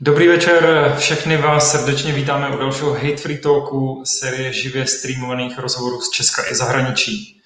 Dobrý 0.00 0.28
večer, 0.28 0.94
všechny 0.98 1.36
vás 1.36 1.72
srdečně 1.72 2.12
vítáme 2.12 2.48
u 2.56 2.58
dalšího 2.58 2.92
Hate 2.94 3.16
Free 3.16 3.38
Talku, 3.38 4.02
série 4.04 4.52
živě 4.52 4.86
streamovaných 4.86 5.58
rozhovorů 5.58 6.00
z 6.00 6.10
Česka 6.10 6.50
i 6.50 6.54
zahraničí. 6.54 7.40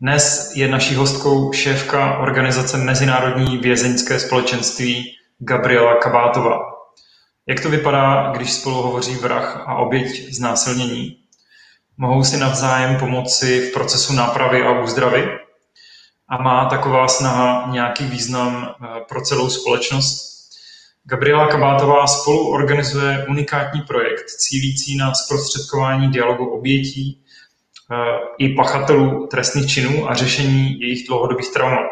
Dnes 0.00 0.52
je 0.54 0.68
naší 0.68 0.94
hostkou 0.94 1.52
šéfka 1.52 2.18
organizace 2.18 2.76
Mezinárodní 2.76 3.58
vězeňské 3.58 4.18
společenství 4.18 5.04
Gabriela 5.38 5.94
Kabátová. 5.94 6.58
Jak 7.46 7.60
to 7.60 7.70
vypadá, 7.70 8.32
když 8.36 8.52
spolu 8.52 8.82
hovoří 8.82 9.14
vrah 9.14 9.64
a 9.66 9.74
oběť 9.74 10.34
znásilnění? 10.34 11.16
Mohou 11.96 12.24
si 12.24 12.36
navzájem 12.36 12.96
pomoci 12.96 13.60
v 13.60 13.72
procesu 13.72 14.12
nápravy 14.12 14.62
a 14.62 14.80
úzdravy? 14.80 15.28
A 16.28 16.42
má 16.42 16.64
taková 16.64 17.08
snaha 17.08 17.68
nějaký 17.72 18.04
význam 18.04 18.68
eh, 18.68 19.00
pro 19.08 19.20
celou 19.20 19.50
společnost? 19.50 20.35
Gabriela 21.08 21.46
Kabátová 21.46 22.06
spolu 22.06 22.50
organizuje 22.50 23.26
unikátní 23.28 23.80
projekt 23.80 24.24
cílící 24.30 24.96
na 24.96 25.14
zprostředkování 25.14 26.10
dialogu 26.10 26.46
obětí 26.46 27.22
eh, 27.92 27.96
i 28.38 28.54
pachatelů 28.54 29.26
trestných 29.26 29.70
činů 29.70 30.10
a 30.10 30.14
řešení 30.14 30.80
jejich 30.80 31.06
dlouhodobých 31.08 31.52
traumat. 31.52 31.90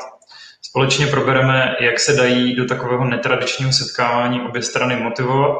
Společně 0.62 1.06
probereme, 1.06 1.76
jak 1.80 2.00
se 2.00 2.12
dají 2.12 2.56
do 2.56 2.64
takového 2.64 3.04
netradičního 3.04 3.72
setkávání 3.72 4.40
obě 4.40 4.62
strany 4.62 4.96
motivovat 4.96 5.58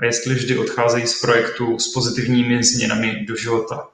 a 0.00 0.04
jestli 0.04 0.34
vždy 0.34 0.58
odcházejí 0.58 1.06
z 1.06 1.20
projektu 1.20 1.78
s 1.78 1.92
pozitivními 1.92 2.64
změnami 2.64 3.24
do 3.28 3.36
života. 3.36 3.88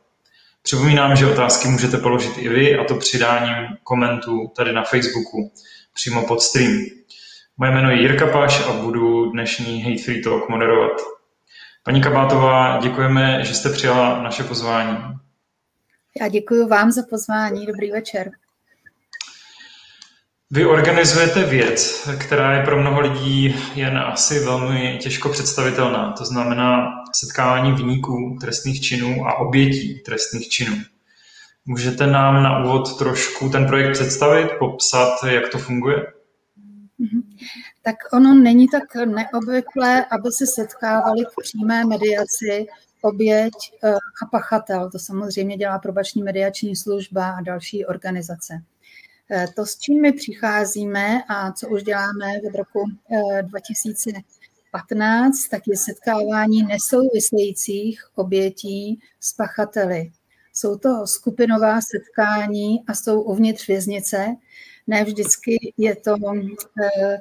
Připomínám, 0.62 1.16
že 1.16 1.26
otázky 1.26 1.68
můžete 1.68 1.96
položit 1.96 2.38
i 2.38 2.48
vy, 2.48 2.78
a 2.78 2.84
to 2.84 2.94
přidáním 2.94 3.66
komentu 3.82 4.52
tady 4.56 4.72
na 4.72 4.84
Facebooku 4.84 5.52
přímo 5.94 6.26
pod 6.26 6.42
stream. 6.42 6.99
Moje 7.60 7.72
jméno 7.72 7.90
je 7.90 8.00
Jirka 8.00 8.26
Paš 8.26 8.66
a 8.66 8.72
budu 8.72 9.30
dnešní 9.30 9.82
Hate 9.82 10.02
Free 10.02 10.22
Talk 10.22 10.48
moderovat. 10.48 10.92
Paní 11.82 12.02
Kabátová, 12.02 12.78
děkujeme, 12.82 13.44
že 13.44 13.54
jste 13.54 13.70
přijala 13.70 14.22
naše 14.22 14.44
pozvání. 14.44 14.98
Já 16.20 16.28
děkuji 16.28 16.66
vám 16.66 16.90
za 16.90 17.02
pozvání. 17.10 17.66
Dobrý 17.66 17.90
večer. 17.90 18.30
Vy 20.50 20.66
organizujete 20.66 21.44
věc, 21.44 22.08
která 22.20 22.56
je 22.56 22.64
pro 22.64 22.80
mnoho 22.80 23.00
lidí 23.00 23.56
jen 23.74 23.98
asi 23.98 24.44
velmi 24.44 24.98
těžko 25.02 25.28
představitelná. 25.28 26.12
To 26.12 26.24
znamená 26.24 26.90
setkávání 27.12 27.72
vníků 27.72 28.38
trestných 28.40 28.80
činů 28.80 29.26
a 29.26 29.38
obětí 29.38 29.98
trestných 29.98 30.48
činů. 30.48 30.76
Můžete 31.66 32.06
nám 32.06 32.42
na 32.42 32.64
úvod 32.64 32.98
trošku 32.98 33.48
ten 33.48 33.66
projekt 33.66 33.92
představit, 33.92 34.50
popsat, 34.58 35.24
jak 35.24 35.48
to 35.48 35.58
funguje? 35.58 36.19
Tak 37.82 37.96
ono 38.12 38.34
není 38.34 38.68
tak 38.68 38.94
neobvyklé, 38.94 40.04
aby 40.04 40.32
se 40.32 40.46
setkávali 40.46 41.24
k 41.24 41.42
přímé 41.42 41.84
mediaci 41.84 42.66
oběť 43.02 43.52
eh, 43.84 43.94
a 43.94 44.26
pachatel. 44.30 44.90
To 44.90 44.98
samozřejmě 44.98 45.56
dělá 45.56 45.78
probační 45.78 46.22
mediační 46.22 46.76
služba 46.76 47.30
a 47.30 47.40
další 47.40 47.86
organizace. 47.86 48.62
Eh, 49.30 49.46
to, 49.56 49.66
s 49.66 49.78
čím 49.78 50.02
my 50.02 50.12
přicházíme 50.12 51.22
a 51.28 51.52
co 51.52 51.68
už 51.68 51.82
děláme 51.82 52.26
od 52.48 52.54
roku 52.54 52.84
2015, 53.42 55.44
eh, 55.44 55.48
tak 55.50 55.62
je 55.66 55.76
setkávání 55.76 56.62
nesouvisejících 56.62 58.04
obětí 58.14 59.00
s 59.20 59.32
pachateli. 59.32 60.12
Jsou 60.52 60.76
to 60.76 61.06
skupinová 61.06 61.80
setkání 61.80 62.84
a 62.86 62.94
jsou 62.94 63.20
uvnitř 63.20 63.66
věznice, 63.66 64.26
ne 64.90 65.04
vždycky 65.04 65.72
je 65.76 65.96
to, 65.96 66.14
eh, 66.82 67.18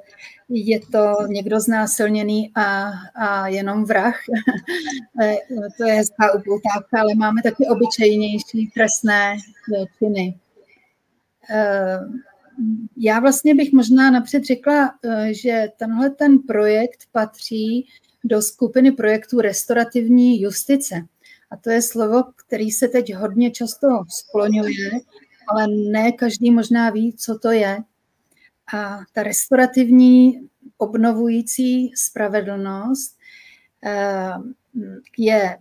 je 0.50 0.80
to 0.80 1.28
někdo 1.28 1.60
znásilněný 1.60 2.52
a, 2.56 2.92
a 3.16 3.48
jenom 3.48 3.86
vrah. 3.86 4.16
Eh, 5.22 5.38
to 5.78 5.88
je 5.88 5.94
hezká 5.94 6.34
upoutávka, 6.34 7.00
ale 7.00 7.16
máme 7.16 7.42
taky 7.42 7.68
obyčejnější 7.68 8.72
trestné 8.74 9.36
eh, 9.36 9.86
činy. 9.98 10.38
Já 12.98 13.20
vlastně 13.20 13.56
bych 13.56 13.74
možná 13.74 14.12
napřed 14.12 14.44
řekla, 14.44 14.94
že 15.32 15.68
tenhle 15.78 16.10
ten 16.10 16.40
projekt 16.40 17.00
patří 17.12 17.88
do 18.24 18.42
skupiny 18.42 18.92
projektů 18.92 19.42
restaurativní 19.42 20.42
justice. 20.42 20.96
A 21.52 21.58
to 21.58 21.70
je 21.70 21.82
slovo, 21.82 22.24
který 22.36 22.72
se 22.72 22.88
teď 22.88 23.14
hodně 23.14 23.52
často 23.52 23.88
skloňuje 24.10 24.90
ale 25.52 25.68
ne 25.68 26.12
každý 26.12 26.52
možná 26.52 26.90
ví, 26.90 27.14
co 27.14 27.40
to 27.40 27.52
je. 27.52 27.78
A 28.74 29.00
ta 29.14 29.24
restaurativní 29.24 30.50
obnovující 30.80 31.92
spravedlnost 31.96 33.18
eh, 33.86 34.34
je, 35.18 35.58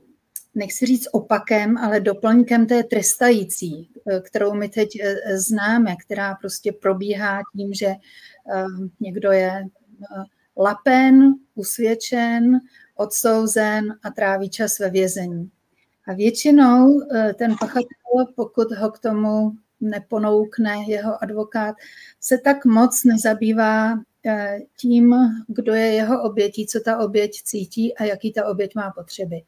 nechci 0.54 0.86
říct 0.86 1.08
opakem, 1.12 1.78
ale 1.78 2.00
doplňkem 2.00 2.66
té 2.66 2.82
trestající, 2.82 3.90
eh, 4.10 4.20
kterou 4.20 4.54
my 4.54 4.68
teď 4.68 4.88
eh, 5.00 5.38
známe, 5.38 5.96
která 5.96 6.34
prostě 6.34 6.72
probíhá 6.72 7.40
tím, 7.56 7.74
že 7.74 7.94
někdo 9.00 9.32
je 9.32 9.64
lapen, 10.56 11.34
usvědčen, 11.54 12.60
odsouzen 12.96 13.98
a 14.02 14.10
tráví 14.10 14.50
čas 14.50 14.78
ve 14.78 14.90
vězení. 14.90 15.50
A 16.06 16.12
většinou 16.12 17.00
ten 17.38 17.54
pachatel, 17.60 18.34
pokud 18.36 18.72
ho 18.72 18.90
k 18.90 18.98
tomu 18.98 19.52
neponoukne 19.80 20.76
jeho 20.88 21.22
advokát, 21.22 21.76
se 22.20 22.38
tak 22.38 22.64
moc 22.64 23.04
nezabývá 23.04 24.00
eh, 24.26 24.58
tím, 24.76 25.14
kdo 25.48 25.74
je 25.74 25.86
jeho 25.86 26.22
obětí, 26.22 26.66
co 26.66 26.80
ta 26.80 26.98
oběť 26.98 27.42
cítí 27.42 27.94
a 27.94 28.04
jaký 28.04 28.32
ta 28.32 28.46
oběť 28.46 28.74
má 28.74 28.90
potřeby. 28.90 29.42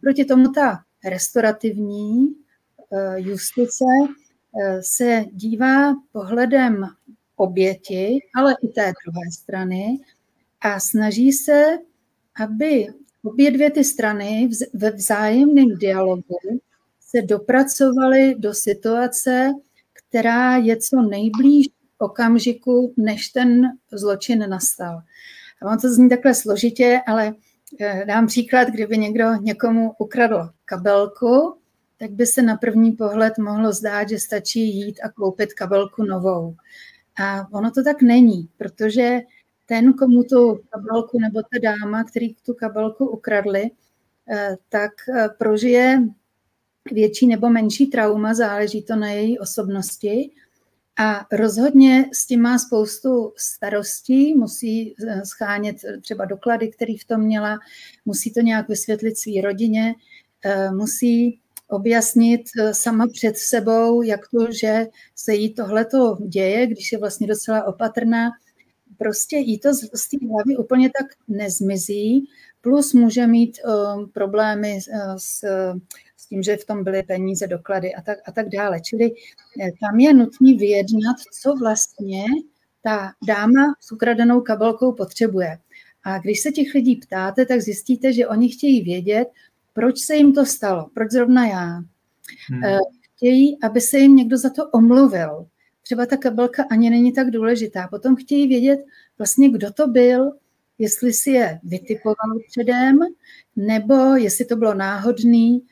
Proti 0.00 0.24
tomu 0.24 0.52
ta 0.52 0.82
restaurativní 1.04 2.28
eh, 2.92 3.20
justice 3.20 3.84
eh, 4.60 4.82
se 4.82 5.24
dívá 5.32 5.94
pohledem 6.12 6.86
oběti, 7.36 8.18
ale 8.34 8.56
i 8.62 8.68
té 8.68 8.92
druhé 9.04 9.30
strany 9.32 9.98
a 10.60 10.80
snaží 10.80 11.32
se, 11.32 11.78
aby 12.42 12.86
obě 13.22 13.50
dvě 13.50 13.70
ty 13.70 13.84
strany 13.84 14.48
ve 14.74 14.90
vzájemném 14.90 15.78
dialogu 15.78 16.60
se 17.10 17.22
dopracovali 17.22 18.34
do 18.38 18.54
situace, 18.54 19.52
která 19.92 20.56
je 20.56 20.76
co 20.76 21.02
nejblíž 21.02 21.66
okamžiku, 21.98 22.94
než 22.96 23.28
ten 23.28 23.62
zločin 23.92 24.50
nastal. 24.50 25.00
A 25.62 25.72
on 25.72 25.78
to 25.78 25.88
zní 25.94 26.08
takhle 26.08 26.34
složitě, 26.34 27.00
ale 27.06 27.34
eh, 27.80 28.04
dám 28.06 28.26
příklad, 28.26 28.68
kdyby 28.68 28.98
někdo 28.98 29.34
někomu 29.40 29.92
ukradl 29.98 30.48
kabelku, 30.64 31.54
tak 31.98 32.10
by 32.10 32.26
se 32.26 32.42
na 32.42 32.56
první 32.56 32.92
pohled 32.92 33.38
mohlo 33.38 33.72
zdát, 33.72 34.08
že 34.08 34.18
stačí 34.18 34.76
jít 34.76 35.00
a 35.04 35.08
koupit 35.08 35.54
kabelku 35.54 36.04
novou. 36.04 36.54
A 37.22 37.46
ono 37.52 37.70
to 37.70 37.82
tak 37.84 38.02
není, 38.02 38.48
protože 38.56 39.20
ten, 39.66 39.92
komu 39.92 40.24
tu 40.24 40.60
kabelku 40.70 41.18
nebo 41.18 41.42
ta 41.42 41.58
dáma, 41.62 42.04
který 42.04 42.34
tu 42.34 42.54
kabelku 42.54 43.06
ukradli, 43.06 43.70
eh, 44.30 44.56
tak 44.68 44.92
eh, 45.14 45.28
prožije 45.38 46.02
větší 46.92 47.26
nebo 47.26 47.50
menší 47.50 47.86
trauma, 47.86 48.34
záleží 48.34 48.82
to 48.82 48.96
na 48.96 49.10
její 49.10 49.38
osobnosti. 49.38 50.30
A 50.98 51.26
rozhodně 51.32 52.10
s 52.12 52.26
tím 52.26 52.42
má 52.42 52.58
spoustu 52.58 53.32
starostí, 53.36 54.34
musí 54.34 54.94
eh, 55.08 55.22
schánět 55.24 55.76
třeba 56.02 56.24
doklady, 56.24 56.68
který 56.68 56.96
v 56.96 57.04
tom 57.04 57.20
měla, 57.20 57.58
musí 58.04 58.32
to 58.32 58.40
nějak 58.40 58.68
vysvětlit 58.68 59.18
své 59.18 59.40
rodině, 59.42 59.94
eh, 60.44 60.70
musí 60.70 61.40
objasnit 61.68 62.40
eh, 62.58 62.74
sama 62.74 63.06
před 63.08 63.36
sebou, 63.36 64.02
jak 64.02 64.20
to, 64.28 64.52
že 64.52 64.86
se 65.16 65.34
jí 65.34 65.54
tohleto 65.54 66.16
děje, 66.28 66.66
když 66.66 66.92
je 66.92 66.98
vlastně 66.98 67.26
docela 67.26 67.64
opatrná. 67.64 68.30
Prostě 68.98 69.36
jí 69.36 69.58
to 69.58 69.74
z 69.74 70.08
té 70.08 70.26
hlavy 70.30 70.56
úplně 70.56 70.90
tak 70.98 71.06
nezmizí, 71.28 72.28
plus 72.60 72.92
může 72.92 73.26
mít 73.26 73.58
problémy 74.12 74.78
s 75.16 75.44
tím, 76.30 76.42
že 76.42 76.56
v 76.56 76.64
tom 76.64 76.84
byly 76.84 77.02
peníze, 77.02 77.46
doklady 77.46 77.94
a 77.94 78.02
tak, 78.02 78.18
a 78.26 78.32
tak 78.32 78.48
dále. 78.48 78.80
Čili 78.80 79.12
eh, 79.60 79.70
tam 79.80 80.00
je 80.00 80.14
nutný 80.14 80.54
vyjednat, 80.54 81.16
co 81.42 81.54
vlastně 81.54 82.24
ta 82.82 83.12
dáma 83.26 83.74
s 83.80 83.92
ukradenou 83.92 84.40
kabelkou 84.40 84.92
potřebuje. 84.92 85.58
A 86.04 86.18
když 86.18 86.40
se 86.40 86.50
těch 86.50 86.74
lidí 86.74 86.96
ptáte, 86.96 87.46
tak 87.46 87.60
zjistíte, 87.60 88.12
že 88.12 88.28
oni 88.28 88.48
chtějí 88.48 88.82
vědět, 88.82 89.28
proč 89.72 89.98
se 89.98 90.16
jim 90.16 90.32
to 90.32 90.46
stalo, 90.46 90.90
proč 90.94 91.10
zrovna 91.10 91.46
já. 91.46 91.66
Hmm. 92.48 92.64
Eh, 92.64 92.78
chtějí, 93.16 93.62
aby 93.62 93.80
se 93.80 93.98
jim 93.98 94.16
někdo 94.16 94.38
za 94.38 94.50
to 94.50 94.68
omluvil. 94.70 95.46
Třeba 95.82 96.06
ta 96.06 96.16
kabelka 96.16 96.64
ani 96.70 96.90
není 96.90 97.12
tak 97.12 97.30
důležitá. 97.30 97.88
Potom 97.88 98.16
chtějí 98.16 98.48
vědět 98.48 98.80
vlastně, 99.18 99.50
kdo 99.50 99.72
to 99.72 99.88
byl, 99.88 100.32
jestli 100.78 101.12
si 101.12 101.30
je 101.30 101.60
vytipoval 101.64 102.38
předem, 102.50 102.98
nebo 103.56 103.94
jestli 104.16 104.44
to 104.44 104.56
bylo 104.56 104.74
náhodný, 104.74 105.66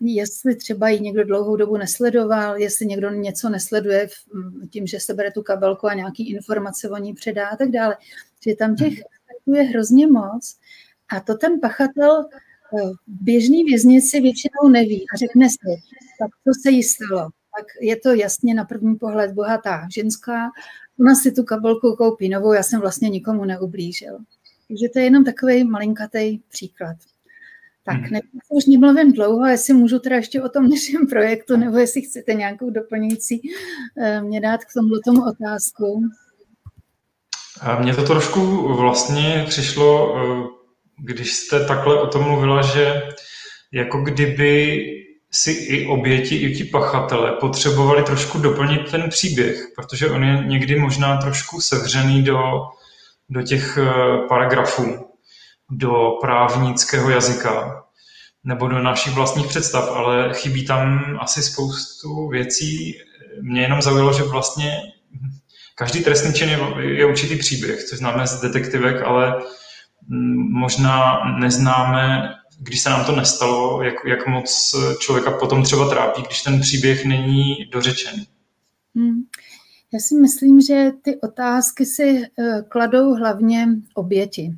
jestli 0.00 0.56
třeba 0.56 0.88
ji 0.88 1.00
někdo 1.00 1.24
dlouhou 1.24 1.56
dobu 1.56 1.76
nesledoval, 1.76 2.56
jestli 2.56 2.86
někdo 2.86 3.10
něco 3.10 3.48
nesleduje 3.48 4.08
tím, 4.70 4.86
že 4.86 5.00
se 5.00 5.14
bere 5.14 5.30
tu 5.30 5.42
kabelku 5.42 5.86
a 5.86 5.94
nějaký 5.94 6.30
informace 6.30 6.90
o 6.90 6.96
ní 6.96 7.14
předá 7.14 7.48
a 7.48 7.56
tak 7.56 7.70
dále. 7.70 7.96
Že 8.44 8.54
tam 8.54 8.76
těch 8.76 8.94
faktů 8.98 9.54
je 9.54 9.62
hrozně 9.62 10.06
moc 10.06 10.56
a 11.08 11.20
to 11.20 11.34
ten 11.34 11.60
pachatel 11.60 12.24
v 13.06 13.22
běžný 13.22 13.64
věznici 13.64 14.20
většinou 14.20 14.68
neví 14.70 15.04
a 15.14 15.16
řekne 15.16 15.48
si, 15.48 15.82
tak 16.18 16.30
to 16.44 16.50
se 16.62 16.70
jí 16.70 16.82
stalo. 16.82 17.30
Tak 17.58 17.66
je 17.80 17.96
to 17.96 18.14
jasně 18.14 18.54
na 18.54 18.64
první 18.64 18.96
pohled 18.96 19.32
bohatá 19.32 19.88
ženská, 19.94 20.50
ona 21.00 21.14
si 21.14 21.32
tu 21.32 21.44
kabelku 21.44 21.96
koupí 21.96 22.28
novou, 22.28 22.52
já 22.52 22.62
jsem 22.62 22.80
vlastně 22.80 23.08
nikomu 23.08 23.44
neublížil. 23.44 24.18
Takže 24.68 24.88
to 24.92 24.98
je 24.98 25.04
jenom 25.04 25.24
takový 25.24 25.64
malinkatý 25.64 26.38
příklad. 26.38 26.96
Tak, 27.88 27.96
hmm. 27.96 28.10
ne, 28.12 28.20
už 28.48 28.66
nemluvím 28.66 29.12
dlouho, 29.12 29.46
jestli 29.46 29.74
můžu 29.74 29.98
teda 29.98 30.16
ještě 30.16 30.42
o 30.42 30.48
tom 30.48 30.68
našem 30.68 31.06
projektu, 31.06 31.56
nebo 31.56 31.78
jestli 31.78 32.02
chcete 32.02 32.34
nějakou 32.34 32.70
doplňující 32.70 33.40
eh, 34.02 34.20
mě 34.22 34.40
dát 34.40 34.64
k 34.64 34.72
tomu, 34.74 34.88
tomu 35.04 35.20
otázku. 35.28 36.02
Mně 37.80 37.94
to 37.94 38.02
trošku 38.02 38.74
vlastně 38.76 39.44
přišlo, 39.48 40.16
eh, 40.16 40.46
když 41.04 41.32
jste 41.32 41.64
takhle 41.64 42.00
o 42.00 42.06
tom 42.06 42.22
mluvila, 42.22 42.62
že 42.62 43.02
jako 43.72 43.98
kdyby 43.98 44.84
si 45.32 45.50
i 45.50 45.86
oběti, 45.86 46.36
i 46.36 46.54
ti 46.54 46.64
pachatele 46.64 47.32
potřebovali 47.32 48.02
trošku 48.02 48.38
doplnit 48.38 48.90
ten 48.90 49.08
příběh, 49.08 49.66
protože 49.76 50.10
on 50.10 50.24
je 50.24 50.44
někdy 50.46 50.78
možná 50.78 51.16
trošku 51.16 51.60
sevřený 51.60 52.22
do, 52.22 52.38
do 53.28 53.42
těch 53.42 53.78
eh, 53.78 54.18
paragrafů, 54.28 55.07
do 55.70 56.18
právnického 56.20 57.10
jazyka 57.10 57.84
nebo 58.44 58.68
do 58.68 58.82
našich 58.82 59.14
vlastních 59.14 59.46
představ, 59.46 59.88
ale 59.88 60.34
chybí 60.34 60.66
tam 60.66 61.00
asi 61.20 61.42
spoustu 61.42 62.28
věcí. 62.28 62.98
Mě 63.42 63.62
jenom 63.62 63.82
zaujalo, 63.82 64.12
že 64.12 64.22
vlastně 64.22 64.82
každý 65.74 66.04
trestný 66.04 66.34
čin 66.34 66.48
je, 66.48 66.58
je 66.80 67.06
určitý 67.06 67.36
příběh, 67.36 67.84
což 67.84 67.98
známe 67.98 68.26
z 68.26 68.40
detektivek, 68.40 69.02
ale 69.02 69.42
možná 70.50 71.24
neznáme, 71.38 72.34
když 72.60 72.80
se 72.80 72.90
nám 72.90 73.04
to 73.04 73.16
nestalo, 73.16 73.82
jak, 73.82 73.94
jak 74.06 74.26
moc 74.26 74.74
člověka 74.98 75.30
potom 75.30 75.62
třeba 75.62 75.88
trápí, 75.88 76.22
když 76.22 76.42
ten 76.42 76.60
příběh 76.60 77.04
není 77.04 77.54
dořečený. 77.72 78.26
Hmm. 78.96 79.22
Já 79.92 79.98
si 79.98 80.14
myslím, 80.14 80.60
že 80.60 80.90
ty 81.02 81.20
otázky 81.20 81.86
si 81.86 82.22
eh, 82.38 82.62
kladou 82.68 83.14
hlavně 83.14 83.66
oběti. 83.94 84.50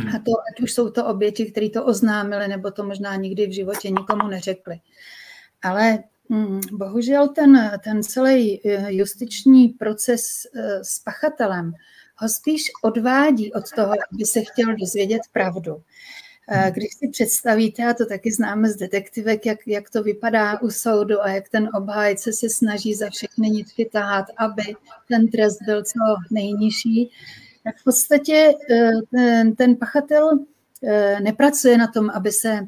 Hmm. 0.00 0.16
A 0.16 0.18
to, 0.18 0.32
ať 0.52 0.60
už 0.62 0.72
jsou 0.72 0.90
to 0.90 1.06
oběti, 1.06 1.50
kteří 1.50 1.70
to 1.70 1.84
oznámili, 1.84 2.48
nebo 2.48 2.70
to 2.70 2.84
možná 2.84 3.16
nikdy 3.16 3.46
v 3.46 3.54
životě 3.54 3.90
nikomu 3.90 4.28
neřekli. 4.28 4.80
Ale 5.62 5.98
hm, 6.30 6.60
bohužel 6.72 7.28
ten, 7.28 7.80
ten 7.84 8.02
celý 8.02 8.60
eh, 8.66 8.92
justiční 8.92 9.68
proces 9.68 10.22
eh, 10.54 10.84
s 10.84 10.98
pachatelem 10.98 11.72
ho 12.16 12.28
spíš 12.28 12.62
odvádí 12.82 13.52
od 13.52 13.64
toho, 13.76 13.92
aby 14.12 14.24
se 14.24 14.40
chtěl 14.40 14.76
dozvědět 14.76 15.22
pravdu. 15.32 15.82
Hmm. 16.52 16.72
Když 16.72 16.94
si 16.94 17.08
představíte, 17.08 17.84
a 17.84 17.94
to 17.94 18.06
taky 18.06 18.32
známe 18.32 18.70
z 18.70 18.76
detektivek, 18.76 19.46
jak, 19.46 19.58
jak 19.66 19.90
to 19.90 20.02
vypadá 20.02 20.60
u 20.60 20.70
soudu 20.70 21.22
a 21.22 21.30
jak 21.30 21.48
ten 21.48 21.68
obhájce 21.74 22.32
se 22.32 22.50
snaží 22.50 22.94
za 22.94 23.10
všechny 23.10 23.50
nitky 23.50 23.84
tahat, 23.92 24.24
aby 24.36 24.62
ten 25.08 25.28
trest 25.28 25.58
byl 25.66 25.82
co 25.82 25.98
nejnižší, 26.30 27.10
tak 27.64 27.76
v 27.76 27.84
podstatě 27.84 28.54
eh, 28.70 28.90
ten, 29.10 29.54
ten 29.54 29.76
pachatel 29.76 30.30
eh, 30.84 31.20
nepracuje 31.20 31.78
na 31.78 31.86
tom, 31.86 32.10
aby 32.10 32.32
se, 32.32 32.66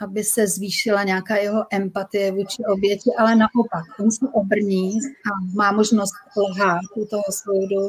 aby 0.00 0.24
se 0.24 0.46
zvýšila 0.46 1.04
nějaká 1.04 1.36
jeho 1.36 1.66
empatie 1.70 2.32
vůči 2.32 2.64
oběti, 2.64 3.10
ale 3.18 3.36
naopak, 3.36 3.84
on 4.00 4.10
se 4.10 4.26
obrní 4.32 4.98
a 5.00 5.54
má 5.54 5.72
možnost 5.72 6.12
lhát 6.36 6.80
u 6.96 7.06
toho 7.06 7.24
soudu, 7.30 7.88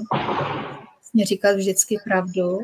vlastně 1.14 1.26
říkat 1.26 1.56
vždycky 1.56 1.98
pravdu. 2.04 2.60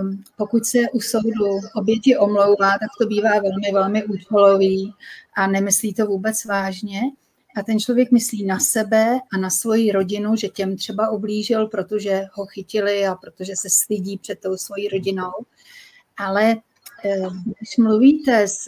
Um, 0.00 0.24
pokud 0.36 0.64
se 0.64 0.78
u 0.92 1.00
soudu 1.00 1.60
oběti 1.74 2.16
omlouvá, 2.16 2.70
tak 2.70 2.88
to 3.00 3.06
bývá 3.06 3.30
velmi, 3.30 3.72
velmi 3.72 4.04
účelový 4.04 4.94
a 5.34 5.46
nemyslí 5.46 5.94
to 5.94 6.06
vůbec 6.06 6.44
vážně. 6.44 7.00
A 7.56 7.62
ten 7.62 7.80
člověk 7.80 8.10
myslí 8.10 8.44
na 8.44 8.58
sebe 8.58 9.18
a 9.32 9.38
na 9.38 9.50
svoji 9.50 9.92
rodinu, 9.92 10.36
že 10.36 10.48
těm 10.48 10.76
třeba 10.76 11.10
ublížil, 11.10 11.66
protože 11.66 12.22
ho 12.32 12.46
chytili 12.46 13.06
a 13.06 13.14
protože 13.14 13.52
se 13.56 13.70
stydí 13.70 14.18
před 14.18 14.40
tou 14.40 14.56
svojí 14.56 14.88
rodinou. 14.88 15.32
Ale 16.16 16.56
eh, 17.04 17.22
když 17.44 17.76
mluvíte 17.78 18.48
s, 18.48 18.64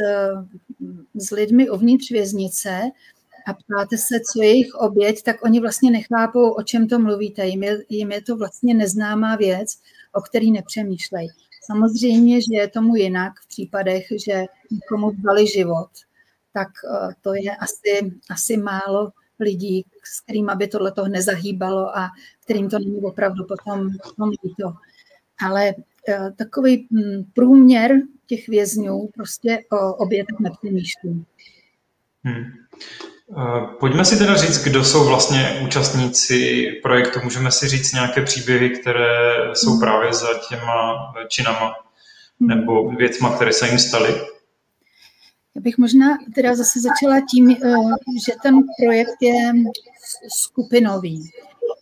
s 1.15 1.31
lidmi 1.31 1.71
uvnitř 1.71 2.11
věznice 2.11 2.81
a 3.47 3.55
ptáte 3.55 3.99
se, 3.99 4.21
co 4.33 4.43
je 4.43 4.49
jejich 4.49 4.75
oběť, 4.75 5.23
tak 5.23 5.45
oni 5.45 5.61
vlastně 5.61 5.91
nechápou, 5.91 6.51
o 6.51 6.63
čem 6.63 6.89
to 6.89 6.99
mluvíte. 6.99 7.47
Jim 7.47 7.63
je, 7.63 7.79
jim 7.89 8.13
je 8.13 8.23
to 8.23 8.37
vlastně 8.37 8.75
neznámá 8.75 9.37
věc, 9.37 9.79
o 10.13 10.21
který 10.21 10.53
nepřemýšlejí. 10.53 11.29
Samozřejmě, 11.67 12.41
že 12.41 12.57
je 12.57 12.69
tomu 12.69 12.97
jinak 12.97 13.33
v 13.41 13.49
případech, 13.49 14.07
že 14.25 14.45
někomu 14.71 15.11
dali 15.11 15.47
život– 15.47 15.89
tak 16.55 16.69
eh, 16.69 17.15
to 17.21 17.35
je 17.35 17.57
asi, 17.57 18.13
asi 18.31 18.57
málo 18.57 19.13
lidí, 19.41 19.85
s 20.05 20.21
kterými 20.21 20.53
by 20.57 20.67
tohle 20.69 20.93
toho 20.93 21.09
nezahýbalo 21.09 21.99
a 21.99 22.09
kterým 22.45 22.71
to 22.71 22.79
není 22.79 23.01
opravdu 23.01 23.45
potom, 23.45 23.91
potom 24.05 24.29
líto. 24.29 24.73
Ale 25.47 25.75
eh, 26.09 26.31
takový 26.37 26.89
hm, 26.93 27.25
průměr 27.35 27.93
těch 28.27 28.49
vězňů 28.49 29.09
prostě 29.15 29.59
o 29.73 29.95
obětech 29.95 30.39
nepřemýšlí. 30.41 31.25
Hmm. 32.25 32.45
Eh, 33.39 33.67
pojďme 33.81 34.05
si 34.05 34.19
teda 34.19 34.37
říct, 34.37 34.65
kdo 34.65 34.85
jsou 34.85 35.07
vlastně 35.07 35.61
účastníci 35.67 36.67
projektu. 36.83 37.21
Můžeme 37.25 37.51
si 37.51 37.69
říct 37.69 37.93
nějaké 37.93 38.23
příběhy, 38.23 38.71
které 38.71 39.35
jsou 39.55 39.71
hmm. 39.71 39.81
právě 39.81 40.15
za 40.15 40.29
těma 40.49 40.95
činama 41.29 41.75
hmm. 42.41 42.49
nebo 42.49 42.91
věcma, 42.91 43.35
které 43.35 43.53
se 43.53 43.69
jim 43.69 43.79
staly. 43.79 44.34
Já 45.55 45.61
bych 45.61 45.79
možná 45.79 46.19
teda 46.35 46.55
zase 46.55 46.81
začala 46.81 47.21
tím, 47.31 47.51
eh, 47.51 47.75
že 48.27 48.33
ten 48.43 48.55
projekt 48.79 49.17
je 49.21 49.53
skupinový. 50.29 51.31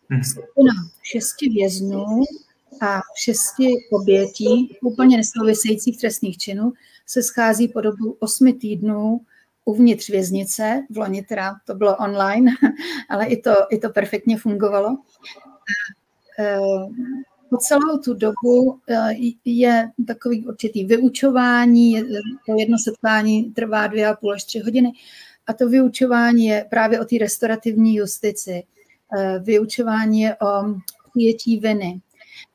Mhm. 0.08 0.24
Skupina 0.24 0.72
šesti 1.02 1.48
vězňů 1.48 2.04
a 2.80 3.00
šesti 3.16 3.72
obětí 3.92 4.78
úplně 4.82 5.16
nesouvisejících 5.16 6.00
trestných 6.00 6.38
činů 6.38 6.72
se 7.06 7.22
schází 7.22 7.68
po 7.68 7.80
dobu 7.80 8.16
osmi 8.20 8.52
týdnů 8.52 9.20
uvnitř 9.64 10.10
věznice. 10.10 10.86
V 10.90 10.98
loni 10.98 11.22
teda 11.22 11.54
to 11.64 11.74
bylo 11.74 11.96
online, 11.96 12.50
ale 13.08 13.26
i 13.26 13.40
to, 13.40 13.54
i 13.70 13.78
to 13.78 13.90
perfektně 13.90 14.38
fungovalo. 14.38 14.96
Po 17.52 17.58
celou 17.58 17.98
tu 17.98 18.14
dobu 18.14 18.80
eh, 18.88 19.10
je 19.44 19.90
takový 20.06 20.46
určitý 20.46 20.84
vyučování, 20.84 22.02
to 22.46 22.54
jedno 22.58 22.78
setkání 22.78 23.44
trvá 23.44 23.86
dvě 23.86 24.06
a 24.06 24.16
půl 24.16 24.32
až 24.32 24.44
tři 24.44 24.58
hodiny 24.58 24.92
a 25.46 25.52
to 25.52 25.68
vyučování 25.68 26.46
je 26.46 26.66
právě 26.70 27.00
o 27.00 27.04
té 27.04 27.18
restaurativní 27.18 27.94
justici. 27.94 28.62
Eh, 29.18 29.38
vyučování 29.38 30.20
je 30.20 30.36
o 30.36 30.74
přijetí 31.10 31.58
viny, 31.58 32.00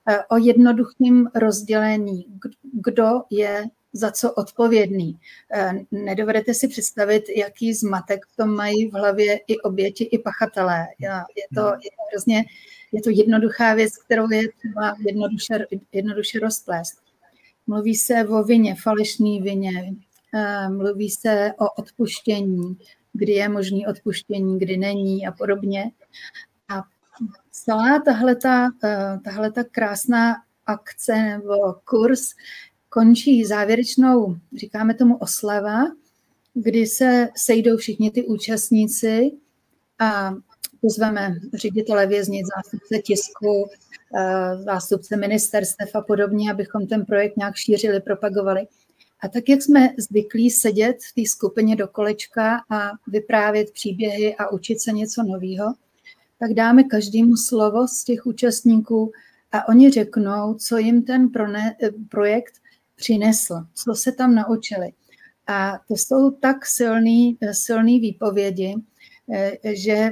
eh, 0.09 0.25
o 0.25 0.37
jednoduchém 0.37 1.29
rozdělení, 1.35 2.25
kdo 2.73 3.21
je 3.29 3.65
za 3.93 4.11
co 4.11 4.33
odpovědný. 4.33 5.19
Nedovedete 5.91 6.53
si 6.53 6.67
představit, 6.67 7.23
jaký 7.35 7.73
zmatek 7.73 8.25
v 8.25 8.35
tom 8.35 8.49
mají 8.49 8.89
v 8.89 8.93
hlavě 8.93 9.39
i 9.47 9.59
oběti, 9.59 10.03
i 10.03 10.17
pachatelé. 10.17 10.87
Je 10.99 11.09
to, 11.55 11.61
je 11.61 11.65
to 11.65 12.03
hrozně 12.11 12.45
je 12.91 13.01
to 13.01 13.09
jednoduchá 13.09 13.73
věc, 13.73 13.97
kterou 13.97 14.31
je 14.31 14.43
třeba 14.57 14.95
jednoduše, 15.07 15.65
jednoduše 15.91 16.39
rozplést. 16.39 16.97
Mluví 17.67 17.95
se 17.95 18.27
o 18.27 18.43
vině, 18.43 18.75
falešné 18.75 19.41
vině, 19.41 19.95
mluví 20.69 21.09
se 21.09 21.51
o 21.59 21.69
odpuštění, 21.69 22.77
kdy 23.13 23.31
je 23.31 23.49
možný 23.49 23.87
odpuštění, 23.87 24.59
kdy 24.59 24.77
není 24.77 25.27
a 25.27 25.31
podobně. 25.31 25.91
A 26.69 26.83
celá 27.51 27.99
tahle 29.23 29.51
ta 29.51 29.63
krásná 29.71 30.35
akce 30.65 31.15
nebo 31.15 31.55
kurz 31.85 32.29
končí 32.89 33.45
závěrečnou, 33.45 34.37
říkáme 34.57 34.93
tomu 34.93 35.17
oslava, 35.17 35.83
kdy 36.53 36.87
se 36.87 37.29
sejdou 37.35 37.77
všichni 37.77 38.11
ty 38.11 38.25
účastníci 38.25 39.31
a 39.99 40.33
pozveme 40.87 41.35
ředitele 41.53 42.07
věznic, 42.07 42.47
zástupce 42.55 42.99
tisku, 42.99 43.69
eh, 44.15 44.57
zástupce 44.63 45.17
ministerstev 45.17 45.95
a 45.95 46.01
podobně, 46.01 46.51
abychom 46.51 46.87
ten 46.87 47.05
projekt 47.05 47.37
nějak 47.37 47.55
šířili, 47.55 47.99
propagovali. 47.99 48.67
A 49.19 49.27
tak, 49.27 49.49
jak 49.49 49.61
jsme 49.61 49.89
zvyklí 49.97 50.49
sedět 50.49 50.97
v 51.11 51.13
té 51.15 51.29
skupině 51.29 51.75
do 51.75 51.87
kolečka 51.87 52.61
a 52.69 52.91
vyprávět 53.07 53.71
příběhy 53.71 54.35
a 54.35 54.51
učit 54.51 54.81
se 54.81 54.91
něco 54.91 55.23
nového, 55.23 55.73
tak 56.39 56.53
dáme 56.53 56.83
každému 56.83 57.37
slovo 57.37 57.87
z 57.87 58.03
těch 58.03 58.25
účastníků 58.25 59.11
a 59.51 59.67
oni 59.67 59.91
řeknou, 59.91 60.53
co 60.53 60.77
jim 60.77 61.03
ten 61.03 61.29
projekt 62.09 62.53
přinesl, 62.95 63.55
co 63.73 63.95
se 63.95 64.11
tam 64.11 64.35
naučili. 64.35 64.91
A 65.47 65.79
to 65.87 65.93
jsou 65.93 66.31
tak 66.31 66.65
silný, 66.65 67.37
silný 67.51 67.99
výpovědi, 67.99 68.75
eh, 69.33 69.57
že 69.75 70.11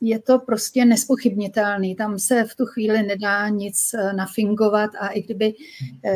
je 0.00 0.18
to 0.18 0.38
prostě 0.38 0.84
nespochybnitelný. 0.84 1.94
Tam 1.94 2.18
se 2.18 2.44
v 2.44 2.54
tu 2.54 2.66
chvíli 2.66 3.02
nedá 3.02 3.48
nic 3.48 3.94
nafingovat 4.16 4.90
a 5.00 5.08
i 5.08 5.22
kdyby 5.22 5.54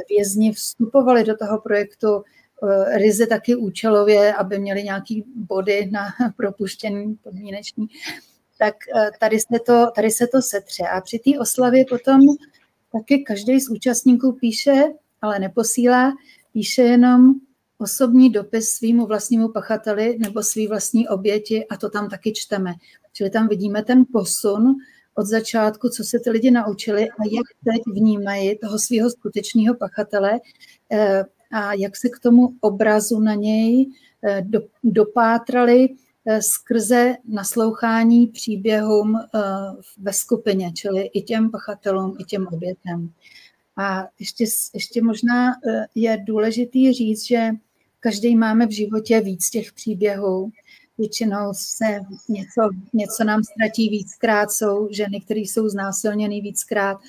vězni 0.08 0.52
vstupovali 0.52 1.24
do 1.24 1.36
toho 1.36 1.60
projektu 1.60 2.22
ryze 2.94 3.26
taky 3.26 3.56
účelově, 3.56 4.34
aby 4.34 4.58
měli 4.58 4.82
nějaký 4.82 5.24
body 5.34 5.88
na 5.92 6.06
propuštění 6.36 7.14
podmíneční, 7.14 7.86
tak 8.58 8.74
tady 9.20 9.40
se 9.40 9.58
to, 9.66 9.90
tady 9.94 10.10
se 10.10 10.26
to 10.26 10.42
setře. 10.42 10.82
A 10.82 11.00
při 11.00 11.18
té 11.18 11.38
oslavě 11.40 11.84
potom 11.88 12.20
taky 12.92 13.18
každý 13.18 13.60
z 13.60 13.70
účastníků 13.70 14.32
píše, 14.32 14.84
ale 15.22 15.38
neposílá, 15.38 16.12
píše 16.52 16.82
jenom 16.82 17.34
osobní 17.78 18.30
dopis 18.30 18.70
svýmu 18.70 19.06
vlastnímu 19.06 19.48
pachateli 19.48 20.18
nebo 20.18 20.42
svý 20.42 20.66
vlastní 20.68 21.08
oběti 21.08 21.66
a 21.66 21.76
to 21.76 21.90
tam 21.90 22.08
taky 22.08 22.32
čteme. 22.32 22.74
Čili 23.12 23.30
tam 23.30 23.48
vidíme 23.48 23.82
ten 23.82 24.04
posun 24.12 24.76
od 25.14 25.26
začátku, 25.26 25.88
co 25.88 26.04
se 26.04 26.18
ty 26.18 26.30
lidi 26.30 26.50
naučili 26.50 27.10
a 27.10 27.24
jak 27.24 27.46
teď 27.64 27.82
vnímají 27.94 28.58
toho 28.58 28.78
svého 28.78 29.10
skutečného 29.10 29.74
pachatele 29.74 30.40
eh, 30.92 31.24
a 31.50 31.74
jak 31.74 31.96
se 31.96 32.08
k 32.08 32.18
tomu 32.18 32.54
obrazu 32.60 33.20
na 33.20 33.34
něj 33.34 33.86
eh, 34.24 34.44
dopátrali 34.84 35.88
eh, 36.26 36.42
skrze 36.42 37.16
naslouchání 37.28 38.26
příběhům 38.26 39.18
ve 39.98 40.12
skupině, 40.12 40.72
čili 40.72 41.02
i 41.02 41.22
těm 41.22 41.50
pachatelům, 41.50 42.16
i 42.18 42.24
těm 42.24 42.46
obětem. 42.46 43.10
A 43.76 44.08
ještě, 44.18 44.44
ještě 44.74 45.02
možná 45.02 45.52
je 45.94 46.18
důležitý 46.26 46.92
říct, 46.92 47.26
že 47.26 47.50
každý 48.00 48.36
máme 48.36 48.66
v 48.66 48.70
životě 48.70 49.20
víc 49.20 49.50
těch 49.50 49.72
příběhů. 49.72 50.50
Většinou 51.02 51.52
se 51.52 52.00
něco, 52.28 52.60
něco 52.92 53.24
nám 53.24 53.42
ztratí 53.44 53.88
víckrát, 53.88 54.50
jsou 54.50 54.88
ženy, 54.90 55.20
které 55.20 55.40
jsou 55.40 55.68
znásilněny 55.68 56.40
víckrát 56.40 57.00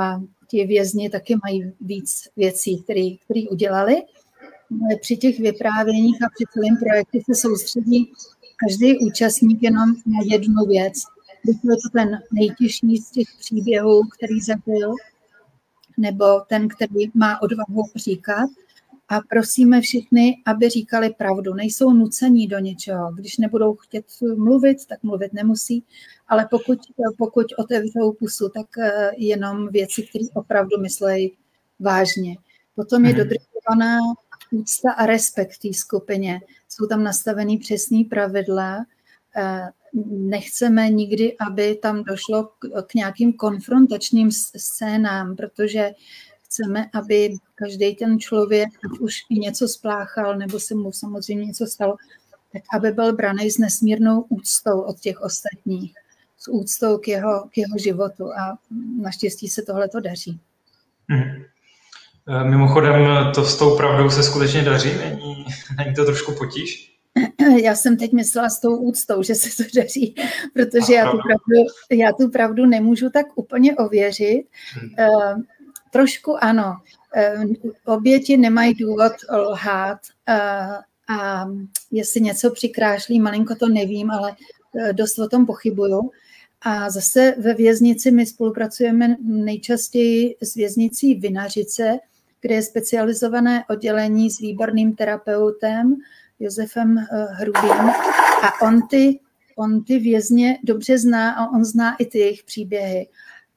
a 0.00 0.22
ti 0.48 0.66
vězni 0.66 1.10
taky 1.10 1.34
mají 1.44 1.72
víc 1.80 2.28
věcí, 2.36 2.82
které 3.24 3.42
udělali. 3.50 4.02
Při 5.00 5.16
těch 5.16 5.40
vyprávěních 5.40 6.22
a 6.22 6.26
při 6.34 6.44
celém 6.52 6.76
projektu 6.76 7.18
se 7.26 7.40
soustředí 7.40 8.12
každý 8.66 8.98
účastník 8.98 9.62
jenom 9.62 9.88
na 10.06 10.20
jednu 10.24 10.64
věc. 10.66 10.94
Když 11.42 11.56
je 11.64 11.70
to 11.70 11.88
ten 11.92 12.22
nejtěžší 12.32 12.96
z 12.96 13.10
těch 13.10 13.28
příběhů, 13.38 14.02
který 14.16 14.40
zabil, 14.40 14.92
nebo 15.98 16.24
ten, 16.48 16.68
který 16.68 17.10
má 17.14 17.42
odvahu 17.42 17.82
říkat, 17.96 18.50
a 19.08 19.20
prosíme 19.20 19.80
všechny, 19.80 20.36
aby 20.46 20.68
říkali 20.68 21.14
pravdu. 21.18 21.54
Nejsou 21.54 21.92
nucení 21.92 22.46
do 22.46 22.58
něčeho. 22.58 23.12
Když 23.12 23.38
nebudou 23.38 23.74
chtět 23.74 24.04
mluvit, 24.36 24.86
tak 24.86 25.02
mluvit 25.02 25.32
nemusí, 25.32 25.84
ale 26.28 26.48
pokud, 26.50 26.78
pokud 27.18 27.46
otevřou 27.58 28.12
pusu, 28.12 28.48
tak 28.48 28.66
eh, 28.78 29.10
jenom 29.16 29.68
věci, 29.68 30.02
které 30.02 30.24
opravdu 30.34 30.80
myslejí 30.80 31.36
vážně. 31.80 32.36
Potom 32.74 33.04
je 33.04 33.12
mhm. 33.12 33.18
dodržovaná 33.18 33.98
úcta 34.52 34.92
a 34.92 35.06
respekt 35.06 35.58
té 35.62 35.72
skupině. 35.72 36.40
Jsou 36.68 36.86
tam 36.86 37.04
nastavený 37.04 37.58
přesný 37.58 38.04
pravidla. 38.04 38.86
Eh, 39.36 39.68
nechceme 40.10 40.90
nikdy, 40.90 41.36
aby 41.38 41.74
tam 41.74 42.04
došlo 42.04 42.48
k 42.86 42.94
nějakým 42.94 43.32
konfrontačním 43.32 44.30
scénám, 44.56 45.36
protože 45.36 45.90
chceme, 46.42 46.90
aby 46.94 47.36
každý 47.58 47.94
ten 47.94 48.20
člověk, 48.20 48.68
už 49.00 49.14
i 49.30 49.38
něco 49.38 49.68
spláchal, 49.68 50.38
nebo 50.38 50.60
se 50.60 50.74
mu 50.74 50.92
samozřejmě 50.92 51.46
něco 51.46 51.66
stalo, 51.66 51.96
tak 52.52 52.62
aby 52.74 52.90
byl 52.90 53.12
braný 53.12 53.50
s 53.50 53.58
nesmírnou 53.58 54.24
úctou 54.28 54.80
od 54.80 55.00
těch 55.00 55.20
ostatních, 55.20 55.94
s 56.38 56.48
úctou 56.48 56.98
k 56.98 57.08
jeho, 57.08 57.48
k 57.50 57.58
jeho 57.58 57.78
životu 57.78 58.32
a 58.32 58.58
naštěstí 59.02 59.48
se 59.48 59.62
tohle 59.62 59.88
to 59.88 60.00
daří. 60.00 60.40
Hmm. 61.08 61.42
Mimochodem, 62.42 62.94
to 63.34 63.44
s 63.44 63.56
tou 63.56 63.76
pravdou 63.76 64.10
se 64.10 64.22
skutečně 64.22 64.62
daří? 64.62 64.90
Není, 64.98 65.44
není 65.78 65.94
to 65.94 66.04
trošku 66.04 66.32
potíž? 66.32 66.96
Já 67.62 67.74
jsem 67.74 67.96
teď 67.96 68.12
myslela 68.12 68.48
s 68.48 68.60
tou 68.60 68.76
úctou, 68.76 69.22
že 69.22 69.34
se 69.34 69.64
to 69.64 69.80
daří, 69.80 70.14
protože 70.54 70.94
já 70.94 71.10
tu, 71.10 71.18
pravdu, 71.18 71.70
já 71.90 72.12
tu 72.12 72.30
pravdu 72.30 72.66
nemůžu 72.66 73.10
tak 73.10 73.26
úplně 73.34 73.76
ověřit. 73.76 74.42
Hmm. 74.72 75.42
Trošku 75.92 76.44
ano. 76.44 76.76
Eh, 77.16 77.44
oběti 77.84 78.36
nemají 78.36 78.74
důvod 78.74 79.12
lhát 79.32 79.98
a 81.08 81.46
jestli 81.90 82.20
něco 82.20 82.50
přikrášlí, 82.50 83.20
malinko 83.20 83.54
to 83.54 83.68
nevím, 83.68 84.10
ale 84.10 84.36
eh, 84.80 84.92
dost 84.92 85.18
o 85.18 85.28
tom 85.28 85.46
pochybuju. 85.46 86.10
A 86.60 86.90
zase 86.90 87.34
ve 87.38 87.54
věznici 87.54 88.10
my 88.10 88.26
spolupracujeme 88.26 89.16
nejčastěji 89.22 90.36
s 90.42 90.54
věznicí 90.54 91.14
Vinařice, 91.14 91.98
kde 92.40 92.54
je 92.54 92.62
specializované 92.62 93.64
oddělení 93.70 94.30
s 94.30 94.38
výborným 94.38 94.94
terapeutem 94.94 95.96
Josefem 96.40 96.96
Hrubým. 97.30 97.90
A 98.42 98.62
on 98.62 98.88
ty, 98.88 99.20
on 99.56 99.84
ty 99.84 99.98
vězně 99.98 100.58
dobře 100.64 100.98
zná 100.98 101.32
a 101.32 101.50
on 101.50 101.64
zná 101.64 101.96
i 101.96 102.06
ty 102.06 102.18
jejich 102.18 102.44
příběhy. 102.44 103.08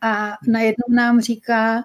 A 0.01 0.33
najednou 0.47 0.95
nám 0.95 1.21
říká, 1.21 1.83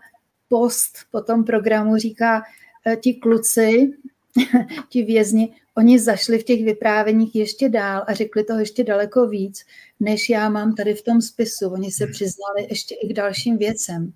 post 0.54 0.98
po 1.10 1.20
tom 1.20 1.44
programu 1.44 1.96
říká, 1.96 2.42
e, 2.86 2.96
ti 2.96 3.14
kluci, 3.14 3.90
ti 4.88 5.02
vězni, 5.02 5.54
oni 5.76 5.98
zašli 5.98 6.38
v 6.38 6.44
těch 6.44 6.64
vyprávěních 6.64 7.34
ještě 7.34 7.68
dál 7.68 8.04
a 8.06 8.14
řekli 8.14 8.44
toho 8.44 8.60
ještě 8.60 8.84
daleko 8.84 9.26
víc, 9.26 9.64
než 10.00 10.28
já 10.28 10.48
mám 10.48 10.74
tady 10.74 10.94
v 10.94 11.02
tom 11.02 11.22
spisu. 11.22 11.68
Oni 11.68 11.92
se 11.92 12.04
hmm. 12.04 12.12
přiznali 12.12 12.66
ještě 12.68 12.94
i 12.94 13.08
k 13.08 13.12
dalším 13.12 13.58
věcem. 13.58 14.12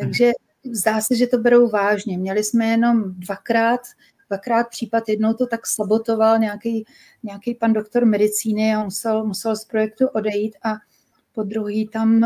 Takže 0.00 0.32
zdá 0.72 1.00
se, 1.00 1.16
že 1.16 1.26
to 1.26 1.38
berou 1.38 1.68
vážně. 1.68 2.18
Měli 2.18 2.44
jsme 2.44 2.66
jenom 2.66 3.14
dvakrát, 3.14 3.80
dvakrát 4.28 4.68
případ, 4.70 5.08
jednou 5.08 5.34
to 5.34 5.46
tak 5.46 5.66
sabotoval 5.66 6.38
nějaký, 6.38 6.84
nějaký 7.22 7.54
pan 7.54 7.72
doktor 7.72 8.04
medicíny 8.04 8.74
a 8.74 8.78
on 8.78 8.84
musel, 8.84 9.24
musel 9.24 9.56
z 9.56 9.64
projektu 9.64 10.08
odejít 10.08 10.56
a 10.62 10.74
po 11.38 11.44
druhý 11.44 11.88
tam, 11.88 12.20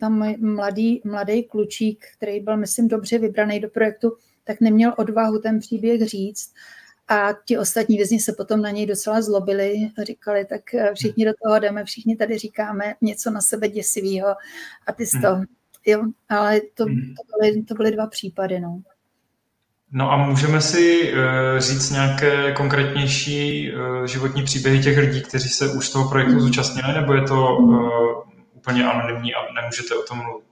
tam 0.00 0.34
mladý, 0.40 1.00
mladý 1.04 1.42
klučík, 1.42 2.04
který 2.16 2.40
byl, 2.40 2.56
myslím, 2.56 2.88
dobře 2.88 3.18
vybraný 3.18 3.60
do 3.60 3.68
projektu, 3.68 4.12
tak 4.44 4.60
neměl 4.60 4.94
odvahu 4.98 5.38
ten 5.38 5.58
příběh 5.58 6.08
říct. 6.08 6.52
A 7.08 7.28
ti 7.44 7.58
ostatní 7.58 7.96
vězni 7.96 8.20
se 8.20 8.32
potom 8.32 8.62
na 8.62 8.70
něj 8.70 8.86
docela 8.86 9.22
zlobili, 9.22 9.90
říkali, 10.02 10.44
tak 10.44 10.60
všichni 10.94 11.24
do 11.24 11.32
toho 11.44 11.58
jdeme, 11.58 11.84
všichni 11.84 12.16
tady 12.16 12.38
říkáme 12.38 12.94
něco 13.00 13.30
na 13.30 13.40
sebe 13.40 13.68
děsivého 13.68 14.28
a 14.86 14.92
ty 14.92 15.04
to, 15.22 15.34
hmm. 15.34 15.44
jo, 15.86 16.02
ale 16.28 16.60
to, 16.74 16.84
hmm. 16.84 16.96
to, 16.96 17.38
byly, 17.38 17.62
to 17.62 17.74
byly 17.74 17.90
dva 17.90 18.06
případy, 18.06 18.60
no. 18.60 18.80
No 19.94 20.12
a 20.12 20.16
můžeme 20.16 20.60
si 20.60 21.12
uh, 21.12 21.18
říct 21.58 21.90
nějaké 21.90 22.52
konkrétnější 22.52 23.72
uh, 23.72 24.06
životní 24.06 24.42
příběhy 24.42 24.82
těch 24.82 24.98
lidí, 24.98 25.22
kteří 25.22 25.48
se 25.48 25.72
už 25.72 25.88
z 25.88 25.92
toho 25.92 26.08
projektu 26.08 26.32
hmm. 26.32 26.40
zúčastnili, 26.40 26.94
nebo 27.00 27.14
je 27.14 27.22
to 27.22 27.58
úplně 28.62 28.84
anonymní 28.84 29.34
a 29.34 29.52
nemůžete 29.52 29.94
o 29.94 30.02
tom 30.02 30.18
mluvit? 30.18 30.46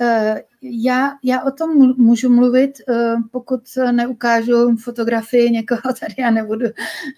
Eh, 0.00 0.42
já, 0.62 1.12
já 1.22 1.42
o 1.42 1.50
tom 1.50 1.94
můžu 1.96 2.28
mluvit, 2.30 2.72
eh, 2.88 3.14
pokud 3.30 3.60
neukážu 3.92 4.76
fotografii 4.76 5.50
někoho 5.50 5.80
tady, 6.00 6.14
já 6.18 6.30
nebudu, 6.30 6.66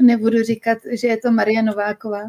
nebudu 0.00 0.42
říkat, 0.42 0.78
že 0.92 1.08
je 1.08 1.16
to 1.16 1.30
Marie 1.30 1.62
Nováková. 1.62 2.22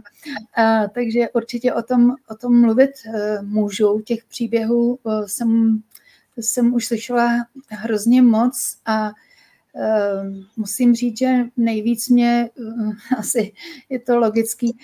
A, 0.57 0.87
takže 0.87 1.29
určitě 1.33 1.73
o 1.73 1.81
tom, 1.81 2.15
o 2.29 2.35
tom 2.35 2.61
mluvit 2.61 2.91
eh, 3.15 3.41
můžu. 3.41 4.01
Těch 4.05 4.25
příběhů 4.25 4.99
jsem, 5.25 5.81
jsem 6.37 6.73
už 6.73 6.85
slyšela 6.85 7.47
hrozně 7.69 8.21
moc 8.21 8.77
a 8.85 9.11
musím 10.57 10.95
říct, 10.95 11.17
že 11.17 11.43
nejvíc 11.57 12.09
mě, 12.09 12.49
asi 13.17 13.53
je 13.89 13.99
to 13.99 14.17
logický, 14.17 14.77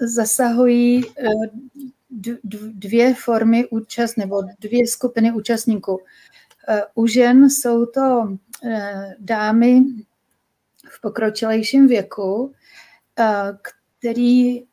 zasahují 0.00 1.04
dvě 2.72 3.14
formy 3.14 3.68
účast 3.68 4.16
nebo 4.16 4.42
dvě 4.60 4.86
skupiny 4.86 5.32
účastníků. 5.32 6.00
Eh, 6.68 6.82
u 6.94 7.06
žen 7.06 7.50
jsou 7.50 7.86
to 7.86 8.36
eh, 8.64 9.14
dámy 9.18 9.80
v 10.88 11.00
pokročilejším 11.00 11.86
věku, 11.86 12.52
eh, 13.18 13.58
který 13.98 14.64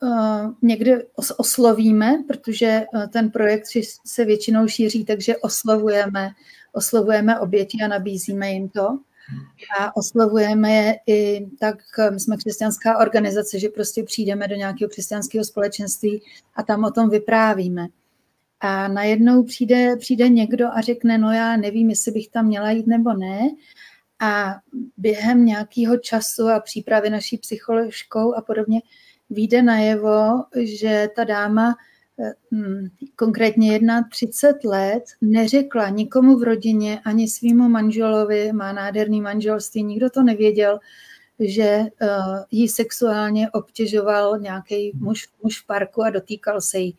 někde 0.61 1.03
oslovíme, 1.37 2.23
protože 2.27 2.85
ten 3.13 3.31
projekt 3.31 3.63
se 4.05 4.25
většinou 4.25 4.67
šíří, 4.67 5.05
takže 5.05 5.37
oslovujeme, 5.37 6.29
oslovujeme 6.73 7.39
oběti 7.39 7.77
a 7.83 7.87
nabízíme 7.87 8.51
jim 8.51 8.69
to 8.69 8.99
a 9.79 9.95
oslovujeme 9.95 10.71
je 10.71 10.95
i 11.07 11.47
tak, 11.59 11.77
my 12.11 12.19
jsme 12.19 12.37
křesťanská 12.37 12.97
organizace, 12.97 13.59
že 13.59 13.69
prostě 13.69 14.03
přijdeme 14.03 14.47
do 14.47 14.55
nějakého 14.55 14.89
křesťanského 14.89 15.45
společenství 15.45 16.21
a 16.55 16.63
tam 16.63 16.83
o 16.83 16.91
tom 16.91 17.09
vyprávíme. 17.09 17.87
A 18.59 18.87
najednou 18.87 19.43
přijde, 19.43 19.95
přijde 19.95 20.29
někdo 20.29 20.67
a 20.67 20.81
řekne, 20.81 21.17
no 21.17 21.31
já 21.31 21.57
nevím, 21.57 21.89
jestli 21.89 22.11
bych 22.11 22.29
tam 22.29 22.45
měla 22.45 22.71
jít 22.71 22.87
nebo 22.87 23.13
ne. 23.13 23.39
A 24.19 24.55
během 24.97 25.45
nějakého 25.45 25.97
času 25.97 26.47
a 26.47 26.59
přípravy 26.59 27.09
naší 27.09 27.37
psycholožkou 27.37 28.33
a 28.33 28.41
podobně 28.41 28.81
vyjde 29.29 29.61
najevo, 29.61 30.43
že 30.55 31.09
ta 31.15 31.23
dáma 31.23 31.75
konkrétně 33.15 33.73
jedna 33.73 34.03
30 34.11 34.63
let 34.63 35.03
neřekla 35.21 35.89
nikomu 35.89 36.37
v 36.37 36.43
rodině, 36.43 36.99
ani 37.05 37.27
svýmu 37.27 37.69
manželovi, 37.69 38.53
má 38.53 38.73
nádherný 38.73 39.21
manželství, 39.21 39.83
nikdo 39.83 40.09
to 40.09 40.23
nevěděl, 40.23 40.79
že 41.39 41.79
uh, 41.79 42.09
jí 42.51 42.67
sexuálně 42.67 43.49
obtěžoval 43.49 44.39
nějaký 44.39 44.91
muž, 44.95 45.27
muž 45.43 45.61
v 45.61 45.67
parku 45.67 46.03
a 46.03 46.09
dotýkal 46.09 46.61
se 46.61 46.79
jí. 46.79 46.97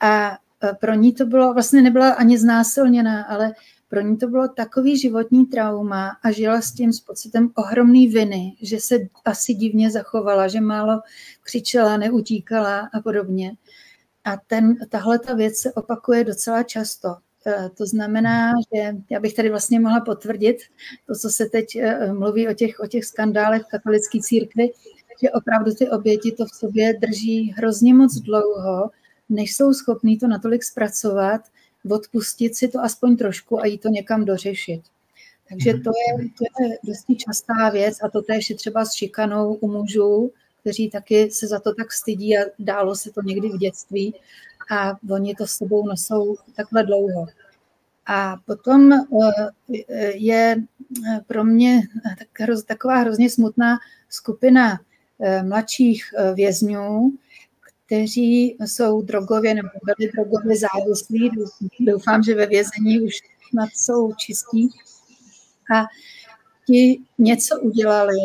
A 0.00 0.30
uh, 0.30 0.70
pro 0.80 0.94
ní 0.94 1.12
to 1.12 1.26
bylo, 1.26 1.54
vlastně 1.54 1.82
nebyla 1.82 2.12
ani 2.12 2.38
znásilněná, 2.38 3.22
ale 3.22 3.52
pro 3.88 4.00
ní 4.00 4.16
to 4.16 4.28
bylo 4.28 4.48
takový 4.48 4.98
životní 4.98 5.46
trauma 5.46 6.16
a 6.22 6.30
žila 6.30 6.60
s 6.60 6.72
tím 6.72 6.92
s 6.92 7.00
pocitem 7.00 7.50
ohromné 7.54 8.08
viny, 8.08 8.56
že 8.62 8.80
se 8.80 8.98
asi 9.24 9.54
divně 9.54 9.90
zachovala, 9.90 10.48
že 10.48 10.60
málo 10.60 11.00
křičela, 11.42 11.96
neutíkala 11.96 12.88
a 12.94 13.00
podobně. 13.00 13.56
A 14.24 14.36
ten, 14.46 14.74
tahle 14.88 15.18
ta 15.18 15.34
věc 15.34 15.56
se 15.56 15.72
opakuje 15.72 16.24
docela 16.24 16.62
často. 16.62 17.08
Eh, 17.46 17.70
to 17.76 17.86
znamená, 17.86 18.52
že 18.74 18.96
já 19.10 19.20
bych 19.20 19.34
tady 19.34 19.50
vlastně 19.50 19.80
mohla 19.80 20.00
potvrdit 20.00 20.56
to, 21.06 21.14
co 21.14 21.30
se 21.30 21.46
teď 21.46 21.76
eh, 21.76 22.12
mluví 22.12 22.48
o 22.48 22.54
těch, 22.54 22.80
o 22.80 22.86
těch 22.86 23.04
skandálech 23.04 23.62
katolické 23.70 24.18
církvy, 24.20 24.70
že 25.22 25.30
opravdu 25.30 25.74
ty 25.74 25.88
oběti 25.88 26.32
to 26.32 26.46
v 26.46 26.54
sobě 26.54 26.94
drží 27.00 27.54
hrozně 27.56 27.94
moc 27.94 28.14
dlouho, 28.14 28.90
než 29.28 29.56
jsou 29.56 29.72
schopní 29.72 30.18
to 30.18 30.28
natolik 30.28 30.62
zpracovat, 30.62 31.40
odpustit 31.90 32.56
si 32.56 32.68
to 32.68 32.80
aspoň 32.80 33.16
trošku 33.16 33.60
a 33.60 33.66
jít 33.66 33.78
to 33.78 33.88
někam 33.88 34.24
dořešit. 34.24 34.82
Takže 35.48 35.72
to 35.72 35.90
je, 35.90 36.28
to 36.38 36.62
je 36.62 36.78
dosti 36.84 37.16
častá 37.16 37.70
věc 37.70 37.96
a 38.02 38.08
to 38.08 38.22
též 38.22 38.50
je 38.50 38.56
třeba 38.56 38.84
s 38.84 38.92
šikanou 38.92 39.54
u 39.54 39.68
mužů, 39.68 40.30
kteří 40.62 40.90
taky 40.90 41.30
se 41.30 41.46
za 41.46 41.60
to 41.60 41.74
tak 41.74 41.92
stydí 41.92 42.38
a 42.38 42.40
dálo 42.58 42.94
se 42.96 43.10
to 43.10 43.22
někdy 43.22 43.48
v 43.48 43.58
dětství 43.58 44.14
a 44.70 44.92
oni 45.10 45.34
to 45.34 45.46
s 45.46 45.50
sebou 45.50 45.86
nosou 45.86 46.36
takhle 46.56 46.82
dlouho. 46.82 47.26
A 48.06 48.36
potom 48.46 48.92
eh, 48.92 48.98
je 50.14 50.56
pro 51.26 51.44
mě 51.44 51.80
taková 52.66 52.96
hrozně 52.96 53.30
smutná 53.30 53.78
skupina 54.08 54.80
eh, 55.20 55.42
mladších 55.42 56.04
eh, 56.16 56.34
vězňů, 56.34 57.12
kteří 57.86 58.56
jsou 58.60 59.02
drogově 59.02 59.54
nebo 59.54 59.68
byli 59.84 60.12
drogově 60.12 60.56
závislí. 60.58 61.30
Doufám, 61.80 62.22
že 62.22 62.34
ve 62.34 62.46
vězení 62.46 63.00
už 63.00 63.14
snad 63.50 63.68
jsou 63.74 64.12
čistí. 64.12 64.68
A 65.76 65.84
ti 66.72 67.00
něco 67.18 67.60
udělali 67.60 68.16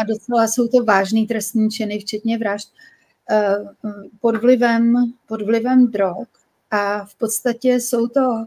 a 0.00 0.04
docela 0.04 0.48
jsou 0.48 0.68
to 0.68 0.84
vážný 0.84 1.26
trestní 1.26 1.70
činy, 1.70 1.98
včetně 1.98 2.38
vražd, 2.38 2.72
eh, 3.30 3.56
pod 4.20 4.36
vlivem, 4.36 5.12
pod 5.28 5.42
vlivem 5.42 5.86
drog 5.86 6.26
a 6.70 7.04
v 7.04 7.14
podstatě 7.14 7.74
jsou 7.74 8.08
to, 8.08 8.46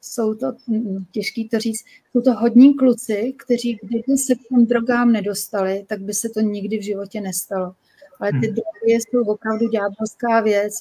jsou 0.00 0.34
to, 0.34 0.52
hm, 0.68 1.04
těžký 1.12 1.48
to 1.48 1.58
říct, 1.58 1.84
jsou 2.12 2.20
to 2.20 2.32
hodní 2.32 2.74
kluci, 2.74 3.34
kteří 3.36 3.78
kdyby 3.82 4.18
se 4.18 4.34
k 4.34 4.38
těm 4.48 4.66
drogám 4.66 5.12
nedostali, 5.12 5.84
tak 5.88 6.00
by 6.00 6.14
se 6.14 6.28
to 6.28 6.40
nikdy 6.40 6.78
v 6.78 6.84
životě 6.84 7.20
nestalo. 7.20 7.72
Ale 8.20 8.30
ty 8.30 8.46
hmm. 8.46 8.54
drogy 8.54 8.92
jsou 8.92 9.22
opravdu 9.22 9.68
ďábelská 9.68 10.40
věc, 10.40 10.74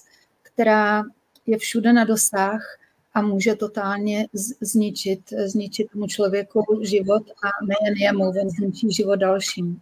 která 0.44 1.04
je 1.46 1.58
všude 1.58 1.94
na 1.94 2.04
dosah 2.04 2.80
a 3.14 3.22
může 3.22 3.56
totálně 3.56 4.28
zničit, 4.62 5.20
zničit 5.46 5.92
tomu 5.92 6.08
člověku 6.08 6.80
život 6.82 7.24
a 7.44 7.48
nejen 7.66 7.98
jemu, 7.98 8.24
on 8.24 8.50
zničí 8.50 8.92
život 8.92 9.16
dalším. 9.16 9.82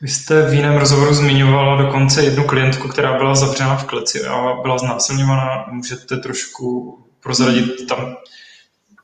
Vy 0.00 0.08
jste 0.08 0.50
v 0.50 0.54
jiném 0.54 0.76
rozhovoru 0.76 1.14
zmiňovala 1.14 1.82
dokonce 1.82 2.24
jednu 2.24 2.44
klientku, 2.44 2.88
která 2.88 3.18
byla 3.18 3.34
zavřena 3.34 3.76
v 3.76 3.84
kleci 3.84 4.26
a 4.26 4.54
byla 4.62 4.78
znásilňovaná. 4.78 5.66
Můžete 5.72 6.16
trošku 6.16 6.98
prozradit, 7.20 7.88
tam, 7.88 8.16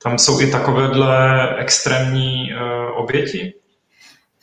tam 0.02 0.18
jsou 0.18 0.40
i 0.40 0.50
takovéhle 0.50 1.48
extrémní 1.58 2.50
uh, 2.52 2.98
oběti? 2.98 3.54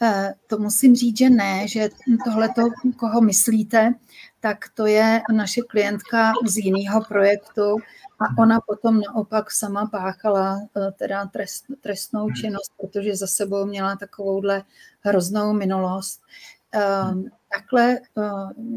Eh, 0.01 0.33
to 0.47 0.57
musím 0.57 0.95
říct, 0.95 1.17
že 1.17 1.29
ne, 1.29 1.67
že 1.67 1.89
tohle, 2.25 2.49
koho 2.97 3.21
myslíte, 3.21 3.93
tak 4.41 4.65
to 4.73 4.85
je 4.85 5.21
naše 5.33 5.61
klientka 5.61 6.33
z 6.45 6.57
jiného 6.57 7.01
projektu 7.01 7.77
a 8.19 8.41
ona 8.41 8.61
potom 8.61 9.01
naopak 9.01 9.51
sama 9.51 9.85
páchala 9.85 10.59
eh, 10.77 10.91
teda 10.91 11.25
trest, 11.25 11.65
trestnou 11.81 12.31
činnost, 12.31 12.71
protože 12.81 13.15
za 13.15 13.27
sebou 13.27 13.65
měla 13.65 13.95
takovouhle 13.95 14.63
hroznou 15.01 15.53
minulost. 15.53 16.21
Ehm, 16.71 17.25
takhle, 17.53 17.97
eh, 18.17 18.21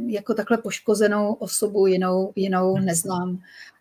jako 0.07 0.35
takhle 0.35 0.59
poškozenou 0.59 1.33
osobu 1.33 1.87
jinou, 1.87 2.33
jinou 2.37 2.79
neznám, 2.79 3.39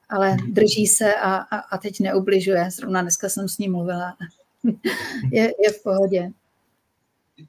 ale 0.09 0.37
drží 0.51 0.87
se 0.87 1.15
a, 1.15 1.35
a, 1.35 1.57
a 1.57 1.77
teď 1.77 1.99
neubližuje. 1.99 2.71
Zrovna 2.71 3.01
dneska 3.01 3.29
jsem 3.29 3.49
s 3.49 3.57
ním 3.57 3.71
mluvila. 3.71 4.17
je, 5.31 5.43
je 5.43 5.71
v 5.71 5.83
pohodě. 5.83 6.31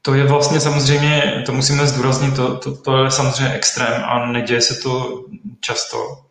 To 0.01 0.13
je 0.13 0.23
vlastně 0.23 0.59
samozřejmě, 0.59 1.43
to 1.45 1.53
musíme 1.53 1.87
zdůraznit, 1.87 2.35
to, 2.35 2.57
to, 2.57 2.77
to 2.77 3.03
je 3.03 3.11
samozřejmě 3.11 3.53
extrém 3.53 4.03
a 4.05 4.25
neděje 4.25 4.61
se 4.61 4.75
to 4.75 5.23
často. 5.59 6.25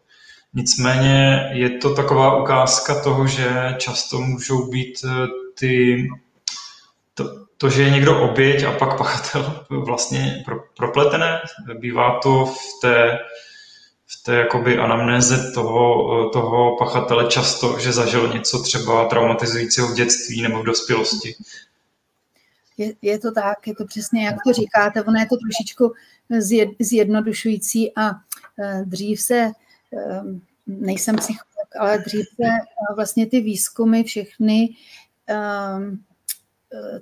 Nicméně 0.55 1.51
je 1.53 1.71
to 1.71 1.95
taková 1.95 2.43
ukázka 2.43 3.01
toho, 3.03 3.27
že 3.27 3.75
často 3.79 4.21
můžou 4.21 4.71
být 4.71 4.99
eh, 5.05 5.27
ty, 5.59 6.09
to, 7.15 7.25
to 7.59 7.71
že 7.71 7.83
je 7.83 7.91
někdo 7.91 8.23
oběť 8.23 8.65
a 8.65 8.73
pak 8.73 8.99
pachatel 8.99 9.67
vlastně 9.85 10.43
pro, 10.45 10.57
propletené. 10.77 11.41
Bývá 11.79 12.19
to 12.23 12.47
v 12.47 12.81
té, 12.81 13.19
v 14.07 14.23
té 14.25 14.35
jakoby 14.35 14.79
anamnéze 14.79 15.53
toho, 15.55 16.27
eh, 16.27 16.31
toho 16.33 16.77
pachatele 16.77 17.27
často, 17.27 17.79
že 17.79 17.93
zažil 17.93 18.29
něco 18.29 18.63
třeba 18.63 19.05
traumatizujícího 19.05 19.89
v 19.89 19.95
dětství 19.95 20.43
nebo 20.43 20.63
v 20.63 20.67
dospělosti 20.67 21.35
je, 22.79 22.95
je 23.03 23.19
to 23.19 23.33
tak, 23.33 23.67
je 23.67 23.75
to 23.75 23.85
přesně, 23.85 24.25
jak 24.25 24.37
to 24.47 24.53
říkáte, 24.53 25.03
ono 25.03 25.19
je 25.21 25.27
to 25.27 25.37
trošičku 25.37 25.93
zjed, 26.39 26.69
zjednodušující 26.81 27.93
a 27.97 28.11
uh, 28.11 28.85
dřív 28.85 29.21
se, 29.21 29.53
uh, 29.91 30.39
nejsem 30.67 31.17
psycholog, 31.17 31.69
ale 31.81 31.99
dřív 31.99 32.27
se 32.27 32.51
vlastně 32.95 33.27
ty 33.27 33.41
výzkumy 33.41 34.03
všechny 34.05 34.69
uh, 35.31 35.97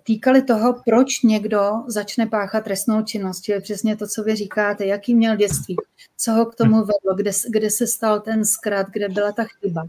týkaly 0.02 0.42
toho, 0.42 0.82
proč 0.84 1.22
někdo 1.22 1.72
začne 1.86 2.26
páchat 2.26 2.64
trestnou 2.64 3.02
činnost. 3.02 3.40
Čili 3.40 3.60
přesně 3.60 3.96
to, 3.96 4.06
co 4.06 4.22
vy 4.22 4.36
říkáte, 4.36 4.86
jaký 4.86 5.14
měl 5.14 5.36
dětství, 5.36 5.76
co 6.16 6.32
ho 6.32 6.46
k 6.46 6.54
tomu 6.54 6.76
vedlo, 6.76 7.14
kde, 7.16 7.30
kde 7.48 7.70
se 7.70 7.86
stal 7.86 8.20
ten 8.20 8.44
zkrat, 8.44 8.86
kde 8.90 9.08
byla 9.08 9.32
ta 9.32 9.44
chyba. 9.44 9.82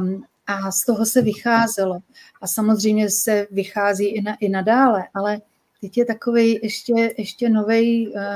Um, 0.00 0.24
a 0.46 0.70
z 0.70 0.84
toho 0.84 1.06
se 1.06 1.22
vycházelo. 1.22 1.98
A 2.42 2.46
samozřejmě 2.46 3.10
se 3.10 3.46
vychází 3.50 4.06
i, 4.06 4.22
na, 4.22 4.36
i 4.40 4.48
nadále, 4.48 5.04
ale 5.14 5.40
teď 5.80 5.98
je 5.98 6.04
takový 6.04 6.60
ještě, 6.62 7.14
ještě 7.18 7.48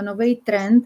nový 0.03 0.37
trend 0.45 0.85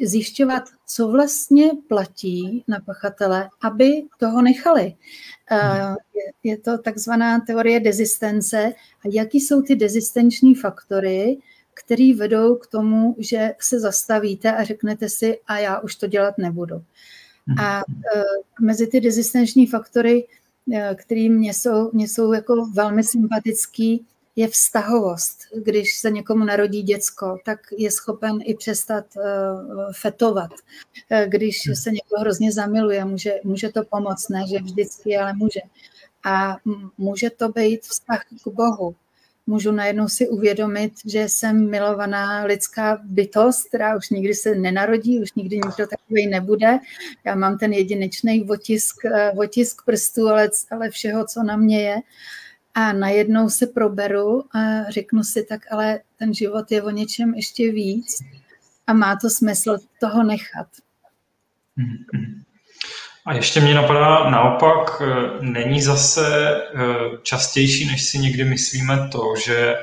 zjišťovat, 0.00 0.62
co 0.86 1.08
vlastně 1.08 1.70
platí 1.88 2.64
na 2.68 2.80
pachatele, 2.86 3.48
aby 3.62 4.02
toho 4.18 4.42
nechali. 4.42 4.94
Je, 6.14 6.32
je 6.42 6.58
to 6.58 6.78
takzvaná 6.78 7.40
teorie 7.40 7.80
dezistence 7.80 8.72
a 9.04 9.08
jaký 9.12 9.40
jsou 9.40 9.62
ty 9.62 9.76
dezistenční 9.76 10.54
faktory, 10.54 11.38
které 11.74 12.14
vedou 12.16 12.56
k 12.56 12.66
tomu, 12.66 13.16
že 13.18 13.54
se 13.60 13.80
zastavíte 13.80 14.56
a 14.56 14.64
řeknete 14.64 15.08
si, 15.08 15.38
a 15.46 15.58
já 15.58 15.80
už 15.80 15.96
to 15.96 16.06
dělat 16.06 16.38
nebudu. 16.38 16.84
A 17.58 17.80
e, 17.80 17.82
mezi 18.60 18.86
ty 18.86 19.00
rezistenční 19.00 19.66
faktory, 19.66 20.26
e, 20.72 20.94
které 20.94 21.28
mě 21.28 21.54
jsou, 21.54 21.90
mě 21.92 22.08
jsou 22.08 22.32
jako 22.32 22.66
velmi 22.66 23.04
sympatický, 23.04 24.06
je 24.36 24.48
vztahovost. 24.48 25.38
Když 25.56 25.98
se 25.98 26.10
někomu 26.10 26.44
narodí 26.44 26.82
děcko, 26.82 27.38
tak 27.44 27.60
je 27.78 27.90
schopen 27.90 28.38
i 28.44 28.54
přestat 28.54 29.04
uh, 29.16 29.22
fetovat. 29.92 30.50
Když 31.26 31.62
se 31.74 31.90
někdo 31.90 32.20
hrozně 32.20 32.52
zamiluje, 32.52 33.04
může, 33.04 33.34
může 33.44 33.72
to 33.72 33.84
pomoct, 33.84 34.28
ne 34.28 34.44
že 34.48 34.58
vždycky, 34.58 35.16
ale 35.16 35.32
může. 35.32 35.60
A 36.24 36.56
může 36.98 37.30
to 37.30 37.48
být 37.48 37.82
vztah 37.82 38.24
k 38.44 38.48
Bohu 38.48 38.94
můžu 39.46 39.72
najednou 39.72 40.08
si 40.08 40.28
uvědomit, 40.28 40.92
že 41.04 41.28
jsem 41.28 41.70
milovaná 41.70 42.44
lidská 42.44 43.00
bytost, 43.04 43.68
která 43.68 43.96
už 43.96 44.10
nikdy 44.10 44.34
se 44.34 44.54
nenarodí, 44.54 45.20
už 45.20 45.34
nikdy 45.34 45.56
nikdo 45.56 45.86
takový 45.86 46.26
nebude. 46.26 46.78
Já 47.24 47.34
mám 47.34 47.58
ten 47.58 47.72
jedinečný 47.72 48.48
otisk, 48.48 49.04
eh, 49.04 49.30
otisk 49.30 49.84
prstů, 49.84 50.28
ale, 50.28 50.50
ale 50.70 50.90
všeho, 50.90 51.26
co 51.26 51.42
na 51.42 51.56
mě 51.56 51.82
je. 51.82 51.96
A 52.74 52.92
najednou 52.92 53.50
se 53.50 53.66
proberu 53.66 54.44
a 54.56 54.90
řeknu 54.90 55.24
si 55.24 55.44
tak, 55.44 55.72
ale 55.72 56.00
ten 56.18 56.34
život 56.34 56.72
je 56.72 56.82
o 56.82 56.90
něčem 56.90 57.34
ještě 57.34 57.72
víc 57.72 58.18
a 58.86 58.92
má 58.92 59.16
to 59.16 59.30
smysl 59.30 59.78
toho 60.00 60.22
nechat. 60.22 60.66
Mm-hmm. 61.78 62.53
A 63.26 63.32
ještě 63.34 63.60
mě 63.60 63.74
napadá 63.74 64.30
naopak, 64.30 65.02
eh, 65.02 65.30
není 65.40 65.82
zase 65.82 66.56
eh, 66.56 66.80
častější, 67.22 67.86
než 67.86 68.02
si 68.02 68.18
někdy 68.18 68.44
myslíme 68.44 69.08
to, 69.12 69.34
že 69.44 69.74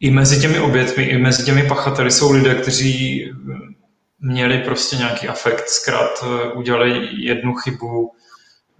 i 0.00 0.10
mezi 0.10 0.40
těmi 0.40 0.60
obětmi, 0.60 1.04
i 1.04 1.18
mezi 1.18 1.44
těmi 1.44 1.62
pachateli 1.62 2.10
jsou 2.10 2.32
lidé, 2.32 2.54
kteří 2.54 3.24
eh, 3.24 3.32
měli 4.20 4.58
prostě 4.58 4.96
nějaký 4.96 5.28
afekt, 5.28 5.68
zkrát 5.68 6.10
eh, 6.22 6.52
udělali 6.52 7.08
jednu 7.12 7.54
chybu, 7.54 8.12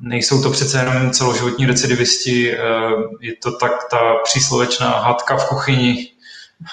nejsou 0.00 0.42
to 0.42 0.50
přece 0.50 0.78
jenom 0.78 1.10
celoživotní 1.10 1.66
recidivisti, 1.66 2.56
je 3.20 3.36
to 3.42 3.52
tak 3.56 3.72
ta 3.90 4.14
příslovečná 4.24 4.88
hádka 4.88 5.36
v 5.36 5.48
kuchyni, 5.48 6.08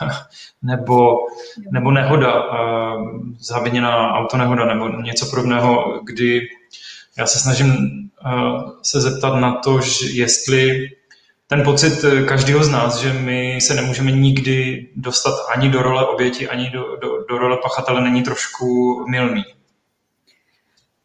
nebo, 0.61 1.17
nebo 1.71 1.91
nehoda, 1.91 2.43
zaviněná 3.39 4.13
autonehoda 4.13 4.65
nebo 4.65 4.89
něco 4.89 5.25
podobného, 5.25 6.01
kdy 6.03 6.41
já 7.17 7.25
se 7.25 7.39
snažím 7.39 8.03
se 8.81 9.01
zeptat 9.01 9.35
na 9.35 9.55
to, 9.55 9.81
že 9.81 10.09
jestli 10.09 10.89
ten 11.47 11.63
pocit 11.63 12.03
eh, 12.03 12.23
každého 12.23 12.63
z 12.63 12.69
nás, 12.69 12.97
že 12.97 13.13
my 13.13 13.61
se 13.61 13.73
nemůžeme 13.73 14.11
nikdy 14.11 14.87
dostat 14.95 15.35
ani 15.55 15.69
do 15.69 15.81
role 15.81 16.07
oběti, 16.07 16.47
ani 16.47 16.69
do, 16.69 16.95
do, 16.95 17.25
do 17.29 17.37
role 17.37 17.57
pachatele, 17.63 18.01
není 18.01 18.23
trošku 18.23 18.65
milný. 19.09 19.43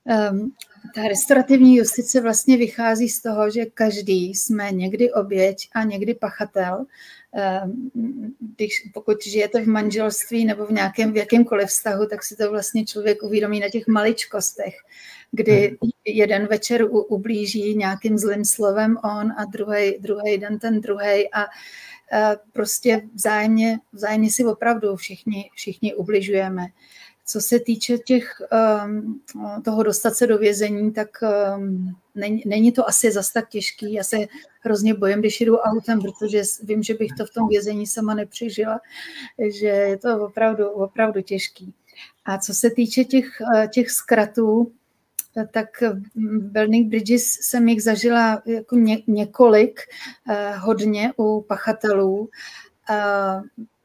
Um, 0.04 0.52
ta 0.94 1.08
restaurativní 1.08 1.76
justice 1.76 2.20
vlastně 2.20 2.56
vychází 2.56 3.08
z 3.08 3.22
toho, 3.22 3.50
že 3.50 3.64
každý 3.64 4.34
jsme 4.34 4.72
někdy 4.72 5.12
oběť 5.12 5.68
a 5.74 5.82
někdy 5.82 6.14
pachatel. 6.14 6.84
Um, 7.64 8.35
když, 8.57 8.90
pokud 8.94 9.24
žijete 9.24 9.61
v 9.61 9.68
manželství 9.68 10.44
nebo 10.44 10.66
v 10.66 10.70
nějakém 10.70 11.12
v 11.12 11.16
jakémkoliv 11.16 11.68
vztahu, 11.68 12.07
tak 12.07 12.24
si 12.24 12.37
to 12.37 12.51
vlastně 12.51 12.87
člověk 12.87 13.22
uvědomí 13.22 13.61
na 13.61 13.68
těch 13.68 13.87
maličkostech 13.87 14.74
kdy 15.33 15.66
hmm. 15.83 15.90
jeden 16.05 16.46
večer 16.46 16.85
u, 16.85 17.03
ublíží 17.03 17.77
nějakým 17.77 18.18
zlým 18.18 18.44
slovem 18.44 18.96
on 19.05 19.33
a 19.37 19.44
druhý, 19.44 19.98
druhý 19.98 20.38
den 20.38 20.59
ten 20.59 20.81
druhý 20.81 21.35
a 21.35 21.46
prostě 22.53 23.03
vzájemně, 23.14 23.79
vzájemně 23.92 24.33
si 24.33 24.44
opravdu 24.44 24.96
všichni, 24.96 25.51
všichni 25.55 25.94
ubližujeme. 25.94 26.66
Co 27.30 27.40
se 27.40 27.60
týče 27.60 27.98
těch, 27.98 28.42
um, 28.84 29.20
toho 29.64 29.82
dostat 29.82 30.14
se 30.14 30.26
do 30.26 30.38
vězení, 30.38 30.92
tak 30.92 31.08
um, 31.56 31.96
není, 32.14 32.42
není 32.46 32.72
to 32.72 32.88
asi 32.88 33.12
zas 33.12 33.32
tak 33.32 33.48
těžký. 33.48 33.92
Já 33.92 34.04
se 34.04 34.16
hrozně 34.60 34.94
bojím, 34.94 35.18
když 35.18 35.40
jdu 35.40 35.58
autem, 35.58 36.00
protože 36.00 36.42
vím, 36.62 36.82
že 36.82 36.94
bych 36.94 37.10
to 37.18 37.26
v 37.26 37.30
tom 37.30 37.48
vězení 37.48 37.86
sama 37.86 38.14
nepřežila, 38.14 38.80
že 39.60 39.66
je 39.66 39.96
to 39.96 40.24
opravdu, 40.24 40.68
opravdu 40.68 41.22
těžký. 41.22 41.74
A 42.24 42.38
co 42.38 42.54
se 42.54 42.70
týče 42.70 43.04
těch, 43.04 43.26
uh, 43.54 43.66
těch 43.66 43.90
zkratů, 43.90 44.72
tak 45.52 45.80
v 46.14 46.50
Burning 46.52 46.88
Bridges 46.88 47.38
jsem 47.40 47.68
jich 47.68 47.82
zažila 47.82 48.42
jako 48.46 48.76
ně, 48.76 48.98
několik, 49.06 49.80
eh, 50.30 50.56
hodně 50.56 51.12
u 51.16 51.40
pachatelů. 51.40 52.28
Eh, 52.28 52.67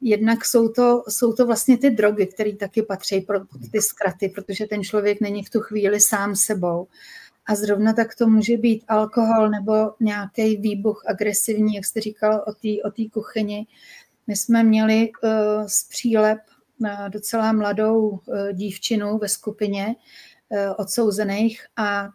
jednak 0.00 0.44
jsou 0.44 0.68
to, 0.68 1.02
jsou 1.08 1.32
to 1.32 1.46
vlastně 1.46 1.78
ty 1.78 1.90
drogy, 1.90 2.26
které 2.26 2.56
taky 2.56 2.82
patří 2.82 3.20
pro 3.20 3.40
ty 3.72 3.82
zkraty, 3.82 4.28
protože 4.28 4.66
ten 4.66 4.84
člověk 4.84 5.20
není 5.20 5.44
v 5.44 5.50
tu 5.50 5.60
chvíli 5.60 6.00
sám 6.00 6.36
sebou. 6.36 6.86
A 7.46 7.54
zrovna 7.54 7.92
tak 7.92 8.14
to 8.14 8.26
může 8.26 8.56
být 8.56 8.84
alkohol 8.88 9.50
nebo 9.50 9.72
nějaký 10.00 10.56
výbuch 10.56 11.02
agresivní, 11.06 11.74
jak 11.74 11.84
jste 11.84 12.00
říkal 12.00 12.44
o 12.46 12.52
té 12.52 13.04
o 13.06 13.10
kuchyni. 13.10 13.66
My 14.26 14.36
jsme 14.36 14.62
měli 14.62 15.10
uh, 15.10 15.30
z 15.66 15.88
přílep 15.88 16.38
uh, 16.78 17.08
docela 17.08 17.52
mladou 17.52 18.08
uh, 18.08 18.18
dívčinu 18.52 19.18
ve 19.18 19.28
skupině, 19.28 19.94
Eh, 20.54 20.70
odsouzených 20.70 21.66
a 21.76 22.08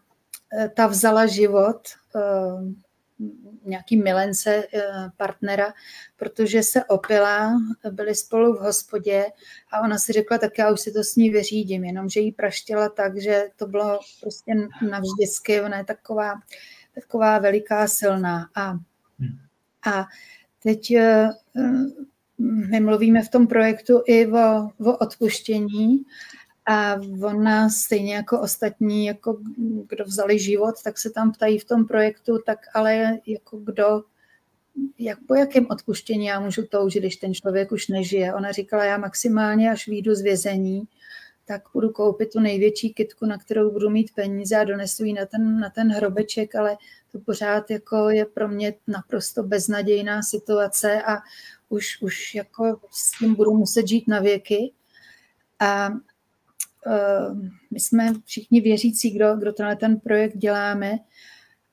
eh, 0.54 0.70
ta 0.70 0.88
vzala 0.88 1.26
život 1.26 1.82
eh, 2.16 2.20
nějaký 3.66 3.98
milence 3.98 4.64
partnera, 5.18 5.74
protože 6.16 6.64
se 6.64 6.86
opila, 6.86 7.52
byli 7.92 8.16
spolu 8.16 8.54
v 8.54 8.60
hospodě 8.60 9.26
a 9.72 9.82
ona 9.82 9.98
si 9.98 10.14
řekla, 10.14 10.38
tak 10.38 10.58
já 10.58 10.72
už 10.72 10.80
si 10.80 10.92
to 10.92 11.04
s 11.04 11.16
ní 11.16 11.30
vyřídím, 11.30 11.84
jenomže 11.84 12.20
jí 12.20 12.32
praštila 12.32 12.90
tak, 12.90 13.22
že 13.22 13.44
to 13.56 13.68
bylo 13.68 14.00
prostě 14.22 14.54
navždycky, 14.90 15.62
ona 15.62 15.78
je 15.78 15.84
taková, 15.84 16.34
taková 16.96 17.40
veliká, 17.40 17.88
silná. 17.88 18.50
A, 18.56 18.74
a 19.86 20.06
teď 20.64 20.94
my 22.70 22.80
mluvíme 22.80 23.24
v 23.24 23.30
tom 23.30 23.48
projektu 23.48 24.04
i 24.06 24.28
o, 24.28 24.70
o 24.86 24.98
odpuštění 24.98 26.04
a 26.70 27.00
ona 27.22 27.70
stejně 27.70 28.16
jako 28.16 28.42
ostatní, 28.42 29.06
jako 29.06 29.38
kdo 29.90 30.04
vzali 30.04 30.40
život, 30.40 30.76
tak 30.84 30.98
se 30.98 31.10
tam 31.10 31.32
ptají 31.32 31.60
v 31.60 31.66
tom 31.66 31.86
projektu, 31.86 32.38
tak 32.46 32.60
ale 32.74 33.20
jako 33.26 33.58
kdo, 33.58 34.04
jak, 35.00 35.20
po 35.28 35.36
jakém 35.36 35.68
odpuštění 35.70 36.26
já 36.26 36.40
můžu 36.40 36.66
toužit, 36.66 37.00
když 37.00 37.16
ten 37.16 37.34
člověk 37.34 37.72
už 37.72 37.88
nežije. 37.88 38.34
Ona 38.34 38.52
říkala, 38.52 38.86
já 38.86 38.98
maximálně 38.98 39.72
až 39.72 39.88
výjdu 39.88 40.16
z 40.16 40.22
vězení, 40.22 40.84
tak 41.46 41.62
budu 41.74 41.90
koupit 41.90 42.32
tu 42.32 42.40
největší 42.40 42.94
kitku, 42.94 43.26
na 43.26 43.38
kterou 43.38 43.72
budu 43.72 43.90
mít 43.90 44.14
peníze 44.16 44.56
a 44.56 44.64
donesu 44.64 45.04
ji 45.04 45.14
na 45.14 45.26
ten, 45.26 45.60
na 45.60 45.70
ten 45.70 45.92
hrobeček, 45.92 46.56
ale 46.56 46.78
to 47.12 47.20
pořád 47.20 47.72
jako 47.72 48.10
je 48.10 48.26
pro 48.26 48.48
mě 48.48 48.74
naprosto 48.88 49.44
beznadějná 49.44 50.24
situace 50.24 51.02
a 51.04 51.18
už, 51.70 52.02
už 52.02 52.36
jako 52.36 52.80
s 52.92 53.20
tím 53.20 53.36
budu 53.36 53.54
muset 53.54 53.88
žít 53.88 54.08
na 54.08 54.20
věky. 54.20 54.72
A 55.60 55.90
my 57.72 57.80
jsme 57.80 58.14
všichni 58.26 58.62
věřící, 58.62 59.12
kdo, 59.12 59.36
kdo 59.36 59.54
tenhle 59.54 59.76
ten 59.76 60.00
projekt 60.00 60.38
děláme, 60.38 61.00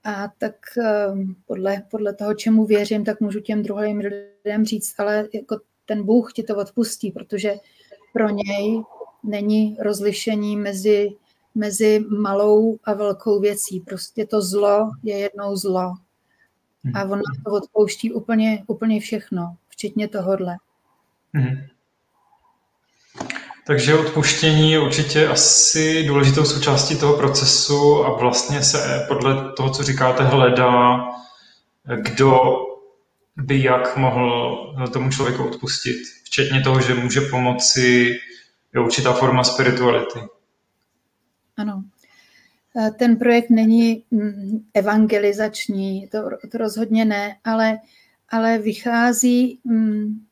a 0.06 0.28
tak 0.38 0.54
eh, 0.78 1.06
podle, 1.46 1.82
podle 1.90 2.14
toho, 2.14 2.34
čemu 2.34 2.66
věřím, 2.66 3.04
tak 3.04 3.20
můžu 3.20 3.40
těm 3.40 3.62
druhým 3.62 3.98
lidem 3.98 4.64
říct, 4.64 4.94
ale 5.00 5.28
jako 5.34 5.60
ten 5.86 6.02
Bůh 6.02 6.32
ti 6.32 6.42
to 6.42 6.56
odpustí, 6.56 7.10
protože 7.10 7.54
pro 8.12 8.28
něj 8.28 8.82
není 9.24 9.76
rozlišení 9.80 10.56
mezi, 10.56 11.08
mezi 11.54 12.04
malou 12.08 12.78
a 12.84 12.94
velkou 12.94 13.40
věcí. 13.40 13.80
Prostě 13.80 14.26
to 14.26 14.42
zlo 14.42 14.90
je 15.02 15.18
jednou 15.18 15.56
zlo. 15.56 15.94
A 16.94 17.04
on 17.04 17.20
to 17.44 17.52
odpouští 17.52 18.12
úplně, 18.12 18.64
úplně 18.66 19.00
všechno, 19.00 19.56
včetně 19.68 20.08
tohodle. 20.08 20.56
Mm-hmm. 21.34 21.68
Takže 23.66 23.94
odpuštění 23.98 24.72
je 24.72 24.80
určitě 24.80 25.28
asi 25.28 26.04
důležitou 26.04 26.44
součástí 26.44 26.98
toho 26.98 27.16
procesu 27.16 28.04
a 28.04 28.18
vlastně 28.18 28.62
se 28.62 29.04
podle 29.08 29.52
toho, 29.52 29.70
co 29.70 29.82
říkáte, 29.82 30.24
hledá, 30.24 31.04
kdo 31.96 32.40
by 33.36 33.62
jak 33.62 33.96
mohl 33.96 34.56
tomu 34.92 35.10
člověku 35.10 35.44
odpustit. 35.44 35.96
Včetně 36.24 36.60
toho, 36.60 36.80
že 36.80 36.94
může 36.94 37.20
pomoci 37.20 38.16
je 38.74 38.80
určitá 38.80 39.12
forma 39.12 39.44
spirituality. 39.44 40.18
Ano. 41.56 41.84
Ten 42.98 43.16
projekt 43.16 43.50
není 43.50 44.04
mm, 44.10 44.64
evangelizační, 44.74 46.08
to, 46.08 46.18
to 46.52 46.58
rozhodně 46.58 47.04
ne, 47.04 47.36
ale, 47.44 47.78
ale 48.28 48.58
vychází 48.58 49.60
mm, 49.64 50.26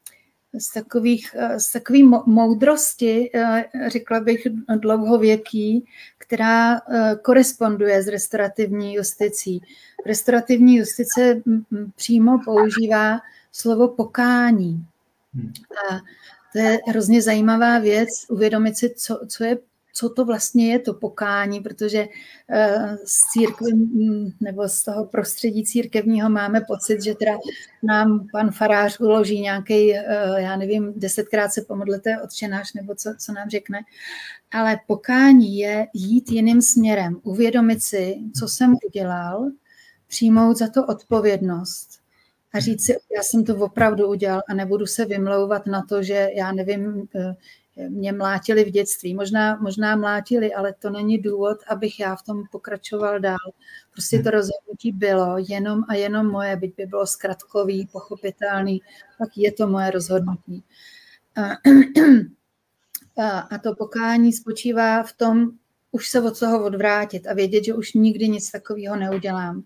z, 0.59 0.73
takových, 0.73 1.37
eh, 1.39 1.61
z 1.61 1.73
takové 1.73 1.99
moudrosti, 2.27 3.31
eh, 3.35 3.65
řekla 3.89 4.21
bych 4.21 4.47
dlouhověký, 4.77 5.85
která 6.19 6.77
eh, 6.77 7.17
koresponduje 7.23 8.03
s 8.03 8.09
restaurativní 8.09 8.95
justicí. 8.95 9.63
Restaurativní 10.07 10.77
justice 10.77 11.43
přímo 11.97 12.39
používá 12.45 13.21
slovo 13.53 13.89
pokání. 13.89 14.87
Hmm. 15.35 15.53
A 15.91 16.01
to 16.53 16.59
je 16.59 16.79
hrozně 16.87 17.23
zajímavá 17.23 17.79
věc, 17.79 18.09
uvědomit 18.29 18.77
si, 18.77 18.95
co, 18.97 19.21
co 19.29 19.45
je 19.45 19.59
co 19.97 20.09
to 20.09 20.25
vlastně 20.25 20.73
je 20.73 20.79
to 20.79 20.95
pokání, 20.95 21.61
protože 21.61 22.09
eh, 22.51 22.97
z 23.05 23.21
církve 23.33 23.75
mm, 23.75 24.31
nebo 24.41 24.69
z 24.69 24.83
toho 24.83 25.05
prostředí 25.05 25.65
církevního 25.65 26.31
máme 26.31 26.61
pocit, 26.61 27.03
že 27.03 27.15
teda 27.15 27.39
nám 27.83 28.27
pan 28.33 28.51
farář 28.51 29.01
uloží 29.01 29.41
nějaký, 29.41 29.95
eh, 29.95 30.05
já 30.37 30.57
nevím, 30.57 30.93
desetkrát 30.97 31.53
se 31.53 31.63
pomodlete 31.63 32.23
odčenáš 32.23 32.73
nebo 32.73 32.95
co, 32.95 33.15
co 33.19 33.33
nám 33.33 33.51
řekne, 33.51 33.81
ale 34.51 34.81
pokání 34.87 35.59
je 35.59 35.87
jít 35.95 36.31
jiným 36.31 36.63
směrem, 36.63 37.21
uvědomit 37.23 37.83
si, 37.83 38.17
co 38.39 38.49
jsem 38.49 38.77
udělal, 38.87 39.51
přijmout 40.07 40.59
za 40.59 40.69
to 40.69 40.87
odpovědnost 40.87 41.89
a 42.53 42.61
říct 42.61 42.85
si, 42.85 42.97
já 43.17 43.23
jsem 43.23 43.45
to 43.45 43.57
opravdu 43.57 44.09
udělal 44.09 44.43
a 44.49 44.55
nebudu 44.55 44.87
se 44.87 45.05
vymlouvat 45.05 45.67
na 45.67 45.83
to, 45.89 46.03
že 46.03 46.29
já 46.35 46.53
nevím, 46.53 47.09
eh, 47.17 47.35
mě 47.89 48.13
mlátili 48.13 48.65
v 48.65 48.71
dětství. 48.71 49.15
Možná, 49.15 49.57
možná 49.57 49.97
mlátili, 49.97 50.55
ale 50.55 50.75
to 50.79 50.91
není 50.91 51.19
důvod, 51.19 51.59
abych 51.69 52.01
já 52.01 52.17
v 52.17 52.23
tom 52.23 52.43
pokračoval 52.53 53.21
dál. 53.21 53.53
Prostě 53.93 54.19
to 54.19 54.31
rozhodnutí 54.31 54.93
bylo 54.93 55.37
jenom 55.49 55.85
a 55.89 55.95
jenom 55.95 56.27
moje, 56.27 56.57
byť 56.57 56.77
by 56.77 56.87
bylo 56.87 57.07
zkratkový, 57.07 57.89
pochopitelný, 57.93 58.83
tak 59.19 59.29
je 59.37 59.53
to 59.53 59.67
moje 59.67 59.91
rozhodnutí. 59.91 60.65
A 63.51 63.59
to 63.59 63.75
pokání 63.75 64.33
spočívá 64.33 65.03
v 65.03 65.13
tom, 65.13 65.51
už 65.93 66.09
se 66.09 66.23
od 66.23 66.39
toho 66.39 66.65
odvrátit 66.65 67.27
a 67.27 67.35
vědět, 67.35 67.65
že 67.65 67.75
už 67.75 67.93
nikdy 67.93 68.29
nic 68.29 68.51
takového 68.51 68.97
neudělám. 68.97 69.63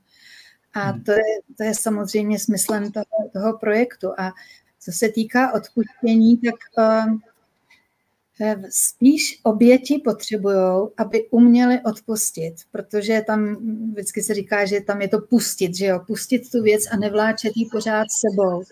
A 0.75 0.81
hmm. 0.81 1.05
to 1.05 1.13
je, 1.13 1.41
to 1.57 1.65
je 1.65 1.75
samozřejmě 1.75 2.39
smyslem 2.39 2.93
toho, 2.93 3.31
toho 3.33 3.59
projektu. 3.59 4.21
A 4.21 4.33
co 4.81 4.93
se 4.93 5.09
týká 5.09 5.53
odpuštění, 5.53 6.39
tak 6.39 6.55
uh, 6.79 7.19
spíš 8.71 9.41
oběti 9.43 10.01
potřebují, 10.05 10.89
aby 10.97 11.29
uměli 11.31 11.81
odpustit, 11.85 12.55
protože 12.73 13.23
tam 13.27 13.57
vždycky 13.93 14.23
se 14.23 14.35
říká, 14.35 14.65
že 14.65 14.81
tam 14.81 15.03
je 15.03 15.09
to 15.09 15.21
pustit, 15.21 15.77
že 15.77 15.87
jo, 15.87 16.01
pustit 16.07 16.51
tu 16.51 16.63
věc 16.63 16.83
a 16.93 16.97
nevláčet 16.97 17.53
ji 17.57 17.69
pořád 17.73 18.07
sebou, 18.11 18.63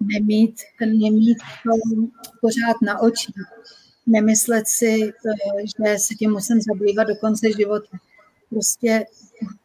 nemít, 0.00 0.60
nemít 0.80 1.38
to 1.64 2.02
pořád 2.40 2.76
na 2.82 3.00
očích, 3.00 3.34
nemyslet 4.06 4.68
si, 4.68 5.12
že 5.64 5.98
se 5.98 6.14
tím 6.14 6.30
musím 6.30 6.60
zabývat 6.60 7.04
do 7.04 7.16
konce 7.16 7.52
života. 7.52 7.98
Prostě 8.50 9.04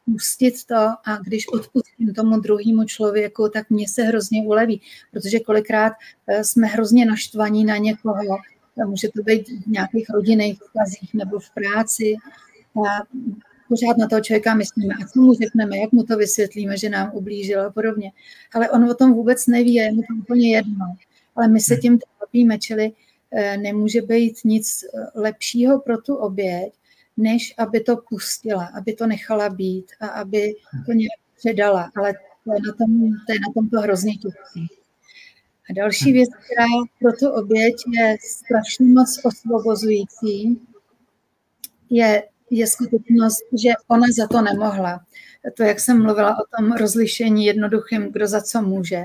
pustit 0.05 0.65
to 0.65 0.75
a 0.75 1.17
když 1.23 1.47
odpustím 1.47 2.13
tomu 2.13 2.39
druhému 2.39 2.83
člověku, 2.83 3.49
tak 3.53 3.69
mě 3.69 3.87
se 3.87 4.03
hrozně 4.03 4.43
uleví, 4.43 4.81
protože 5.11 5.39
kolikrát 5.39 5.93
eh, 6.27 6.43
jsme 6.43 6.67
hrozně 6.67 7.05
naštvaní 7.05 7.65
na 7.65 7.77
někoho, 7.77 8.37
může 8.85 9.07
to 9.15 9.23
být 9.23 9.49
v 9.49 9.67
nějakých 9.67 10.09
rodinných 10.09 10.59
vztazích 10.61 11.13
nebo 11.13 11.39
v 11.39 11.49
práci 11.49 12.15
a 12.87 13.03
pořád 13.69 13.97
na 13.97 14.07
toho 14.07 14.21
člověka 14.21 14.55
myslíme 14.55 14.93
a 15.03 15.07
co 15.07 15.21
mu 15.21 15.33
řekneme, 15.33 15.77
jak 15.77 15.91
mu 15.91 16.03
to 16.03 16.17
vysvětlíme, 16.17 16.77
že 16.77 16.89
nám 16.89 17.11
ublížil 17.13 17.61
a 17.61 17.71
podobně. 17.71 18.11
Ale 18.53 18.69
on 18.69 18.83
o 18.83 18.93
tom 18.93 19.13
vůbec 19.13 19.47
neví 19.47 19.81
a 19.81 19.83
je 19.83 19.91
mu 19.91 20.01
to 20.01 20.13
úplně 20.19 20.55
jedno. 20.55 20.85
Ale 21.35 21.47
my 21.47 21.59
se 21.59 21.75
tím 21.75 21.99
trápíme, 21.99 22.57
čili 22.59 22.91
eh, 23.31 23.57
nemůže 23.57 24.01
být 24.01 24.35
nic 24.45 24.83
eh, 24.83 25.19
lepšího 25.19 25.79
pro 25.79 25.97
tu 25.97 26.15
oběť, 26.15 26.73
než 27.17 27.53
aby 27.57 27.79
to 27.79 27.97
pustila, 28.09 28.65
aby 28.65 28.93
to 28.93 29.07
nechala 29.07 29.49
být 29.49 29.85
a 29.99 30.07
aby 30.07 30.55
to 30.85 30.91
nějak 30.91 31.19
předala. 31.37 31.91
Ale 31.95 32.13
to 32.43 32.53
je 32.53 32.59
na 32.67 32.73
tom 32.73 32.99
to, 32.99 33.33
je 33.33 33.39
na 33.47 33.53
tom 33.53 33.69
to 33.69 33.79
hrozně 33.79 34.13
těžké. 34.13 34.75
A 35.69 35.73
další 35.73 36.13
věc, 36.13 36.29
která 36.29 36.65
pro 36.99 37.11
tu 37.11 37.29
oběť 37.29 37.75
je 37.93 38.17
strašně 38.21 38.85
moc 38.85 39.19
osvobozující, 39.23 40.61
je, 41.89 42.23
je 42.49 42.67
skutečnost, 42.67 43.43
že 43.63 43.69
ona 43.87 44.07
za 44.17 44.27
to 44.27 44.41
nemohla. 44.41 45.05
To, 45.57 45.63
jak 45.63 45.79
jsem 45.79 46.03
mluvila 46.03 46.35
o 46.37 46.57
tom 46.57 46.71
rozlišení 46.71 47.45
jednoduchým, 47.45 48.11
kdo 48.11 48.27
za 48.27 48.41
co 48.41 48.61
může. 48.61 49.03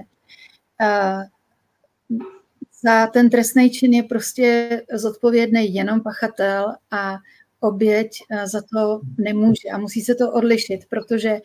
Za 2.82 3.06
ten 3.06 3.30
trestný 3.30 3.70
čin 3.70 3.92
je 3.92 4.02
prostě 4.02 4.82
zodpovědný 4.92 5.74
jenom 5.74 6.00
pachatel 6.00 6.74
a 6.90 7.18
oběť 7.60 8.10
za 8.44 8.62
to 8.72 9.00
nemůže 9.18 9.68
a 9.68 9.78
musí 9.78 10.00
se 10.00 10.14
to 10.14 10.32
odlišit, 10.32 10.80
protože 10.90 11.40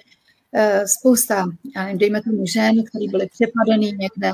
spousta, 0.85 1.45
dejme 1.93 2.21
tomu 2.21 2.45
žen, 2.45 2.83
který 2.83 3.07
byly 3.07 3.27
přepadený 3.27 3.85
někde, 3.85 4.31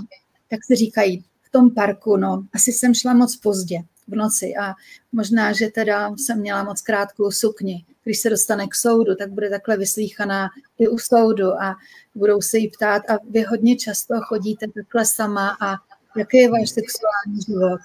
tak 0.54 0.64
si 0.64 0.76
říkají, 0.76 1.24
v 1.42 1.50
tom 1.52 1.72
parku, 1.72 2.18
no, 2.18 2.44
asi 2.54 2.72
jsem 2.72 2.94
šla 2.94 3.14
moc 3.14 3.36
pozdě 3.36 3.78
v 4.08 4.16
noci. 4.16 4.54
A 4.62 4.74
možná, 5.12 5.54
že 5.54 5.68
teda 5.68 6.16
jsem 6.18 6.40
měla 6.40 6.64
moc 6.64 6.82
krátkou 6.82 7.32
sukni. 7.32 7.86
Když 8.04 8.20
se 8.20 8.30
dostane 8.30 8.68
k 8.68 8.76
soudu, 8.76 9.16
tak 9.16 9.32
bude 9.32 9.50
takhle 9.50 9.78
vyslíchaná 9.78 10.50
i 10.80 10.88
u 10.88 10.98
soudu 10.98 11.62
a 11.62 11.76
budou 12.16 12.42
se 12.42 12.58
jí 12.58 12.70
ptát. 12.70 13.10
A 13.10 13.18
vy 13.30 13.42
hodně 13.42 13.76
často 13.76 14.16
chodíte 14.22 14.66
takhle 14.76 15.06
sama 15.06 15.58
a 15.62 15.76
jaký 16.18 16.38
je 16.38 16.50
váš 16.50 16.70
sexuální 16.70 17.42
život? 17.46 17.80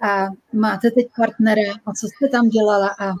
A 0.00 0.26
máte 0.52 0.90
teď 0.90 1.06
partnera? 1.16 1.72
A 1.86 1.92
co 1.92 2.06
jste 2.06 2.28
tam 2.28 2.48
dělala? 2.48 2.88
A 2.98 3.10
e, 3.10 3.14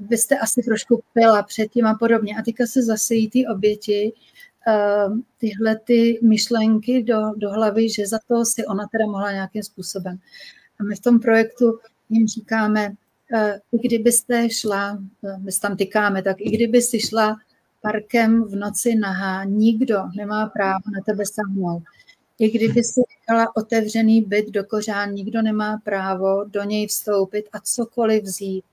vy 0.00 0.18
jste 0.18 0.38
asi 0.38 0.62
trošku 0.62 1.02
pila 1.14 1.42
předtím 1.42 1.86
a 1.86 1.94
podobně. 1.94 2.36
A 2.38 2.42
teďka 2.42 2.66
se 2.66 2.82
zasejí 2.82 3.30
ty 3.30 3.46
oběti 3.46 4.12
tyhle 5.38 5.76
ty 5.76 6.18
myšlenky 6.22 7.02
do, 7.02 7.20
do 7.36 7.50
hlavy, 7.50 7.88
že 7.88 8.06
za 8.06 8.18
to 8.28 8.44
si 8.44 8.66
ona 8.66 8.86
teda 8.92 9.06
mohla 9.06 9.32
nějakým 9.32 9.62
způsobem. 9.62 10.18
A 10.80 10.84
my 10.84 10.94
v 10.94 11.00
tom 11.00 11.20
projektu 11.20 11.78
jim 12.10 12.26
říkáme, 12.26 12.94
eh, 13.34 13.60
i 13.72 13.88
kdybyste 13.88 14.50
šla, 14.50 14.98
eh, 15.24 15.38
my 15.38 15.52
tam 15.62 15.76
tykáme, 15.76 16.22
tak 16.22 16.36
i 16.40 16.50
kdyby 16.50 16.82
si 16.82 17.00
šla 17.00 17.36
parkem 17.80 18.44
v 18.44 18.56
noci 18.56 18.94
nahá, 18.94 19.44
nikdo 19.44 20.02
nemá 20.16 20.46
právo 20.46 20.90
na 20.94 21.00
tebe 21.06 21.24
sáhnout. 21.26 21.82
I 22.38 22.50
kdyby 22.50 22.84
si 22.84 23.00
nechala 23.00 23.56
otevřený 23.56 24.22
byt 24.22 24.50
do 24.50 24.64
kořán, 24.64 25.12
nikdo 25.12 25.42
nemá 25.42 25.78
právo 25.84 26.44
do 26.44 26.62
něj 26.62 26.86
vstoupit 26.86 27.44
a 27.52 27.60
cokoliv 27.60 28.22
vzít 28.22 28.64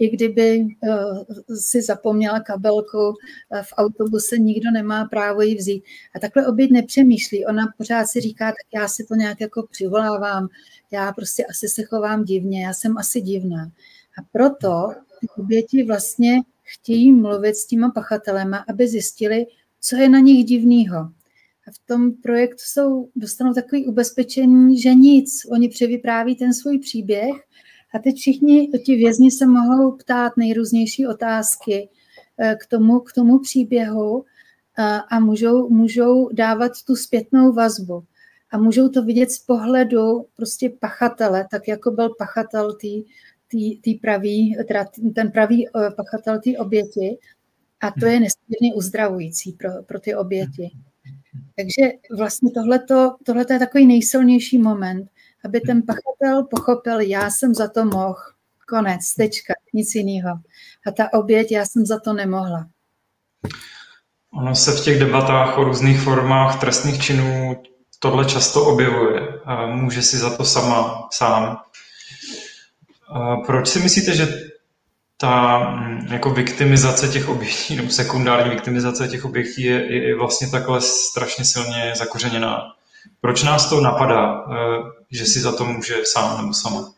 i 0.00 0.10
kdyby 0.10 0.66
eh, 0.84 1.56
si 1.56 1.82
zapomněla 1.82 2.40
kabelku 2.40 3.14
eh, 3.52 3.62
v 3.62 3.72
autobuse, 3.76 4.38
nikdo 4.38 4.70
nemá 4.70 5.04
právo 5.04 5.42
ji 5.42 5.54
vzít. 5.54 5.84
A 6.16 6.18
takhle 6.18 6.46
oběť 6.46 6.70
nepřemýšlí. 6.70 7.46
Ona 7.46 7.66
pořád 7.78 8.06
si 8.06 8.20
říká, 8.20 8.46
tak 8.46 8.80
já 8.80 8.88
si 8.88 9.04
to 9.04 9.14
nějak 9.14 9.40
jako 9.40 9.66
přivolávám, 9.70 10.48
já 10.90 11.12
prostě 11.12 11.44
asi 11.44 11.68
se 11.68 11.82
chovám 11.82 12.24
divně, 12.24 12.64
já 12.64 12.72
jsem 12.72 12.98
asi 12.98 13.20
divná. 13.20 13.70
A 14.18 14.22
proto 14.32 14.88
ty 15.20 15.26
oběti 15.36 15.84
vlastně 15.84 16.40
chtějí 16.62 17.12
mluvit 17.12 17.56
s 17.56 17.66
těma 17.66 17.90
pachatelema, 17.90 18.64
aby 18.68 18.88
zjistili, 18.88 19.46
co 19.80 19.96
je 19.96 20.08
na 20.08 20.18
nich 20.18 20.44
divného. 20.44 20.98
A 21.68 21.70
v 21.72 21.86
tom 21.86 22.12
projektu 22.12 22.62
jsou, 22.66 23.08
dostanou 23.16 23.54
takový 23.54 23.86
ubezpečení, 23.86 24.80
že 24.80 24.94
nic. 24.94 25.46
Oni 25.50 25.68
převypráví 25.68 26.36
ten 26.36 26.54
svůj 26.54 26.78
příběh 26.78 27.34
a 27.94 27.98
teď 27.98 28.16
všichni 28.16 28.68
ti 28.84 28.96
vězni 28.96 29.30
se 29.30 29.46
mohou 29.46 29.92
ptát 29.92 30.32
nejrůznější 30.36 31.06
otázky 31.06 31.88
eh, 32.38 32.56
k 32.60 32.66
tomu, 32.66 33.00
k 33.00 33.12
tomu 33.12 33.38
příběhu 33.38 34.24
a, 35.08 35.20
můžou, 35.20 35.68
můžou 35.68 36.28
dávat 36.32 36.72
tu 36.86 36.96
zpětnou 36.96 37.52
vazbu. 37.52 38.04
A 38.50 38.58
můžou 38.58 38.88
to 38.88 39.02
vidět 39.02 39.30
z 39.30 39.38
pohledu 39.38 40.26
prostě 40.36 40.70
pachatele, 40.80 41.46
tak 41.50 41.68
jako 41.68 41.90
byl 41.90 42.14
pachatel 42.18 42.74
tý, 42.74 43.04
tý, 43.48 43.80
tý 43.80 43.94
pravý, 43.94 44.56
teda 44.68 44.86
ten 45.14 45.30
pravý 45.30 45.68
eh, 45.68 45.90
pachatel 45.90 46.40
té 46.40 46.58
oběti. 46.58 47.18
A 47.80 47.90
to 48.00 48.06
je 48.06 48.20
nesmírně 48.20 48.74
uzdravující 48.74 49.52
pro, 49.52 49.70
pro 49.86 50.00
ty 50.00 50.14
oběti. 50.14 50.70
Takže 51.56 51.92
vlastně 52.16 52.50
tohle 53.24 53.46
je 53.50 53.58
takový 53.58 53.86
nejsilnější 53.86 54.58
moment, 54.58 55.08
aby 55.44 55.60
ten 55.60 55.82
pachatel 55.82 56.42
pochopil, 56.50 57.00
já 57.00 57.30
jsem 57.30 57.54
za 57.54 57.68
to 57.68 57.84
mohl, 57.84 58.16
konec, 58.68 59.14
tečka, 59.14 59.54
nic 59.74 59.94
jiného. 59.94 60.38
A 60.86 60.90
ta 60.90 61.12
oběť, 61.12 61.52
já 61.52 61.66
jsem 61.66 61.86
za 61.86 62.00
to 62.00 62.12
nemohla. 62.12 62.66
Ono 64.32 64.54
se 64.54 64.72
v 64.72 64.84
těch 64.84 64.98
debatách 64.98 65.58
o 65.58 65.64
různých 65.64 66.00
formách 66.00 66.60
trestných 66.60 67.02
činů 67.02 67.62
tohle 67.98 68.24
často 68.24 68.66
objevuje. 68.66 69.20
Může 69.66 70.02
si 70.02 70.16
za 70.18 70.36
to 70.36 70.44
sama, 70.44 71.08
sám. 71.12 71.60
Proč 73.46 73.68
si 73.68 73.78
myslíte, 73.78 74.16
že 74.16 74.50
ta 75.16 75.58
mm, 75.58 76.06
jako 76.12 76.30
viktimizace 76.30 77.08
těch 77.08 77.28
obětí, 77.28 77.76
nebo 77.76 77.90
sekundární 77.90 78.50
viktimizace 78.50 79.08
těch 79.08 79.24
obětí 79.24 79.62
je, 79.62 80.06
je 80.06 80.16
vlastně 80.16 80.50
takhle 80.50 80.80
strašně 80.80 81.44
silně 81.44 81.92
zakořeněná? 81.96 82.74
Proč 83.20 83.42
nás 83.42 83.70
to 83.70 83.80
napadá, 83.80 84.44
eh, 84.44 84.82
že 85.10 85.26
si 85.26 85.40
za 85.40 85.56
to 85.56 85.64
může 85.64 85.94
sám 86.04 86.42
nebo 86.42 86.54
sama? 86.54 86.92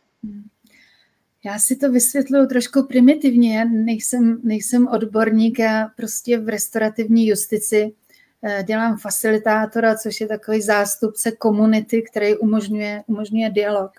Já 1.45 1.59
si 1.59 1.77
to 1.77 1.91
vysvětluju 1.91 2.47
trošku 2.47 2.83
primitivně. 2.87 3.59
Já 3.59 3.65
nejsem, 3.65 4.41
nejsem 4.45 4.89
odborník, 4.89 5.59
já 5.59 5.89
prostě 5.97 6.39
v 6.39 6.49
restaurativní 6.49 7.27
justici 7.27 7.95
eh, 8.43 8.65
dělám 8.67 8.99
facilitátora, 8.99 9.95
což 9.95 10.21
je 10.21 10.29
takový 10.29 10.63
zástupce 10.63 11.33
komunity, 11.33 12.03
který 12.03 12.37
umožňuje, 12.37 13.03
umožňuje 13.07 13.51
dialog. 13.51 13.91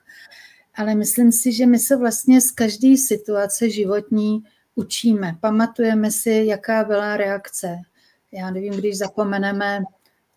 Ale 0.76 0.96
myslím 0.96 1.32
si, 1.32 1.52
že 1.52 1.66
my 1.66 1.80
se 1.80 1.96
vlastně 1.96 2.42
z 2.42 2.52
každé 2.52 2.98
situace 2.98 3.70
životní 3.70 4.44
učíme. 4.76 5.38
Pamatujeme 5.42 6.12
si, 6.12 6.44
jaká 6.46 6.84
byla 6.84 7.18
reakce. 7.18 7.78
Já 8.32 8.52
nevím, 8.52 8.74
když 8.74 8.98
zapomeneme 8.98 9.80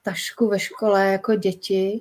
tašku 0.06 0.48
ve 0.48 0.58
škole 0.58 1.06
jako 1.06 1.34
děti, 1.34 2.00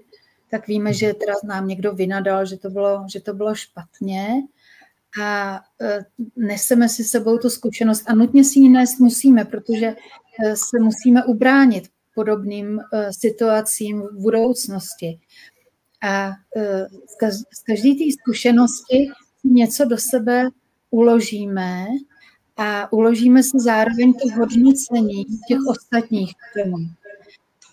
tak 0.51 0.67
víme, 0.67 0.93
že 0.93 1.13
teda 1.13 1.33
nám 1.43 1.67
někdo 1.67 1.93
vynadal, 1.93 2.45
že 2.45 2.57
to 2.57 2.69
bylo, 2.69 3.05
že 3.13 3.21
to 3.21 3.33
bylo 3.33 3.55
špatně 3.55 4.27
a 5.21 5.59
e, 5.81 6.05
neseme 6.35 6.89
si 6.89 7.03
sebou 7.03 7.37
tu 7.37 7.49
zkušenost 7.49 8.03
a 8.07 8.15
nutně 8.15 8.43
si 8.43 8.59
ji 8.59 8.69
nést 8.69 8.99
musíme, 8.99 9.45
protože 9.45 9.85
e, 9.85 10.55
se 10.55 10.79
musíme 10.81 11.23
ubránit 11.23 11.89
podobným 12.15 12.79
e, 12.79 13.13
situacím 13.13 14.01
v 14.01 14.21
budoucnosti. 14.21 15.19
A 16.03 16.31
z 17.53 17.63
každé 17.63 17.89
té 17.89 18.03
zkušenosti 18.21 19.11
něco 19.43 19.85
do 19.85 19.97
sebe 19.97 20.49
uložíme 20.89 21.85
a 22.57 22.93
uložíme 22.93 23.43
si 23.43 23.59
zároveň 23.59 24.13
to 24.13 24.35
hodnocení 24.39 25.25
těch 25.47 25.57
ostatních 25.69 26.33
k 26.33 26.63
tomu. 26.63 26.77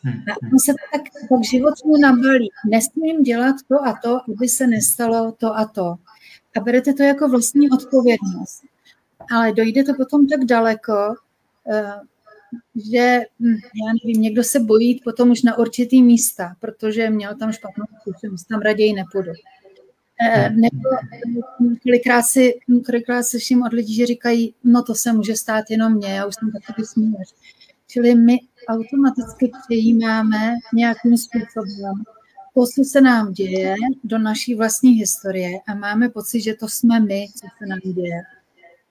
Hmm, 0.05 0.15
a 0.15 0.35
on 0.53 0.59
se 0.59 0.73
tak, 0.93 1.03
tak 1.29 1.45
životně 1.51 1.99
nabalí. 2.01 2.51
Nesmím 2.71 3.23
dělat 3.23 3.57
to 3.69 3.85
a 3.85 3.99
to, 4.03 4.21
aby 4.29 4.49
se 4.49 4.67
nestalo 4.67 5.33
to 5.33 5.57
a 5.57 5.67
to. 5.67 5.95
A 6.57 6.61
berete 6.61 6.93
to 6.93 7.03
jako 7.03 7.29
vlastní 7.29 7.71
odpovědnost. 7.71 8.63
Ale 9.31 9.53
dojde 9.53 9.85
to 9.85 9.95
potom 9.95 10.27
tak 10.27 10.45
daleko, 10.45 11.15
eh, 11.73 11.93
že, 12.93 13.21
hm, 13.41 13.55
já 13.55 13.93
nevím, 14.05 14.23
někdo 14.23 14.45
se 14.45 14.61
bojí 14.61 15.01
potom 15.05 15.31
už 15.31 15.43
na 15.43 15.59
určitý 15.59 16.03
místa, 16.03 16.57
protože 16.61 17.11
měl 17.11 17.37
tam 17.37 17.53
špatnou 17.53 17.85
zkušenost, 18.01 18.45
tam 18.45 18.61
raději 18.61 18.93
nepůjdu. 18.93 19.33
Hmm. 20.23 20.61
Nebo 20.61 20.89
kolikrát, 21.83 22.23
si, 22.23 22.55
kolikrát 22.87 23.23
slyším 23.23 23.63
od 23.63 23.73
lidí, 23.73 23.95
že 23.95 24.07
říkají, 24.07 24.55
no 24.65 24.83
to 24.83 24.95
se 24.95 25.13
může 25.13 25.37
stát 25.37 25.65
jenom 25.71 25.95
mě, 25.95 26.09
já 26.09 26.27
už 26.27 26.35
jsem 26.35 26.53
takový 26.53 26.87
směř. 26.87 27.35
Čili 27.89 28.15
my 28.15 28.39
automaticky 28.69 29.51
přijímáme 29.67 30.55
nějakým 30.75 31.17
způsobem 31.17 31.95
to, 32.55 32.67
co 32.67 32.85
se 32.85 33.01
nám 33.01 33.33
děje, 33.33 33.75
do 34.05 34.19
naší 34.19 34.55
vlastní 34.55 34.93
historie 34.93 35.51
a 35.69 35.75
máme 35.75 36.09
pocit, 36.09 36.41
že 36.41 36.55
to 36.55 36.69
jsme 36.69 37.01
my, 37.01 37.27
co 37.41 37.47
se 37.59 37.67
nám 37.67 37.79
děje. 37.95 38.21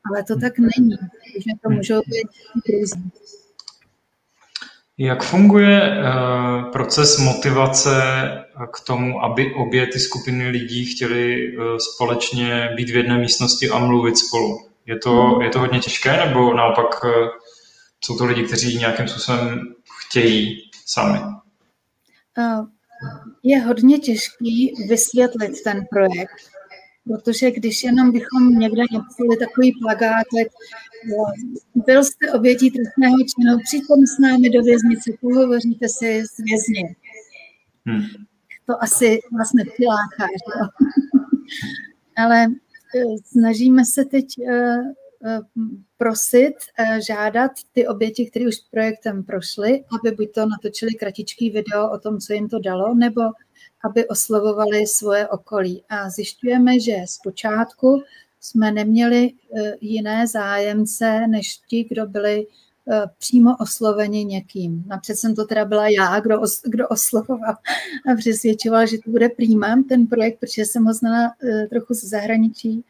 Ale 0.09 0.23
to 0.23 0.39
tak 0.39 0.59
není, 0.59 0.91
že 1.35 1.51
to 1.63 1.69
můžou 1.69 2.01
být 2.07 2.77
různý. 2.79 3.11
Jak 4.97 5.23
funguje 5.23 5.81
uh, 5.81 6.71
proces 6.71 7.17
motivace 7.17 7.91
k 8.73 8.79
tomu, 8.87 9.23
aby 9.23 9.53
obě 9.53 9.87
ty 9.87 9.99
skupiny 9.99 10.49
lidí 10.49 10.85
chtěly 10.85 11.57
uh, 11.57 11.63
společně 11.77 12.69
být 12.75 12.89
v 12.89 12.95
jedné 12.95 13.17
místnosti 13.17 13.69
a 13.69 13.79
mluvit 13.79 14.17
spolu? 14.17 14.59
Je 14.85 14.99
to, 14.99 15.39
je 15.41 15.49
to 15.49 15.59
hodně 15.59 15.79
těžké, 15.79 16.25
nebo 16.25 16.53
naopak 16.53 17.03
uh, 17.03 17.11
jsou 18.03 18.17
to 18.17 18.25
lidi, 18.25 18.43
kteří 18.43 18.77
nějakým 18.77 19.07
způsobem 19.07 19.73
chtějí 20.07 20.69
sami? 20.85 21.19
Je 23.43 23.59
hodně 23.61 23.99
těžký 23.99 24.73
vysvětlit 24.89 25.63
ten 25.63 25.85
projekt, 25.89 26.35
protože 27.03 27.51
když 27.51 27.83
jenom 27.83 28.11
bychom 28.11 28.59
někde 28.59 28.81
napsali 28.93 29.37
takový 29.39 29.71
plagátek, 29.81 30.47
byl 31.75 32.03
jste 32.03 32.31
obětí 32.31 32.71
trestného 32.71 33.17
činu, 33.17 33.57
přitom 33.63 34.05
s 34.05 34.19
námi 34.19 34.49
do 34.49 34.61
věznice, 34.61 35.11
pohovoříte 35.21 35.89
si 35.89 36.23
s 36.25 36.37
vězni. 36.37 36.95
Hmm. 37.85 38.05
To 38.65 38.83
asi 38.83 39.19
vás 39.39 39.53
nepřiláká, 39.53 40.27
že? 40.31 40.59
Ale 42.23 42.45
eh, 42.45 43.17
snažíme 43.25 43.85
se 43.85 44.05
teď 44.05 44.25
eh, 44.49 44.81
Eh, 44.81 45.00
prosit, 45.97 46.53
eh, 46.77 46.99
žádat 47.07 47.51
ty 47.71 47.87
oběti, 47.87 48.25
které 48.25 48.47
už 48.47 48.55
projektem 48.71 49.23
prošly, 49.23 49.83
aby 49.99 50.15
buď 50.15 50.31
to 50.31 50.45
natočili 50.45 50.93
kratičký 50.93 51.49
video 51.49 51.91
o 51.91 51.99
tom, 51.99 52.19
co 52.19 52.33
jim 52.33 52.49
to 52.49 52.59
dalo, 52.59 52.95
nebo 52.95 53.21
aby 53.83 54.07
oslovovali 54.07 54.87
svoje 54.87 55.27
okolí. 55.27 55.83
A 55.89 56.09
zjišťujeme, 56.09 56.79
že 56.79 56.95
zpočátku 57.05 58.03
jsme 58.39 58.71
neměli 58.71 59.31
eh, 59.31 59.73
jiné 59.81 60.27
zájemce, 60.27 61.27
než 61.27 61.57
ti, 61.67 61.85
kdo 61.89 62.05
byli 62.05 62.47
přímo 63.17 63.57
osloveni 63.59 64.25
někým. 64.25 64.83
Napřed 64.87 65.15
jsem 65.15 65.35
to 65.35 65.45
teda 65.45 65.65
byla 65.65 65.87
já, 65.87 66.19
kdo, 66.19 66.41
os, 66.41 66.61
kdo 66.65 66.87
oslovoval 66.87 67.55
a 68.11 68.15
přesvědčoval, 68.17 68.87
že 68.87 68.97
to 68.97 69.11
bude 69.11 69.29
přímá 69.29 69.83
ten 69.89 70.07
projekt, 70.07 70.39
protože 70.39 70.61
jsem 70.61 70.83
ho 70.85 70.93
znala 70.93 71.33
trochu 71.69 71.93
z 71.93 72.03
zahraničí. 72.03 72.83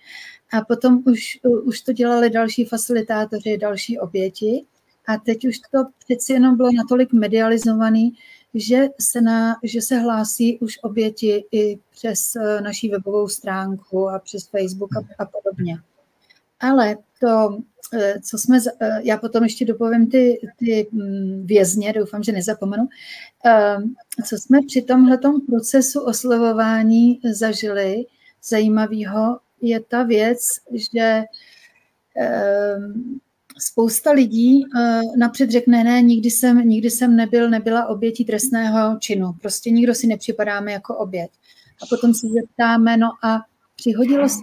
A 0.53 0.61
potom 0.61 1.03
už, 1.05 1.39
už 1.63 1.81
to 1.81 1.93
dělali 1.93 2.29
další 2.29 2.65
facilitátoři, 2.65 3.57
další 3.57 3.99
oběti. 3.99 4.65
A 5.07 5.17
teď 5.17 5.47
už 5.47 5.59
to 5.59 5.83
přeci 6.05 6.33
jenom 6.33 6.57
bylo 6.57 6.69
natolik 6.71 7.13
medializovaný, 7.13 8.13
že 8.53 8.87
se, 8.99 9.21
na, 9.21 9.55
že 9.63 9.81
se 9.81 9.97
hlásí 9.97 10.59
už 10.59 10.79
oběti 10.83 11.45
i 11.51 11.79
přes 11.91 12.35
eh, 12.35 12.61
naší 12.61 12.89
webovou 12.89 13.27
stránku 13.27 14.09
a 14.09 14.19
přes 14.19 14.47
Facebook 14.47 14.97
a, 14.97 14.99
a 15.19 15.25
podobně. 15.25 15.77
Ale 16.59 16.97
to, 17.19 17.59
eh, 17.93 18.19
co 18.21 18.37
jsme, 18.37 18.59
eh, 18.81 18.99
já 19.03 19.17
potom 19.17 19.43
ještě 19.43 19.65
dopovím 19.65 20.07
ty, 20.09 20.39
ty 20.57 20.87
mm, 20.91 21.43
vězně, 21.45 21.93
doufám, 21.93 22.23
že 22.23 22.31
nezapomenu, 22.31 22.87
co 24.25 24.37
jsme 24.37 24.59
při 24.67 24.81
tomhletom 24.81 25.41
procesu 25.41 26.01
oslovování 26.01 27.19
zažili 27.31 28.05
zajímavého, 28.43 29.39
je 29.61 29.79
ta 29.79 30.03
věc, 30.03 30.39
že 30.93 31.23
ehm, 32.15 33.19
spousta 33.59 34.11
lidí 34.11 34.65
eh, 34.77 35.01
napřed 35.17 35.51
řekne, 35.51 35.83
ne, 35.83 36.01
nikdy 36.01 36.31
jsem, 36.31 36.57
nikdy 36.69 36.89
jsem 36.89 37.15
nebyl, 37.15 37.49
nebyla 37.49 37.87
obětí 37.87 38.25
trestného 38.25 38.97
činu. 38.99 39.33
Prostě 39.41 39.71
nikdo 39.71 39.95
si 39.95 40.07
nepřipadáme 40.07 40.71
jako 40.71 40.97
oběť. 40.97 41.31
A 41.83 41.85
potom 41.89 42.13
se 42.13 42.27
zeptáme, 42.27 42.97
no 42.97 43.07
a 43.23 43.39
přihodilo 43.75 44.29
se 44.29 44.39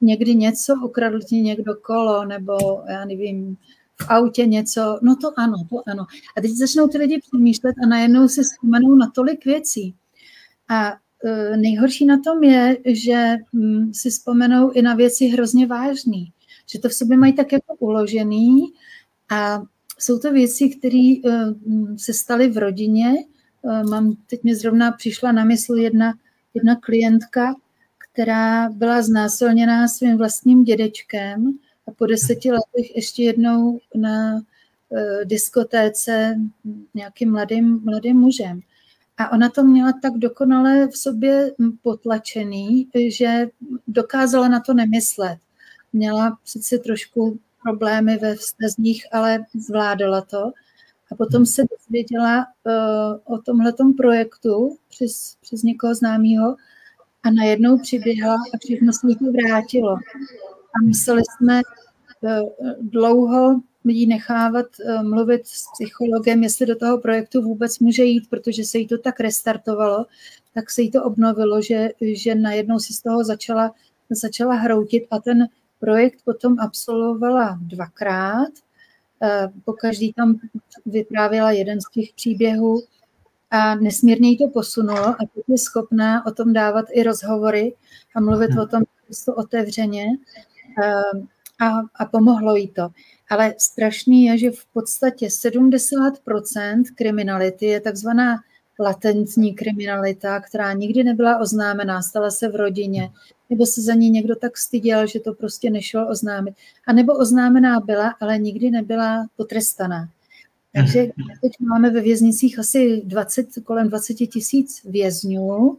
někdy 0.00 0.34
něco, 0.34 0.74
ukradl 0.84 1.20
ti 1.20 1.36
někdo 1.36 1.74
kolo, 1.74 2.24
nebo 2.24 2.82
já 2.88 3.04
nevím, 3.04 3.56
v 4.02 4.06
autě 4.08 4.46
něco, 4.46 4.98
no 5.02 5.16
to 5.16 5.32
ano, 5.36 5.56
to 5.70 5.82
ano. 5.86 6.06
A 6.36 6.40
teď 6.40 6.50
začnou 6.50 6.88
ty 6.88 6.98
lidi 6.98 7.20
přemýšlet 7.20 7.74
a 7.84 7.86
najednou 7.86 8.28
si 8.28 8.42
vzpomenou 8.42 8.94
na 8.94 9.10
tolik 9.14 9.44
věcí. 9.44 9.94
A 10.68 10.96
nejhorší 11.56 12.06
na 12.06 12.20
tom 12.24 12.42
je, 12.42 12.78
že 12.86 13.36
hm, 13.52 13.92
si 13.94 14.10
vzpomenou 14.10 14.70
i 14.70 14.82
na 14.82 14.94
věci 14.94 15.26
hrozně 15.26 15.66
vážné, 15.66 16.24
že 16.66 16.78
to 16.78 16.88
v 16.88 16.94
sobě 16.94 17.16
mají 17.16 17.32
tak 17.32 17.52
jako 17.52 17.74
uložený 17.78 18.72
a 19.30 19.62
jsou 19.98 20.18
to 20.18 20.32
věci, 20.32 20.68
které 20.68 21.14
eh, 21.26 21.30
hm, 21.66 21.98
se 21.98 22.12
staly 22.12 22.48
v 22.48 22.58
rodině. 22.58 23.14
Eh, 23.64 23.82
mám, 23.90 24.16
teď 24.26 24.44
mi 24.44 24.54
zrovna 24.54 24.92
přišla 24.92 25.32
na 25.32 25.44
mysl 25.44 25.74
jedna, 25.74 26.14
jedna 26.54 26.76
klientka, 26.76 27.54
která 27.98 28.68
byla 28.68 29.02
znásilněná 29.02 29.88
svým 29.88 30.18
vlastním 30.18 30.64
dědečkem 30.64 31.58
a 31.86 31.90
po 31.90 32.06
deseti 32.06 32.50
letech 32.50 32.96
ještě 32.96 33.22
jednou 33.22 33.80
na 33.94 34.42
diskotéce 35.24 36.36
nějakým 36.94 37.32
mladým, 37.32 37.80
mladým 37.84 38.16
mužem. 38.16 38.60
A 39.20 39.32
ona 39.32 39.48
to 39.48 39.62
měla 39.62 39.92
tak 40.02 40.12
dokonale 40.18 40.88
v 40.88 40.96
sobě 40.96 41.52
potlačený, 41.82 42.88
že 43.08 43.46
dokázala 43.88 44.48
na 44.48 44.60
to 44.60 44.74
nemyslet. 44.74 45.38
Měla 45.92 46.38
přece 46.44 46.78
trošku 46.78 47.38
problémy 47.62 48.16
ve 48.16 48.34
vztazích, 48.34 49.06
ale 49.12 49.44
zvládala 49.54 50.20
to. 50.20 50.52
A 51.12 51.14
potom 51.16 51.46
se 51.46 51.62
dozvěděla 51.70 52.46
uh, 52.64 53.34
o 53.34 53.38
tomhletom 53.38 53.94
projektu 53.94 54.76
přes, 54.88 55.36
přes 55.40 55.62
někoho 55.62 55.94
známého 55.94 56.56
a 57.22 57.30
najednou 57.30 57.78
přiběhla 57.78 58.34
a 58.34 58.58
všechno 58.64 58.92
se 58.92 59.06
to 59.18 59.32
vrátilo. 59.32 59.92
A 60.74 60.84
museli 60.84 61.22
jsme 61.24 61.60
uh, 62.20 62.50
dlouho 62.80 63.60
jí 63.84 64.06
nechávat 64.06 64.66
uh, 64.84 65.02
mluvit 65.02 65.46
s 65.46 65.64
psychologem, 65.72 66.42
jestli 66.42 66.66
do 66.66 66.76
toho 66.76 66.98
projektu 66.98 67.42
vůbec 67.42 67.78
může 67.78 68.04
jít, 68.04 68.30
protože 68.30 68.64
se 68.64 68.78
jí 68.78 68.86
to 68.86 68.98
tak 68.98 69.20
restartovalo, 69.20 70.06
tak 70.54 70.70
se 70.70 70.82
jí 70.82 70.90
to 70.90 71.04
obnovilo, 71.04 71.62
že, 71.62 71.90
že 72.00 72.34
najednou 72.34 72.78
si 72.78 72.92
z 72.92 73.02
toho 73.02 73.24
začala, 73.24 73.74
začala 74.10 74.54
hroutit 74.54 75.06
a 75.10 75.18
ten 75.18 75.48
projekt 75.80 76.18
potom 76.24 76.56
absolvovala 76.60 77.58
dvakrát. 77.60 78.50
Uh, 79.22 79.52
po 79.64 79.72
každý 79.72 80.12
tam 80.12 80.40
vyprávěla 80.86 81.50
jeden 81.50 81.80
z 81.80 81.90
těch 81.90 82.12
příběhů 82.16 82.82
a 83.50 83.74
nesmírně 83.74 84.28
jí 84.28 84.38
to 84.38 84.48
posunulo 84.48 85.08
a 85.08 85.18
teď 85.34 85.44
je 85.48 85.58
schopná 85.58 86.26
o 86.26 86.30
tom 86.30 86.52
dávat 86.52 86.84
i 86.92 87.02
rozhovory 87.02 87.74
a 88.14 88.20
mluvit 88.20 88.50
hmm. 88.50 88.58
o 88.58 88.66
tom 88.66 88.82
otevřeně 89.36 90.06
uh, 90.06 91.22
a, 91.60 91.80
a 91.94 92.04
pomohlo 92.04 92.56
jí 92.56 92.68
to. 92.68 92.88
Ale 93.30 93.54
strašný 93.58 94.24
je, 94.24 94.38
že 94.38 94.50
v 94.50 94.66
podstatě 94.72 95.26
70% 95.26 96.82
kriminality 96.94 97.66
je 97.66 97.80
takzvaná 97.80 98.36
latentní 98.80 99.54
kriminalita, 99.54 100.40
která 100.40 100.72
nikdy 100.72 101.04
nebyla 101.04 101.38
oznámená, 101.38 102.02
stala 102.02 102.30
se 102.30 102.48
v 102.48 102.56
rodině, 102.56 103.10
nebo 103.50 103.66
se 103.66 103.82
za 103.82 103.94
ní 103.94 104.10
někdo 104.10 104.36
tak 104.36 104.58
styděl, 104.58 105.06
že 105.06 105.20
to 105.20 105.34
prostě 105.34 105.70
nešlo 105.70 106.08
oznámit. 106.08 106.54
A 106.86 106.92
nebo 106.92 107.12
oznámená 107.12 107.80
byla, 107.80 108.14
ale 108.20 108.38
nikdy 108.38 108.70
nebyla 108.70 109.26
potrestaná. 109.36 110.08
Takže 110.74 111.00
mhm. 111.02 111.38
teď 111.40 111.52
máme 111.60 111.90
ve 111.90 112.00
věznicích 112.00 112.58
asi 112.58 113.02
20, 113.04 113.48
kolem 113.64 113.88
20 113.88 114.14
tisíc 114.14 114.82
vězňů, 114.84 115.78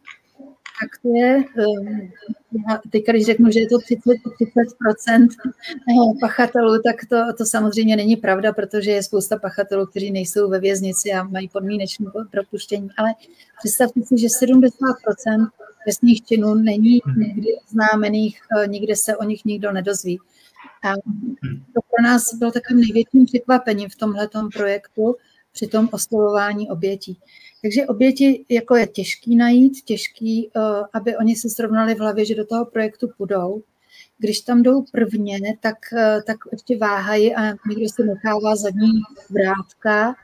tak 0.82 1.02
to 1.02 1.10
je, 1.16 1.36
ehm, 1.36 2.12
teď 2.92 3.04
když 3.10 3.26
řeknu, 3.26 3.52
že 3.52 3.60
je 3.60 3.68
to 3.68 3.80
30, 3.80 4.02
30% 4.40 5.28
pachatelů, 6.22 6.82
tak 6.82 6.96
to, 7.10 7.34
to 7.38 7.46
samozřejmě 7.46 7.96
není 7.96 8.16
pravda, 8.16 8.54
protože 8.54 8.92
je 8.92 9.04
spousta 9.04 9.38
pachatelů, 9.38 9.86
kteří 9.86 10.12
nejsou 10.12 10.50
ve 10.50 10.60
věznici 10.60 11.12
a 11.12 11.24
mají 11.24 11.50
podmínečné 11.50 12.06
propuštění, 12.32 12.90
ale 12.98 13.10
představte 13.60 14.02
si, 14.02 14.18
že 14.18 14.28
70% 14.28 15.48
trestných 15.86 16.26
činů 16.26 16.54
není 16.54 17.00
nikdy 17.18 17.50
známených, 17.68 18.40
eh, 18.58 18.68
nikde 18.68 18.96
se 18.96 19.18
o 19.18 19.24
nich 19.24 19.46
nikdo 19.46 19.72
nedozví. 19.72 20.20
A 20.84 20.94
to 21.74 21.82
pro 21.90 22.04
nás 22.04 22.34
bylo 22.34 22.52
takovým 22.52 22.82
největším 22.82 23.26
překvapením 23.26 23.90
v 23.90 23.96
tomhle 23.96 24.30
projektu 24.54 25.16
při 25.54 25.68
tom 25.68 25.90
oslovování 25.92 26.70
obětí. 26.70 27.20
Takže 27.62 27.86
oběti 27.86 28.46
jako 28.50 28.76
je 28.76 28.88
těžký 28.88 29.36
najít, 29.36 29.82
těžký, 29.86 30.50
eh, 30.56 30.60
aby 30.94 31.18
oni 31.18 31.36
se 31.36 31.50
srovnali 31.50 31.96
v 31.96 32.00
hlavě, 32.00 32.26
že 32.26 32.36
do 32.36 32.46
toho 32.46 32.66
projektu 32.66 33.10
půjdou. 33.18 33.64
Když 34.18 34.42
tam 34.42 34.64
jdou 34.64 34.84
prvně, 34.92 35.40
tak, 35.60 35.78
eh, 35.94 36.22
tak 36.28 36.38
ještě 36.52 36.78
váhají 36.78 37.36
a 37.36 37.42
někdo 37.70 37.90
si 37.90 38.04
nechává 38.04 38.56
zadní 38.56 39.02
vrátka 39.30 40.16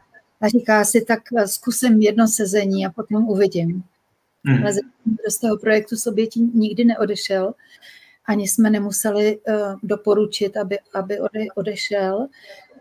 a 0.42 0.48
říká 0.48 0.86
si, 0.86 1.02
tak 1.02 1.20
eh, 1.38 1.48
zkusím 1.48 2.02
jedno 2.02 2.28
sezení 2.28 2.86
a 2.86 2.90
potom 2.90 3.30
uvidím. 3.30 3.84
Hmm. 4.46 4.64
Ale 4.64 4.74
z 5.30 5.38
toho 5.38 5.58
projektu 5.58 5.96
s 5.96 6.08
obětí 6.08 6.52
nikdy 6.54 6.86
neodešel. 6.86 7.54
Ani 8.26 8.48
jsme 8.48 8.70
nemuseli 8.70 9.38
uh, 9.38 9.54
doporučit, 9.84 10.58
aby, 10.58 10.78
aby 10.94 11.20
ode, 11.20 11.46
odešel. 11.56 12.28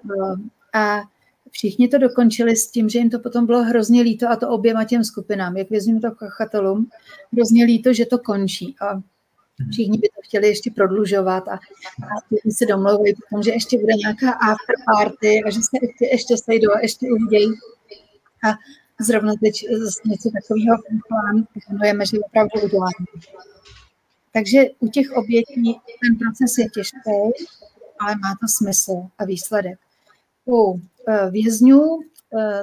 Uh, 0.04 0.36
a 0.74 1.02
všichni 1.56 1.88
to 1.88 1.98
dokončili 1.98 2.56
s 2.56 2.70
tím, 2.70 2.88
že 2.88 2.98
jim 2.98 3.10
to 3.10 3.18
potom 3.18 3.46
bylo 3.46 3.62
hrozně 3.62 4.02
líto, 4.02 4.28
a 4.30 4.36
to 4.36 4.48
oběma 4.48 4.84
těm 4.84 5.04
skupinám, 5.04 5.56
jak 5.56 5.70
vězním 5.70 6.00
to 6.00 6.10
kachatelům, 6.10 6.90
hrozně 7.32 7.64
líto, 7.64 7.92
že 7.92 8.06
to 8.06 8.18
končí. 8.18 8.76
A 8.80 9.00
všichni 9.70 9.98
by 9.98 10.08
to 10.08 10.20
chtěli 10.24 10.48
ještě 10.48 10.70
prodlužovat 10.70 11.48
a, 11.48 11.52
a 11.52 12.20
všichni 12.26 12.52
se 12.52 12.66
domlouvají 12.66 13.14
potom, 13.14 13.42
že 13.42 13.50
ještě 13.50 13.78
bude 13.78 13.92
nějaká 13.94 14.30
after 14.32 14.76
party 14.86 15.42
a 15.46 15.50
že 15.50 15.60
se 15.60 15.76
ještě, 15.82 16.06
ještě 16.12 16.34
sejdou 16.36 16.70
a 16.72 16.80
ještě 16.80 17.06
uvidějí. 17.12 17.52
A 18.48 18.48
zrovna 19.00 19.32
teď 19.42 19.54
něco 20.06 20.30
takového 20.30 20.76
plánujeme, 21.08 22.06
že 22.06 22.18
opravdu 22.18 22.60
uděláme. 22.64 23.06
Takže 24.32 24.64
u 24.78 24.88
těch 24.88 25.06
obětí 25.10 25.80
ten 26.02 26.18
proces 26.18 26.58
je 26.58 26.68
těžký, 26.74 27.16
ale 28.00 28.12
má 28.16 28.36
to 28.40 28.46
smysl 28.48 28.96
a 29.18 29.24
výsledek. 29.24 29.78
U 30.48 30.80
vězňů 31.30 32.00
e, 32.38 32.62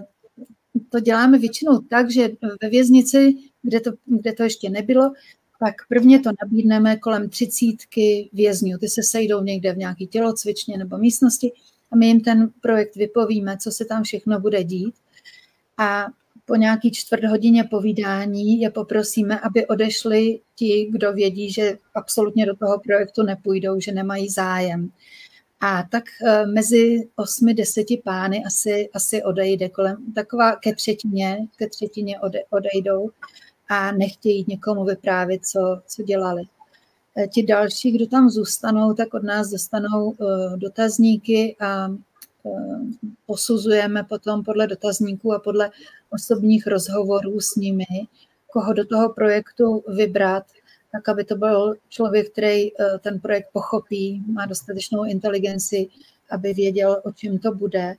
to 0.89 0.99
děláme 0.99 1.39
většinou 1.39 1.79
tak, 1.79 2.11
že 2.11 2.29
ve 2.61 2.69
věznici, 2.69 3.35
kde 3.61 3.79
to, 3.79 3.91
kde 4.05 4.33
to 4.33 4.43
ještě 4.43 4.69
nebylo, 4.69 5.11
tak 5.59 5.75
prvně 5.89 6.19
to 6.19 6.29
nabídneme 6.43 6.97
kolem 6.97 7.29
třicítky 7.29 8.29
vězňů. 8.33 8.77
Ty 8.77 8.89
se 8.89 9.03
sejdou 9.03 9.43
někde 9.43 9.73
v 9.73 9.77
nějaký 9.77 10.07
tělocvičně 10.07 10.77
nebo 10.77 10.97
místnosti 10.97 11.51
a 11.91 11.95
my 11.95 12.07
jim 12.07 12.21
ten 12.21 12.49
projekt 12.61 12.95
vypovíme, 12.95 13.57
co 13.57 13.71
se 13.71 13.85
tam 13.85 14.03
všechno 14.03 14.39
bude 14.39 14.63
dít. 14.63 14.95
A 15.77 16.07
po 16.45 16.55
nějaký 16.55 16.91
čtvrt 16.91 17.23
hodině 17.23 17.63
povídání 17.63 18.61
je 18.61 18.69
poprosíme, 18.69 19.39
aby 19.39 19.67
odešli 19.67 20.39
ti, 20.55 20.87
kdo 20.91 21.13
vědí, 21.13 21.51
že 21.51 21.77
absolutně 21.95 22.45
do 22.45 22.55
toho 22.55 22.79
projektu 22.79 23.23
nepůjdou, 23.23 23.79
že 23.79 23.91
nemají 23.91 24.29
zájem. 24.29 24.89
A 25.65 25.83
tak 25.91 26.03
eh, 26.27 26.45
mezi 26.45 27.09
osmi, 27.15 27.53
deseti 27.53 28.01
pány 28.05 28.43
asi, 28.45 28.89
asi 28.93 29.23
odejde 29.23 29.69
kolem, 29.69 30.13
taková 30.15 30.55
ke 30.55 30.75
třetině, 30.75 31.47
ke 31.55 31.69
třetině 31.69 32.19
ode, 32.19 32.39
odejdou 32.49 33.09
a 33.69 33.91
nechtějí 33.91 34.45
někomu 34.47 34.85
vyprávět, 34.85 35.45
co, 35.45 35.81
co 35.87 36.03
dělali. 36.03 36.43
Eh, 37.17 37.27
ti 37.27 37.43
další, 37.43 37.91
kdo 37.91 38.07
tam 38.07 38.29
zůstanou, 38.29 38.93
tak 38.93 39.13
od 39.13 39.23
nás 39.23 39.49
dostanou 39.49 40.13
eh, 40.13 40.57
dotazníky 40.57 41.55
a 41.59 41.87
posuzujeme 43.25 44.03
potom 44.03 44.43
podle 44.43 44.67
dotazníků 44.67 45.33
a 45.33 45.39
podle 45.39 45.71
osobních 46.09 46.67
rozhovorů 46.67 47.39
s 47.39 47.55
nimi, 47.55 47.85
koho 48.53 48.73
do 48.73 48.85
toho 48.85 49.13
projektu 49.13 49.83
vybrat, 49.87 50.43
tak 50.93 51.09
aby 51.09 51.23
to 51.23 51.35
byl 51.35 51.75
člověk, 51.89 52.31
který 52.31 52.67
eh, 52.67 52.99
ten 52.99 53.19
projekt 53.19 53.49
pochopí, 53.53 54.23
má 54.27 54.45
dostatečnou 54.45 55.03
inteligenci, 55.03 55.87
aby 56.29 56.53
věděl, 56.53 57.01
o 57.03 57.11
čem 57.11 57.39
to 57.39 57.51
bude. 57.51 57.95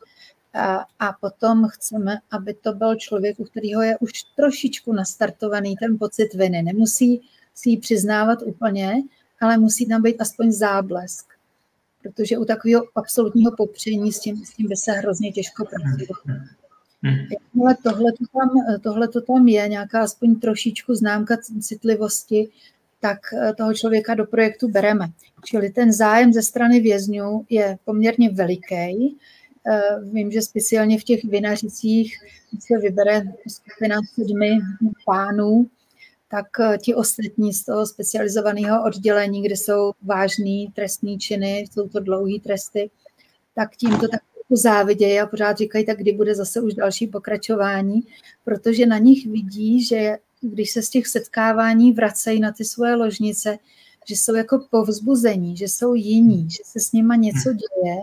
A, 0.55 0.86
a 0.99 1.12
potom 1.20 1.68
chceme, 1.68 2.18
aby 2.30 2.55
to 2.55 2.72
byl 2.72 2.95
člověk, 2.95 3.40
u 3.40 3.45
kterého 3.45 3.82
je 3.82 3.99
už 3.99 4.12
trošičku 4.36 4.92
nastartovaný 4.92 5.76
ten 5.76 5.99
pocit 5.99 6.34
viny. 6.34 6.62
Nemusí 6.62 7.20
si 7.55 7.70
ji 7.70 7.78
přiznávat 7.78 8.42
úplně, 8.42 9.03
ale 9.40 9.59
musí 9.59 9.86
tam 9.86 10.03
být 10.03 10.20
aspoň 10.20 10.53
záblesk. 10.53 11.26
Protože 12.03 12.38
u 12.38 12.45
takového 12.45 12.84
absolutního 12.95 13.53
popření 13.57 14.12
s 14.12 14.20
tím, 14.20 14.45
s 14.45 14.51
tím 14.51 14.68
by 14.68 14.76
se 14.76 14.92
hrozně 14.92 15.32
těžko 15.32 15.64
pracovat. 15.64 16.34
Jakmile 17.32 17.76
tohle 17.82 18.12
to 18.12 18.24
tam, 18.38 18.80
tohle 18.82 19.09
to 19.09 19.20
tam 19.20 19.49
je, 19.49 19.68
nějaká 19.68 20.01
aspoň 20.03 20.40
trošičku 20.40 20.95
známka 20.95 21.36
citlivosti, 21.61 22.49
tak 23.05 23.18
eh, 23.32 23.55
toho 23.55 23.74
člověka 23.74 24.14
do 24.14 24.26
projektu 24.26 24.68
bereme. 24.68 25.09
Čili 25.44 25.70
ten 25.70 25.92
zájem 25.92 26.32
ze 26.32 26.42
strany 26.42 26.80
vězňů 26.80 27.44
je 27.50 27.76
poměrně 27.84 28.30
veliký. 28.30 29.16
Eh, 29.66 29.80
vím, 30.12 30.32
že 30.32 30.42
speciálně 30.42 30.98
v 30.98 31.05
těch 31.05 31.24
vinařicích 31.24 32.16
se 32.61 32.78
vybere 32.78 33.22
skupina 33.48 34.00
sedmi 34.14 34.59
pánů, 35.07 35.66
tak 36.30 36.46
eh, 36.61 36.78
ti 36.78 36.94
ostatní 36.94 37.52
z 37.52 37.64
toho 37.64 37.86
specializovaného 37.86 38.84
oddělení, 38.84 39.42
kde 39.42 39.57
jsou 39.57 39.92
vážné 40.02 40.72
trestní 40.74 41.18
činy, 41.18 41.64
jsou 41.72 41.88
to 41.88 42.00
dlouhé 42.00 42.40
tresty, 42.44 42.90
tak 43.55 43.76
tím 43.76 43.90
to 43.90 44.09
tak 44.09 44.20
závidějí 44.50 45.20
a 45.20 45.26
pořád 45.26 45.59
říkají, 45.59 45.86
tak 45.86 45.98
kdy 45.98 46.12
bude 46.12 46.34
zase 46.34 46.61
už 46.61 46.74
další 46.74 47.07
pokračování, 47.07 48.00
protože 48.44 48.86
na 48.86 48.98
nich 48.98 49.26
vidí, 49.26 49.84
že 49.84 50.16
když 50.53 50.70
se 50.70 50.82
z 50.82 50.88
těch 50.88 51.07
setkávání 51.07 51.92
vracejí 51.92 52.40
na 52.40 52.53
ty 52.53 52.64
svoje 52.64 52.95
ložnice, 52.95 53.59
že 54.09 54.14
jsou 54.14 54.34
jako 54.34 54.66
povzbuzení, 54.70 55.57
že 55.57 55.64
jsou 55.64 55.95
jiní, 55.95 56.51
že 56.51 56.59
se 56.64 56.80
s 56.80 56.92
nima 56.92 57.16
něco 57.16 57.49
hmm. 57.49 57.59
děje 57.59 57.97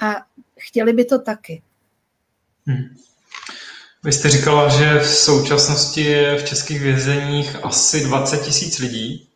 a 0.00 0.14
chtěli 0.58 0.92
by 0.92 1.04
to 1.04 1.18
taky. 1.18 1.62
Hmm. 2.66 2.96
Vy 4.04 4.12
jste 4.12 4.30
říkala, 4.30 4.68
že 4.68 4.98
v 4.98 5.06
současnosti 5.06 6.00
je 6.00 6.38
v 6.38 6.44
českých 6.44 6.80
vězeních 6.80 7.64
asi 7.64 8.04
20 8.04 8.42
tisíc 8.42 8.78
lidí. 8.78 9.28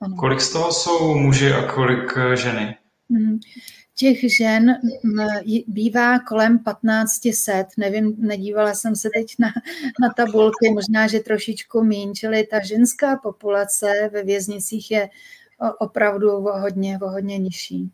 Ano. 0.00 0.16
Kolik 0.16 0.40
z 0.40 0.52
toho 0.52 0.72
jsou 0.72 1.14
muži 1.14 1.52
a 1.52 1.72
kolik 1.72 2.14
ženy? 2.34 2.76
Hmm 3.10 3.40
těch 3.94 4.36
žen 4.36 4.74
bývá 5.66 6.18
kolem 6.18 6.58
1500, 6.58 7.66
nevím, 7.76 8.14
nedívala 8.18 8.74
jsem 8.74 8.96
se 8.96 9.08
teď 9.14 9.34
na, 9.38 9.48
na 10.00 10.12
tabulky, 10.16 10.70
možná, 10.74 11.06
že 11.06 11.20
trošičku 11.20 11.84
míň, 11.84 12.14
čili 12.14 12.46
ta 12.46 12.64
ženská 12.64 13.16
populace 13.16 14.10
ve 14.12 14.22
věznicích 14.22 14.90
je 14.90 15.08
opravdu 15.78 16.30
hodně, 16.30 16.98
hodně 17.02 17.38
nižší. 17.38 17.90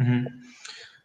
Mm-hmm. 0.00 0.24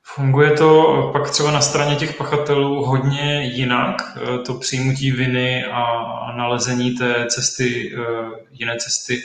Funguje 0.04 0.52
to 0.52 1.10
pak 1.14 1.30
třeba 1.30 1.52
na 1.52 1.62
straně 1.62 1.96
těch 1.96 2.18
pachatelů 2.18 2.86
hodně 2.86 3.52
jinak, 3.54 3.96
e, 4.18 4.38
to 4.38 4.54
přijmutí 4.54 5.12
viny 5.12 5.66
a 5.66 5.84
nalezení 6.38 6.92
té 6.92 7.26
cesty, 7.30 7.96
e, 7.96 8.00
jiné 8.52 8.78
cesty, 8.78 9.22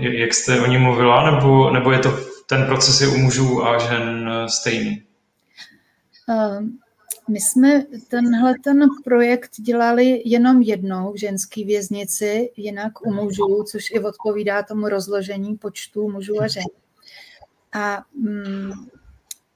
e, 0.00 0.18
jak 0.18 0.34
jste 0.34 0.60
o 0.60 0.66
ní 0.66 0.78
mluvila, 0.78 1.30
nebo, 1.30 1.70
nebo 1.70 1.92
je 1.92 1.98
to 1.98 2.31
ten 2.52 2.66
proces 2.66 3.00
je 3.00 3.08
u 3.08 3.18
mužů 3.18 3.64
a 3.64 3.78
žen 3.78 4.30
eh, 4.32 4.48
stejný? 4.48 5.02
Ehm, 6.28 6.78
my 7.28 7.40
jsme 7.40 7.84
tenhle 8.08 8.54
ten 8.64 8.88
projekt 9.04 9.50
dělali 9.60 10.22
jenom 10.24 10.62
jednou 10.62 11.12
v 11.12 11.16
ženské 11.16 11.64
věznici, 11.64 12.50
jinak 12.56 13.06
u 13.06 13.12
mužů, 13.12 13.64
což 13.70 13.90
i 13.90 14.00
odpovídá 14.00 14.62
tomu 14.62 14.88
rozložení 14.88 15.56
počtu 15.56 16.10
mužů 16.10 16.42
a 16.42 16.48
žen. 16.48 16.64
A 17.72 18.04
mm, 18.14 18.72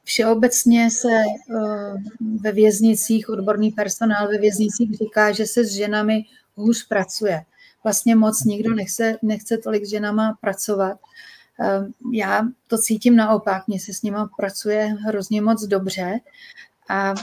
všeobecně 0.04 0.90
se 0.90 1.08
uh, 1.48 1.96
ve 2.40 2.52
věznicích, 2.52 3.28
odborný 3.28 3.70
personál 3.70 4.28
ve 4.28 4.38
věznicích 4.38 4.94
říká, 4.94 5.32
že 5.32 5.46
se 5.46 5.64
s 5.64 5.70
ženami 5.70 6.24
hůř 6.54 6.86
pracuje. 6.88 7.44
Vlastně 7.84 8.16
moc 8.16 8.44
nikdo 8.44 8.74
nechce, 8.74 9.16
nechce 9.22 9.58
tolik 9.58 9.84
s 9.84 9.90
ženama 9.90 10.38
pracovat. 10.40 10.98
Ehm, 11.60 11.92
já 12.12 12.42
to 12.68 12.78
cítím 12.78 13.16
naopak, 13.16 13.68
mně 13.68 13.80
se 13.80 13.94
s 13.94 14.02
nima 14.02 14.30
pracuje 14.36 14.84
hrozně 14.84 15.40
moc 15.42 15.64
dobře 15.64 16.18
a 16.88 17.14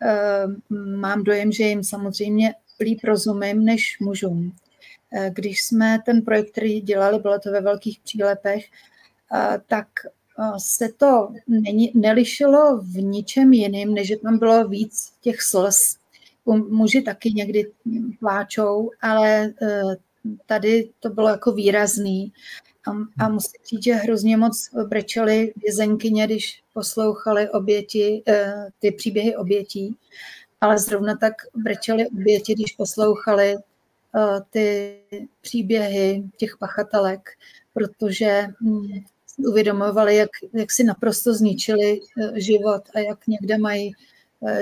ehm, 0.00 0.62
mám 1.00 1.24
dojem, 1.24 1.52
že 1.52 1.64
jim 1.64 1.84
samozřejmě 1.84 2.54
líp 2.80 3.00
rozumím 3.04 3.64
než 3.64 3.98
mužům. 4.00 4.52
Ehm, 5.12 5.34
když 5.34 5.62
jsme 5.64 5.98
ten 6.06 6.22
projekt, 6.22 6.50
který 6.50 6.80
dělali, 6.80 7.18
bylo 7.18 7.38
to 7.38 7.50
ve 7.50 7.60
velkých 7.60 8.00
přílepech, 8.00 8.64
tak 9.66 9.88
se 10.58 10.88
to 10.96 11.28
nelišilo 11.94 12.78
v 12.78 13.02
ničem 13.02 13.52
jiným, 13.52 13.94
než 13.94 14.08
že 14.08 14.16
tam 14.16 14.38
bylo 14.38 14.68
víc 14.68 15.12
těch 15.20 15.42
slz. 15.42 15.96
Muži 16.68 17.02
taky 17.02 17.32
někdy 17.32 17.70
pláčou, 18.20 18.90
ale 19.00 19.52
tady 20.46 20.90
to 21.00 21.10
bylo 21.10 21.28
jako 21.28 21.52
výrazný 21.52 22.32
a, 22.86 23.24
a 23.24 23.28
musím 23.28 23.60
říct, 23.66 23.84
že 23.84 23.94
hrozně 23.94 24.36
moc 24.36 24.70
brečeli 24.88 25.52
vězenkyně, 25.56 26.26
když 26.26 26.62
poslouchali 26.72 27.50
oběti, 27.50 28.22
eh, 28.28 28.68
ty 28.78 28.90
příběhy 28.92 29.36
obětí, 29.36 29.96
ale 30.60 30.78
zrovna 30.78 31.16
tak 31.16 31.34
brečeli 31.54 32.06
oběti, 32.06 32.54
když 32.54 32.72
poslouchali 32.72 33.54
eh, 33.54 34.40
ty 34.50 34.96
příběhy 35.40 36.22
těch 36.36 36.56
pachatelek, 36.56 37.30
protože 37.74 38.46
hm, 38.60 39.04
uvědomovali, 39.38 40.16
jak, 40.16 40.30
jak 40.52 40.72
si 40.72 40.84
naprosto 40.84 41.34
zničili 41.34 42.00
eh, 42.00 42.40
život 42.40 42.82
a 42.94 42.98
jak 42.98 43.26
někde 43.26 43.58
mají 43.58 43.92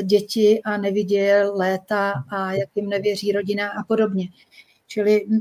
děti 0.03 0.61
a 0.64 0.77
nevidějí 0.77 1.33
léta 1.53 2.12
a 2.31 2.53
jak 2.53 2.68
jim 2.75 2.89
nevěří 2.89 3.33
rodina 3.33 3.68
a 3.70 3.83
podobně. 3.83 4.29
Čili 4.87 5.27
hm, 5.29 5.41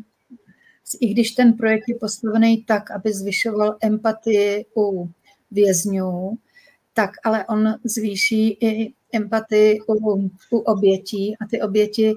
i 1.01 1.07
když 1.07 1.31
ten 1.31 1.53
projekt 1.53 1.83
je 1.87 1.95
postavený 1.95 2.63
tak, 2.63 2.91
aby 2.91 3.13
zvyšoval 3.13 3.77
empatii 3.81 4.65
u 4.77 5.09
vězňů, 5.51 6.37
tak 6.93 7.09
ale 7.23 7.45
on 7.45 7.75
zvýší 7.83 8.49
i 8.49 8.93
empatii 9.13 9.79
u, 9.87 10.29
u 10.51 10.57
obětí 10.57 11.35
a 11.41 11.47
ty 11.49 11.61
oběti 11.61 12.15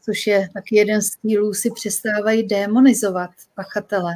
což 0.00 0.26
je 0.26 0.48
taky 0.54 0.76
jeden 0.76 1.02
z 1.02 1.10
cílů, 1.10 1.54
si 1.54 1.70
přestávají 1.70 2.46
demonizovat 2.46 3.30
pachatele. 3.54 4.14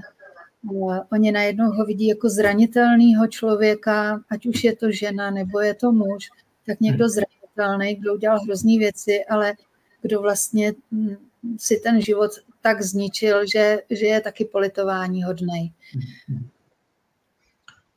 Oni 1.13 1.33
najednou 1.33 1.71
ho 1.71 1.85
vidí 1.85 2.07
jako 2.07 2.29
zranitelného 2.29 3.27
člověka, 3.27 4.21
ať 4.31 4.47
už 4.47 4.65
je 4.65 4.77
to 4.77 4.91
žena 4.91 5.31
nebo 5.31 5.61
je 5.61 5.75
to 5.75 5.93
muž, 5.93 6.29
tak 6.67 6.81
někdo 6.81 7.05
hmm. 7.05 7.11
zranitelný, 7.11 7.95
kdo 7.95 8.15
udělal 8.15 8.41
hrozný 8.41 8.79
věci, 8.79 9.25
ale 9.25 9.55
kdo 10.03 10.21
vlastně 10.21 10.73
hm, 10.93 11.17
si 11.59 11.77
ten 11.77 12.01
život 12.01 12.31
tak 12.61 12.83
zničil, 12.83 13.47
že, 13.47 13.79
že 13.91 14.07
je 14.07 14.21
taky 14.21 14.45
politování 14.45 15.23
hodnej. 15.23 15.73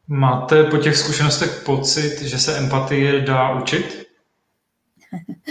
Máte 0.08 0.64
po 0.64 0.78
těch 0.78 0.98
zkušenostech 0.98 1.64
pocit, 1.66 2.22
že 2.22 2.40
se 2.40 2.58
empatie 2.58 3.22
dá 3.22 3.62
učit? 3.62 4.10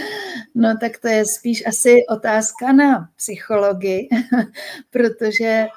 No 0.55 0.77
tak 0.81 0.97
to 0.97 1.07
je 1.07 1.25
spíš 1.25 1.63
asi 1.65 2.05
otázka 2.09 2.71
na 2.71 3.09
psychologii, 3.15 4.09
protože 4.89 5.45
eh, 5.45 5.67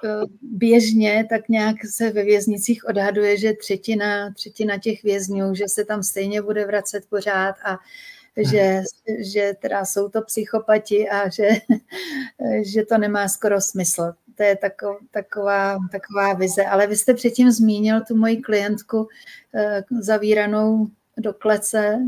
běžně 0.43 1.27
tak 1.31 1.49
nějak 1.49 1.77
se 1.95 2.11
ve 2.11 2.25
věznicích 2.25 2.85
odhaduje, 2.85 3.39
že 3.39 3.53
třetina, 3.53 4.33
třetina 4.33 4.79
těch 4.79 5.03
vězňů, 5.03 5.55
že 5.55 5.65
se 5.69 5.85
tam 5.85 6.03
stejně 6.03 6.43
bude 6.43 6.67
vracet 6.67 7.05
pořád 7.11 7.55
a 7.65 7.79
že, 8.37 8.83
že 9.19 9.53
teda 9.61 9.85
jsou 9.85 10.09
to 10.09 10.23
psychopati 10.23 11.09
a 11.09 11.29
že, 11.29 11.49
že 12.63 12.85
to 12.85 12.99
nemá 12.99 13.29
skoro 13.29 13.61
smysl. 13.61 14.13
To 14.35 14.43
je 14.43 14.57
taková, 14.57 14.99
taková, 15.11 15.79
taková 15.93 16.33
vize. 16.33 16.65
Ale 16.65 16.87
vy 16.87 16.97
jste 16.97 17.15
předtím 17.15 17.51
zmínil 17.51 18.01
tu 18.01 18.17
moji 18.17 18.37
klientku 18.37 19.09
eh, 19.55 19.85
zavíranou 20.01 20.89
do 21.17 21.33
klece, 21.33 21.99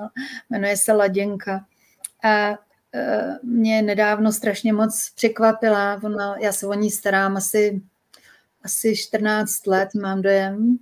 jmenuje 0.50 0.76
se 0.76 0.92
Laděnka. 0.92 1.66
A 2.24 2.58
eh, 2.94 3.38
mě 3.42 3.82
nedávno 3.82 4.32
strašně 4.32 4.72
moc 4.72 5.12
překvapila. 5.14 6.00
Ona, 6.04 6.36
já 6.38 6.52
se 6.52 6.66
o 6.66 6.74
ní 6.74 6.90
starám 6.90 7.36
asi, 7.36 7.82
asi 8.62 8.96
14 8.96 9.66
let, 9.66 9.88
mám 9.94 10.22
dojem. 10.22 10.78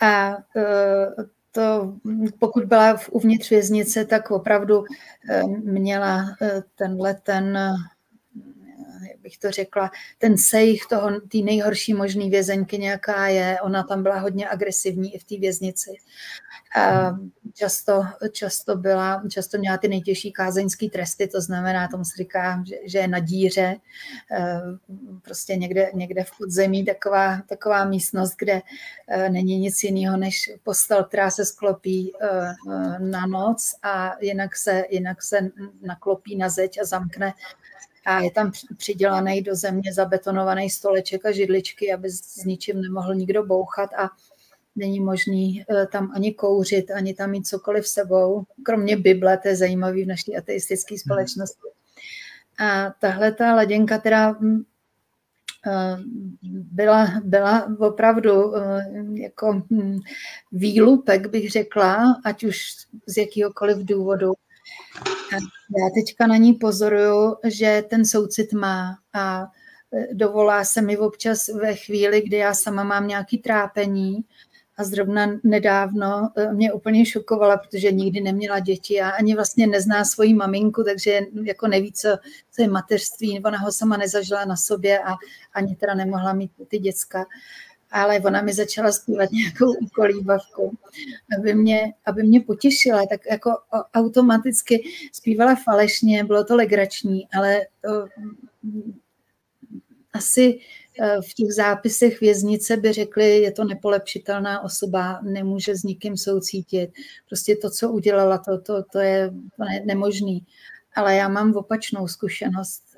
A 0.00 0.36
eh, 0.56 1.24
to, 1.52 1.94
pokud 2.38 2.64
byla 2.64 2.96
v 2.96 3.08
uvnitř 3.08 3.50
věznice, 3.50 4.04
tak 4.04 4.30
opravdu 4.30 4.84
eh, 5.30 5.42
měla 5.46 6.36
eh, 6.42 6.62
tenhle 6.74 7.14
ten 7.14 7.58
bych 9.30 9.38
to 9.38 9.50
řekla, 9.50 9.90
ten 10.18 10.38
sejch 10.38 10.86
toho, 10.88 11.20
té 11.20 11.38
nejhorší 11.38 11.94
možný 11.94 12.30
vězeňky 12.30 12.78
nějaká 12.78 13.28
je, 13.28 13.60
ona 13.60 13.82
tam 13.82 14.02
byla 14.02 14.18
hodně 14.18 14.48
agresivní 14.48 15.14
i 15.14 15.18
v 15.18 15.24
té 15.24 15.36
věznici. 15.38 15.90
Často, 17.54 18.02
často, 18.32 18.76
byla, 18.76 19.22
často 19.30 19.58
měla 19.58 19.76
ty 19.76 19.88
nejtěžší 19.88 20.32
kázeňské 20.32 20.90
tresty, 20.90 21.28
to 21.28 21.40
znamená, 21.40 21.88
tomu 21.88 22.04
se 22.04 22.16
říká, 22.16 22.64
že, 22.66 22.76
že 22.84 22.98
je 22.98 23.08
na 23.08 23.18
díře, 23.18 23.76
eh, 24.32 24.60
prostě 25.22 25.56
někde, 25.56 25.90
někde 25.94 26.24
v 26.24 26.30
podzemí 26.38 26.84
taková, 26.84 27.42
taková 27.48 27.84
místnost, 27.84 28.34
kde 28.38 28.62
eh, 29.08 29.30
není 29.30 29.58
nic 29.58 29.82
jiného 29.82 30.16
než 30.16 30.50
postel, 30.62 31.04
která 31.04 31.30
se 31.30 31.44
sklopí 31.44 32.12
eh, 32.20 32.54
na 32.98 33.26
noc 33.26 33.74
a 33.82 34.16
jinak 34.20 34.56
se, 34.56 34.84
jinak 34.90 35.22
se 35.22 35.38
naklopí 35.82 36.36
na 36.36 36.48
zeď 36.48 36.78
a 36.82 36.84
zamkne 36.84 37.34
a 38.10 38.20
je 38.20 38.30
tam 38.30 38.52
přidělaný 38.76 39.42
do 39.42 39.54
země 39.54 39.92
zabetonovaný 39.92 40.70
stoleček 40.70 41.26
a 41.26 41.32
židličky, 41.32 41.92
aby 41.92 42.10
s 42.10 42.44
ničím 42.44 42.80
nemohl 42.80 43.14
nikdo 43.14 43.46
bouchat 43.46 43.90
a 43.94 44.10
není 44.76 45.00
možný 45.00 45.64
eh, 45.70 45.86
tam 45.86 46.12
ani 46.14 46.34
kouřit, 46.34 46.90
ani 46.90 47.14
tam 47.14 47.30
mít 47.30 47.46
cokoliv 47.46 47.88
sebou, 47.88 48.44
kromě 48.62 48.96
Bible, 48.96 49.38
to 49.38 49.48
je 49.48 49.56
zajímavý 49.56 50.04
v 50.04 50.08
naší 50.08 50.36
ateistické 50.36 50.94
mhm. 50.94 50.98
společnosti. 50.98 51.68
A 52.58 52.90
tahle 53.00 53.32
ta 53.32 53.54
laděnka 53.54 53.98
teda 53.98 54.32
mm, 54.32 54.62
eh, 55.66 55.96
byla, 56.72 57.20
byla 57.24 57.76
opravdu 57.78 58.56
eh, 58.56 58.84
jako 59.14 59.62
mm, 59.70 59.98
výlupek, 60.52 61.26
bych 61.26 61.50
řekla, 61.50 62.20
ať 62.24 62.44
už 62.44 62.56
z 63.06 63.16
jakýhokoliv 63.16 63.78
důvodu. 63.78 64.32
Já 65.78 65.90
teďka 65.94 66.26
na 66.26 66.36
ní 66.36 66.52
pozoruju, 66.52 67.36
že 67.44 67.84
ten 67.90 68.04
soucit 68.04 68.52
má 68.52 68.98
a 69.12 69.46
dovolá 70.12 70.64
se 70.64 70.82
mi 70.82 70.98
občas 70.98 71.48
ve 71.48 71.74
chvíli, 71.74 72.22
kdy 72.22 72.36
já 72.36 72.54
sama 72.54 72.84
mám 72.84 73.08
nějaký 73.08 73.38
trápení 73.38 74.24
a 74.76 74.84
zrovna 74.84 75.26
nedávno 75.44 76.30
eh, 76.36 76.52
mě 76.52 76.72
úplně 76.72 77.06
šokovala, 77.06 77.56
protože 77.56 77.92
nikdy 77.92 78.20
neměla 78.20 78.58
děti 78.58 79.00
a 79.00 79.10
ani 79.10 79.34
vlastně 79.34 79.66
nezná 79.66 80.04
svoji 80.04 80.34
maminku, 80.34 80.82
takže 80.84 81.20
jako 81.42 81.68
neví, 81.68 81.92
co, 81.92 82.08
co 82.52 82.62
je 82.62 82.68
mateřství, 82.68 83.40
ona 83.44 83.58
ho 83.58 83.72
sama 83.72 83.96
nezažila 83.96 84.44
na 84.44 84.56
sobě 84.56 84.98
a 84.98 85.14
ani 85.52 85.76
teda 85.76 85.94
nemohla 85.94 86.32
mít 86.32 86.50
ty 86.68 86.78
děcka 86.78 87.26
ale 87.90 88.20
ona 88.20 88.42
mi 88.42 88.52
začala 88.52 88.92
zpívat 88.92 89.30
nějakou 89.30 89.72
úkolíbavku, 89.72 90.78
aby 91.38 91.54
mě, 91.54 91.94
aby 92.06 92.22
mě 92.22 92.40
potěšila, 92.40 93.06
tak 93.06 93.20
jako 93.30 93.50
automaticky 93.94 94.82
zpívala 95.12 95.54
falešně, 95.64 96.24
bylo 96.24 96.44
to 96.44 96.56
legrační, 96.56 97.28
ale 97.32 97.60
to, 97.80 98.06
asi 100.12 100.58
e, 101.00 101.22
v 101.22 101.34
těch 101.34 101.52
zápisech 101.52 102.20
věznice 102.20 102.76
by 102.76 102.92
řekli, 102.92 103.38
je 103.38 103.52
to 103.52 103.64
nepolepšitelná 103.64 104.60
osoba, 104.60 105.20
nemůže 105.22 105.76
s 105.76 105.82
nikým 105.82 106.16
soucítit. 106.16 106.90
Prostě 107.28 107.56
to, 107.56 107.70
co 107.70 107.90
udělala, 107.90 108.38
to, 108.38 108.60
to, 108.60 108.82
to 108.82 108.98
je 108.98 109.30
nemožný. 109.84 110.46
Ale 110.94 111.16
já 111.16 111.28
mám 111.28 111.56
opačnou 111.56 112.08
zkušenost 112.08 112.89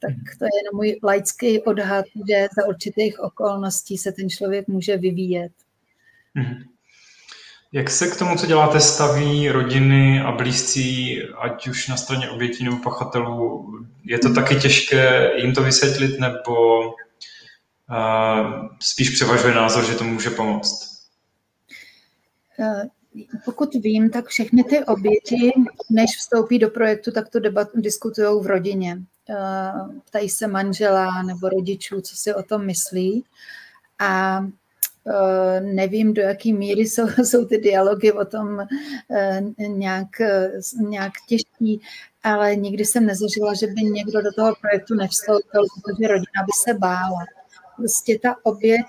tak 0.00 0.10
mhm. 0.10 0.24
to 0.38 0.44
je 0.44 0.50
jenom 0.64 0.76
můj 0.76 0.98
laický 1.02 1.62
odhad, 1.62 2.04
že 2.28 2.48
za 2.56 2.68
určitých 2.68 3.20
okolností 3.20 3.98
se 3.98 4.12
ten 4.12 4.30
člověk 4.30 4.68
může 4.68 4.96
vyvíjet. 4.96 5.52
Mhm. 6.34 6.62
Jak 7.72 7.90
se 7.90 8.08
k 8.08 8.18
tomu, 8.18 8.36
co 8.36 8.46
děláte, 8.46 8.80
staví 8.80 9.48
rodiny 9.48 10.20
a 10.20 10.32
blízcí, 10.32 11.22
ať 11.22 11.68
už 11.68 11.88
na 11.88 11.96
straně 11.96 12.30
obětí 12.30 12.64
nebo 12.64 12.76
pachatelů? 12.76 13.72
Je 14.04 14.18
to 14.18 14.34
taky 14.34 14.56
těžké 14.56 15.30
jim 15.36 15.54
to 15.54 15.62
vysvětlit, 15.62 16.20
nebo 16.20 16.80
uh, 16.86 16.92
spíš 18.80 19.10
převažuje 19.10 19.54
názor, 19.54 19.84
že 19.84 19.94
to 19.94 20.04
může 20.04 20.30
pomoct? 20.30 20.98
Eh, 22.60 22.82
pokud 23.44 23.74
vím, 23.74 24.10
tak 24.10 24.26
všechny 24.26 24.64
ty 24.64 24.84
oběti, 24.84 25.52
než 25.90 26.10
vstoupí 26.18 26.58
do 26.58 26.70
projektu, 26.70 27.12
tak 27.12 27.28
to 27.28 27.40
debat, 27.40 27.68
diskutují 27.74 28.42
v 28.42 28.46
rodině. 28.46 28.98
Eh, 29.30 30.00
ptají 30.04 30.28
se 30.28 30.46
manžela 30.46 31.22
nebo 31.22 31.48
rodičů, 31.48 32.00
co 32.00 32.16
si 32.16 32.34
o 32.34 32.42
tom 32.42 32.66
myslí. 32.66 33.24
A 33.98 34.40
eh, 35.06 35.60
nevím, 35.60 36.14
do 36.14 36.22
jaké 36.22 36.52
míry 36.52 36.80
jsou, 36.80 37.08
jsou 37.24 37.44
ty 37.44 37.58
dialogy 37.58 38.12
o 38.12 38.24
tom 38.24 38.60
eh, 39.10 39.40
nějak, 39.68 40.08
nějak 40.80 41.12
těžký, 41.28 41.80
ale 42.22 42.56
nikdy 42.56 42.84
jsem 42.84 43.06
nezažila, 43.06 43.54
že 43.54 43.66
by 43.66 43.82
někdo 43.82 44.22
do 44.22 44.32
toho 44.32 44.54
projektu 44.60 44.94
nevstoupil, 44.94 45.62
protože 45.74 46.08
rodina 46.08 46.42
by 46.46 46.52
se 46.64 46.74
bála. 46.74 47.24
Prostě 47.76 48.18
ta 48.18 48.36
oběť 48.42 48.86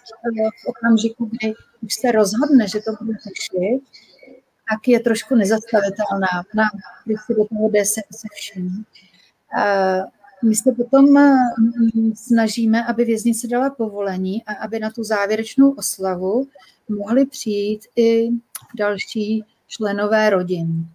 v 0.63 0.67
okamžiku, 0.67 1.25
kdy 1.25 1.53
už 1.81 1.93
se 1.93 2.11
rozhodne, 2.11 2.67
že 2.67 2.79
to 2.79 2.91
bude 3.01 3.17
řešit, 3.17 3.81
tak 4.69 4.87
je 4.87 4.99
trošku 4.99 5.35
nezastavitelná. 5.35 6.43
Na, 6.53 6.63
když 7.05 7.19
do 7.29 7.45
toho 7.45 7.69
jde 7.69 7.85
se, 7.85 8.01
se 8.11 8.27
vším. 8.33 8.85
My 10.43 10.55
se 10.55 10.71
potom 10.71 11.05
mm, 11.05 12.15
snažíme, 12.15 12.85
aby 12.85 13.05
věznice 13.05 13.47
dala 13.47 13.69
povolení 13.69 14.43
a 14.43 14.53
aby 14.53 14.79
na 14.79 14.89
tu 14.89 15.03
závěrečnou 15.03 15.71
oslavu 15.71 16.47
mohli 16.89 17.25
přijít 17.25 17.81
i 17.95 18.29
další 18.77 19.43
členové 19.67 20.29
rodin. 20.29 20.85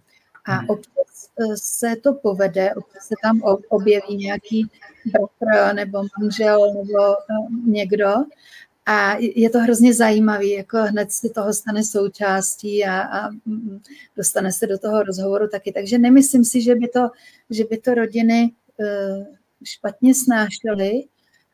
A 0.45 0.53
hmm. 0.53 0.69
občas 0.69 1.29
e, 1.39 1.57
se 1.57 1.95
to 2.03 2.13
povede, 2.13 2.73
občas 2.75 3.07
se 3.07 3.15
tam 3.23 3.41
objeví 3.69 4.15
nějaký 4.15 4.69
bratr 5.05 5.75
nebo 5.75 6.03
manžel 6.19 6.73
nebo 6.73 7.13
e, 7.13 7.15
někdo 7.65 8.13
a 8.85 9.15
je 9.19 9.49
to 9.49 9.59
hrozně 9.59 9.93
zajímavý, 9.93 10.49
jako 10.49 10.77
hned 10.77 11.11
si 11.11 11.29
toho 11.29 11.53
stane 11.53 11.83
součástí 11.83 12.85
a, 12.85 13.01
a 13.01 13.29
mm, 13.29 13.79
dostane 14.17 14.51
se 14.51 14.67
do 14.67 14.77
toho 14.77 15.03
rozhovoru 15.03 15.47
taky. 15.47 15.71
Takže 15.71 15.97
nemyslím 15.97 16.45
si, 16.45 16.61
že 16.61 16.75
by 16.75 16.87
to, 16.87 17.09
že 17.49 17.63
by 17.63 17.77
to 17.77 17.93
rodiny 17.93 18.51
Eh, 18.55 18.64
špatně 19.63 20.15
snášeli 20.15 21.03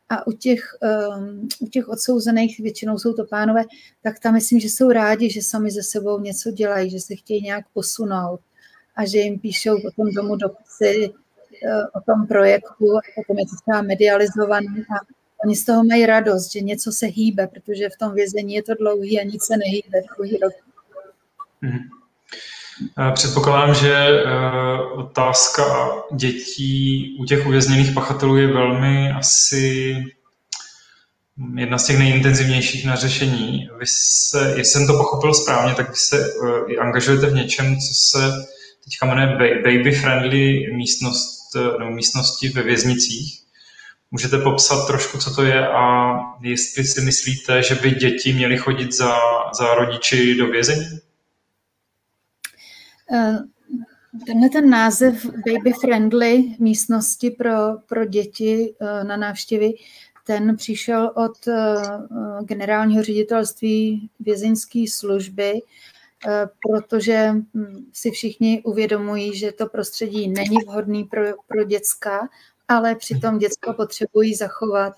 a 0.08 0.26
u 0.26 0.32
těch, 0.32 0.76
um, 1.16 1.48
u 1.60 1.66
těch 1.66 1.88
odsouzených, 1.88 2.60
většinou 2.60 2.98
jsou 2.98 3.12
to 3.12 3.24
pánové, 3.24 3.64
tak 4.02 4.18
tam 4.18 4.34
myslím, 4.34 4.60
že 4.60 4.68
jsou 4.68 4.90
rádi, 4.90 5.30
že 5.30 5.42
sami 5.42 5.70
ze 5.70 5.82
sebou 5.82 6.20
něco 6.20 6.50
dělají, 6.50 6.90
že 6.90 7.00
se 7.00 7.14
chtějí 7.16 7.42
nějak 7.42 7.64
posunout 7.74 8.40
a 8.96 9.06
že 9.06 9.18
jim 9.18 9.38
píšou 9.38 9.76
o 9.76 9.90
tom 9.96 10.14
domu 10.14 10.36
dopisy, 10.36 11.08
uh, 11.08 11.84
o 11.94 12.00
tom 12.00 12.26
projektu 12.26 12.96
a 12.96 13.00
potom 13.16 13.38
je 13.38 13.44
to 13.44 13.56
třeba 13.66 13.82
medializované 13.82 14.84
a 14.96 15.22
oni 15.44 15.56
z 15.56 15.64
toho 15.64 15.84
mají 15.84 16.06
radost, 16.06 16.52
že 16.52 16.60
něco 16.60 16.92
se 16.92 17.06
hýbe, 17.06 17.46
protože 17.46 17.88
v 17.88 17.98
tom 17.98 18.14
vězení 18.14 18.54
je 18.54 18.62
to 18.62 18.74
dlouhý 18.74 19.20
a 19.20 19.24
nic 19.24 19.46
se 19.46 19.56
nehýbe 19.56 20.00
dlouhý 20.16 20.38
rok. 20.38 20.52
Hmm. 21.62 21.78
Předpokládám, 23.14 23.74
že 23.74 24.08
otázka 24.94 25.64
dětí 26.14 27.16
u 27.20 27.24
těch 27.24 27.46
uvězněných 27.46 27.92
pachatelů 27.92 28.36
je 28.36 28.46
velmi 28.46 29.10
asi 29.10 29.96
jedna 31.56 31.78
z 31.78 31.86
těch 31.86 31.98
nejintenzivnějších 31.98 32.86
na 32.86 32.96
řešení. 32.96 33.68
Vy 33.78 33.86
se, 33.88 34.48
jestli 34.48 34.64
jsem 34.64 34.86
to 34.86 34.92
pochopil 34.92 35.34
správně, 35.34 35.74
tak 35.74 35.90
vy 35.90 35.96
se 35.96 36.34
uh, 36.34 36.48
angažujete 36.80 37.26
v 37.26 37.34
něčem, 37.34 37.76
co 37.76 37.94
se 37.94 38.32
teďka 38.84 39.06
jmenuje 39.06 39.62
baby-friendly 39.62 40.74
místnost, 40.74 41.54
nebo 41.78 41.90
místnosti 41.90 42.48
ve 42.48 42.62
věznicích. 42.62 43.42
Můžete 44.10 44.38
popsat 44.38 44.86
trošku, 44.86 45.18
co 45.18 45.34
to 45.34 45.42
je 45.42 45.68
a 45.68 46.12
jestli 46.42 46.84
si 46.84 47.00
myslíte, 47.00 47.62
že 47.62 47.74
by 47.74 47.90
děti 47.90 48.32
měly 48.32 48.56
chodit 48.56 48.92
za, 48.92 49.14
za 49.58 49.74
rodiči 49.74 50.34
do 50.34 50.46
vězení? 50.46 50.86
Uh, 53.12 53.36
tenhle 54.26 54.48
ten 54.48 54.70
název 54.70 55.24
baby-friendly 55.24 56.56
místnosti 56.58 57.30
pro, 57.30 57.52
pro 57.86 58.04
děti 58.04 58.74
uh, 58.80 59.08
na 59.08 59.16
návštěvy 59.16 59.74
ten 60.24 60.56
přišel 60.56 61.12
od 61.14 61.48
eh, 61.48 61.74
generálního 62.44 63.02
ředitelství 63.02 64.10
vězeňské 64.20 64.84
služby, 64.90 65.52
eh, 66.26 66.48
protože 66.60 67.32
hm, 67.32 67.86
si 67.92 68.10
všichni 68.10 68.62
uvědomují, 68.62 69.38
že 69.38 69.52
to 69.52 69.66
prostředí 69.66 70.28
není 70.28 70.56
vhodné 70.66 71.04
pro, 71.10 71.22
pro 71.46 71.64
děcka, 71.64 72.28
ale 72.68 72.94
přitom 72.94 73.38
děcka 73.38 73.72
potřebují 73.72 74.34
zachovat 74.34 74.94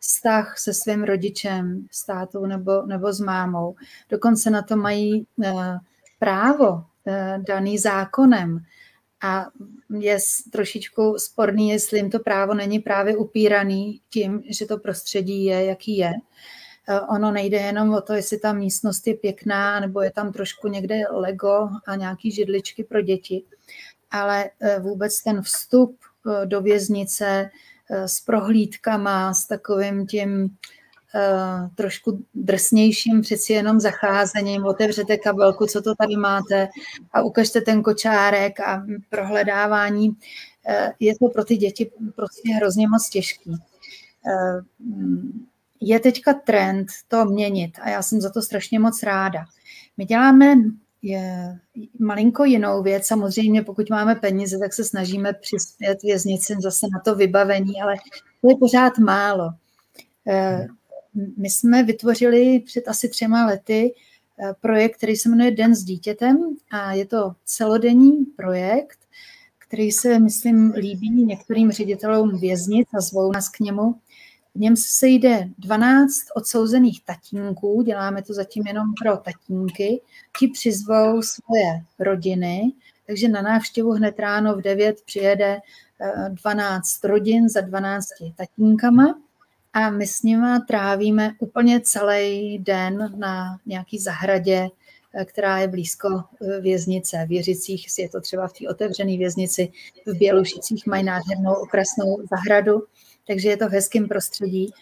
vztah 0.00 0.58
se 0.58 0.74
svým 0.74 1.04
rodičem, 1.04 1.86
s 1.90 2.06
tátou 2.06 2.46
nebo, 2.46 2.82
nebo 2.86 3.12
s 3.12 3.20
mámou. 3.20 3.74
Dokonce 4.08 4.50
na 4.50 4.62
to 4.62 4.76
mají 4.76 5.26
eh, 5.44 5.78
právo 6.18 6.84
daný 7.38 7.78
zákonem. 7.78 8.58
A 9.22 9.46
je 9.98 10.18
trošičku 10.52 11.14
sporný, 11.18 11.70
jestli 11.70 11.98
jim 11.98 12.10
to 12.10 12.18
právo 12.18 12.54
není 12.54 12.78
právě 12.78 13.16
upíraný 13.16 14.00
tím, 14.10 14.42
že 14.48 14.66
to 14.66 14.78
prostředí 14.78 15.44
je, 15.44 15.64
jaký 15.64 15.96
je. 15.96 16.12
E, 16.88 17.00
ono 17.00 17.30
nejde 17.30 17.56
jenom 17.56 17.94
o 17.94 18.00
to, 18.00 18.12
jestli 18.12 18.38
ta 18.38 18.52
místnost 18.52 19.06
je 19.06 19.14
pěkná, 19.14 19.80
nebo 19.80 20.02
je 20.02 20.10
tam 20.10 20.32
trošku 20.32 20.68
někde 20.68 21.02
Lego 21.10 21.68
a 21.86 21.96
nějaký 21.96 22.30
židličky 22.30 22.84
pro 22.84 23.00
děti, 23.00 23.44
ale 24.10 24.50
e, 24.60 24.80
vůbec 24.80 25.22
ten 25.22 25.42
vstup 25.42 25.96
do 26.44 26.60
věznice 26.60 27.50
s 27.90 28.20
prohlídkama, 28.20 29.34
s 29.34 29.46
takovým 29.46 30.06
tím 30.06 30.56
trošku 31.74 32.24
drsnějším 32.34 33.20
přeci 33.20 33.52
jenom 33.52 33.80
zacházením, 33.80 34.64
otevřete 34.64 35.16
kabelku, 35.16 35.66
co 35.66 35.82
to 35.82 35.94
tady 35.94 36.16
máte 36.16 36.68
a 37.12 37.22
ukažte 37.22 37.60
ten 37.60 37.82
kočárek 37.82 38.60
a 38.60 38.86
prohledávání. 39.10 40.08
Uh, 40.08 40.14
je 41.00 41.18
to 41.18 41.28
pro 41.28 41.44
ty 41.44 41.56
děti 41.56 41.90
prostě 42.16 42.52
hrozně 42.52 42.88
moc 42.88 43.08
těžký. 43.08 43.50
Uh, 43.50 44.60
je 45.80 46.00
teďka 46.00 46.34
trend 46.34 46.86
to 47.08 47.24
měnit 47.24 47.78
a 47.82 47.88
já 47.88 48.02
jsem 48.02 48.20
za 48.20 48.30
to 48.30 48.42
strašně 48.42 48.78
moc 48.78 49.02
ráda. 49.02 49.44
My 49.96 50.04
děláme 50.04 50.54
je 51.02 51.58
malinko 51.98 52.44
jinou 52.44 52.82
věc. 52.82 53.06
Samozřejmě, 53.06 53.62
pokud 53.62 53.90
máme 53.90 54.14
peníze, 54.14 54.58
tak 54.58 54.72
se 54.74 54.84
snažíme 54.84 55.32
přispět 55.32 56.02
věznicím 56.02 56.60
zase 56.60 56.86
na 56.92 57.00
to 57.04 57.14
vybavení, 57.14 57.82
ale 57.82 57.94
to 58.40 58.48
je 58.48 58.56
pořád 58.56 58.98
málo 58.98 59.50
my 61.36 61.50
jsme 61.50 61.82
vytvořili 61.82 62.60
před 62.60 62.88
asi 62.88 63.08
třema 63.08 63.46
lety 63.46 63.94
eh, 63.94 64.54
projekt, 64.60 64.96
který 64.96 65.16
se 65.16 65.28
jmenuje 65.28 65.50
Den 65.50 65.74
s 65.74 65.84
dítětem 65.84 66.56
a 66.70 66.92
je 66.92 67.06
to 67.06 67.32
celodenní 67.44 68.24
projekt, 68.36 68.98
který 69.58 69.92
se, 69.92 70.18
myslím, 70.18 70.72
líbí 70.72 71.10
některým 71.10 71.70
ředitelům 71.70 72.38
věznic 72.38 72.88
a 72.94 73.00
zvou 73.00 73.32
nás 73.32 73.48
k 73.48 73.60
němu. 73.60 73.94
V 74.54 74.60
něm 74.60 74.76
se 74.76 74.88
sejde 74.88 75.48
12 75.58 76.10
odsouzených 76.34 77.04
tatínků, 77.04 77.82
děláme 77.82 78.22
to 78.22 78.34
zatím 78.34 78.66
jenom 78.66 78.86
pro 79.02 79.16
tatínky, 79.16 80.00
ti 80.38 80.48
přizvou 80.48 81.22
svoje 81.22 81.84
rodiny, 81.98 82.72
takže 83.06 83.28
na 83.28 83.42
návštěvu 83.42 83.90
hned 83.90 84.18
ráno 84.18 84.56
v 84.56 84.62
9 84.62 85.02
přijede 85.06 85.60
12 86.28 87.04
eh, 87.04 87.08
rodin 87.08 87.48
za 87.48 87.60
12 87.60 88.06
tatínkama 88.36 89.18
a 89.78 89.90
my 89.90 90.06
s 90.06 90.22
nima 90.22 90.60
trávíme 90.60 91.32
úplně 91.38 91.80
celý 91.80 92.58
den 92.58 93.14
na 93.16 93.58
nějaký 93.66 93.98
zahradě, 93.98 94.68
eh, 95.14 95.24
která 95.24 95.58
je 95.58 95.68
blízko 95.68 96.08
eh, 96.08 96.60
věznice. 96.60 97.24
V 97.26 97.28
Věřicích 97.28 97.86
je 97.98 98.08
to 98.08 98.20
třeba 98.20 98.48
v 98.48 98.52
té 98.52 98.68
otevřené 98.68 99.16
věznici, 99.16 99.72
v 100.06 100.18
Bělušicích 100.18 100.86
mají 100.86 101.04
nádhernou 101.04 101.54
okrasnou 101.54 102.22
zahradu, 102.30 102.82
takže 103.26 103.48
je 103.48 103.56
to 103.56 103.68
v 103.68 103.72
hezkém 103.72 104.08
prostředí. 104.08 104.72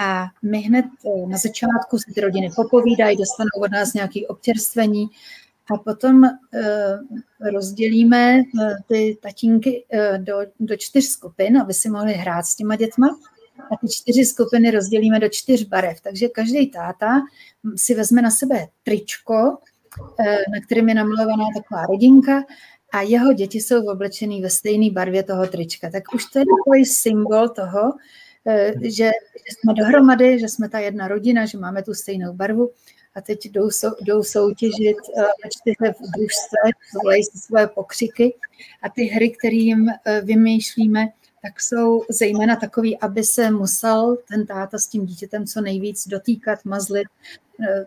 A 0.00 0.26
my 0.42 0.58
hned 0.58 0.84
eh, 0.84 1.26
na 1.26 1.38
začátku 1.38 1.98
si 1.98 2.12
ty 2.14 2.20
rodiny 2.20 2.50
popovídají, 2.56 3.16
dostanou 3.16 3.62
od 3.64 3.70
nás 3.70 3.94
nějaké 3.94 4.20
občerstvení 4.28 5.06
a 5.74 5.78
potom 5.78 6.22
rozdělíme 7.52 8.42
ty 8.88 9.18
tatínky 9.22 9.84
do, 10.16 10.38
do 10.60 10.76
čtyř 10.76 11.04
skupin, 11.04 11.58
aby 11.58 11.74
si 11.74 11.90
mohli 11.90 12.12
hrát 12.12 12.42
s 12.42 12.56
těma 12.56 12.76
dětma 12.76 13.18
a 13.58 13.76
ty 13.80 13.88
čtyři 13.88 14.24
skupiny 14.24 14.70
rozdělíme 14.70 15.20
do 15.20 15.28
čtyř 15.28 15.64
barev. 15.64 16.00
Takže 16.00 16.28
každý 16.28 16.66
táta 16.66 17.20
si 17.76 17.94
vezme 17.94 18.22
na 18.22 18.30
sebe 18.30 18.66
tričko, 18.82 19.58
eh, 20.20 20.36
na 20.52 20.60
kterém 20.66 20.88
je 20.88 20.94
namalovaná 20.94 21.44
taková 21.56 21.86
rodinka 21.86 22.44
a 22.92 23.00
jeho 23.00 23.32
děti 23.32 23.60
jsou 23.60 23.86
oblečený 23.86 24.42
ve 24.42 24.50
stejné 24.50 24.90
barvě 24.90 25.22
toho 25.22 25.46
trička. 25.46 25.90
Tak 25.90 26.14
už 26.14 26.24
to 26.24 26.38
je 26.38 26.44
takový 26.58 26.84
symbol 26.84 27.48
toho, 27.48 27.92
eh, 28.46 28.72
že, 28.82 29.10
jsme 29.48 29.74
dohromady, 29.74 30.38
že 30.38 30.48
jsme 30.48 30.68
ta 30.68 30.78
jedna 30.78 31.08
rodina, 31.08 31.46
že 31.46 31.58
máme 31.58 31.82
tu 31.82 31.94
stejnou 31.94 32.32
barvu 32.32 32.70
a 33.14 33.20
teď 33.20 33.44
jdou, 33.44 33.68
jdou 34.00 34.22
soutěžit 34.22 34.96
ve 35.44 35.50
čtyřech 35.50 35.96
v 35.96 36.10
družstve, 36.16 36.70
volají 36.94 37.24
si 37.24 37.38
svoje 37.38 37.66
pokřiky 37.66 38.34
a 38.82 38.88
ty 38.88 39.04
hry, 39.04 39.30
které 39.30 39.56
jim 39.56 39.88
eh, 39.88 40.20
vymýšlíme, 40.20 41.08
tak 41.42 41.60
jsou 41.60 42.02
zejména 42.10 42.56
takový, 42.56 42.98
aby 42.98 43.24
se 43.24 43.50
musel 43.50 44.16
ten 44.28 44.46
táta 44.46 44.78
s 44.78 44.86
tím 44.86 45.06
dítětem 45.06 45.46
co 45.46 45.60
nejvíc 45.60 46.08
dotýkat, 46.08 46.64
mazlit, 46.64 47.08
eh, 47.68 47.84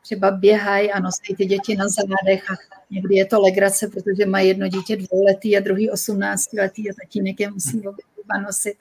třeba 0.00 0.30
běhají 0.30 0.92
a 0.92 1.00
nosí 1.00 1.34
ty 1.36 1.46
děti 1.46 1.76
na 1.76 1.84
zádech 1.88 2.50
a 2.50 2.54
někdy 2.90 3.14
je 3.14 3.26
to 3.26 3.40
legrace, 3.40 3.88
protože 3.88 4.26
mají 4.26 4.48
jedno 4.48 4.68
dítě 4.68 4.96
dvouletý 4.96 5.56
a 5.56 5.60
druhý 5.60 5.90
osmnáctiletý 5.90 6.90
a 6.90 6.94
tatínek 7.02 7.40
je 7.40 7.50
musí 7.50 7.82
oba 8.24 8.40
nosit, 8.46 8.74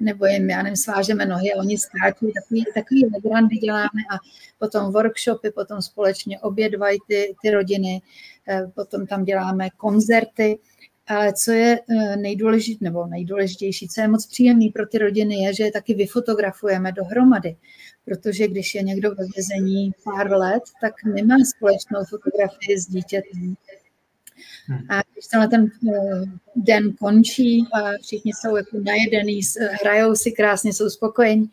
nebo 0.00 0.26
jim, 0.26 0.50
já 0.50 0.62
nevím, 0.62 0.76
svážeme 0.76 1.26
nohy 1.26 1.52
a 1.52 1.58
oni 1.58 1.78
skáčí, 1.78 2.32
takový, 2.34 2.64
takový 2.74 3.06
legrandy 3.14 3.56
děláme 3.56 4.00
a 4.10 4.16
potom 4.58 4.92
workshopy, 4.92 5.50
potom 5.50 5.82
společně 5.82 6.40
obědvají 6.40 6.98
ty, 7.08 7.34
ty 7.42 7.50
rodiny, 7.50 8.02
eh, 8.48 8.66
potom 8.74 9.06
tam 9.06 9.24
děláme 9.24 9.68
koncerty, 9.76 10.58
ale 11.06 11.32
co 11.32 11.52
je 11.52 11.80
eh, 11.90 12.16
nejdůležitější, 12.16 12.78
nebo 12.84 13.06
nejdůležitější, 13.06 13.88
co 13.88 14.00
je 14.00 14.08
moc 14.08 14.26
příjemný 14.26 14.70
pro 14.70 14.86
ty 14.86 14.98
rodiny, 14.98 15.34
je, 15.34 15.54
že 15.54 15.64
je 15.64 15.72
taky 15.72 15.94
vyfotografujeme 15.94 16.92
dohromady. 16.92 17.56
Protože 18.04 18.48
když 18.48 18.74
je 18.74 18.82
někdo 18.82 19.10
ve 19.14 19.24
vězení 19.34 19.92
pár 20.04 20.32
let, 20.32 20.62
tak 20.80 20.94
nemá 21.04 21.36
společnou 21.56 22.04
fotografii 22.10 22.80
s 22.80 22.86
dítětem. 22.86 23.54
Hmm. 24.66 24.78
A 24.90 25.02
když 25.12 25.26
tenhle 25.26 25.48
ten 25.48 25.64
eh, 25.64 26.24
den 26.56 26.92
končí 26.92 27.64
a 27.72 27.92
všichni 28.02 28.32
jsou 28.32 28.56
jako 28.56 28.78
najedený, 28.84 29.40
hrajou 29.82 30.14
si 30.14 30.32
krásně, 30.32 30.72
jsou 30.72 30.90
spokojení, 30.90 31.50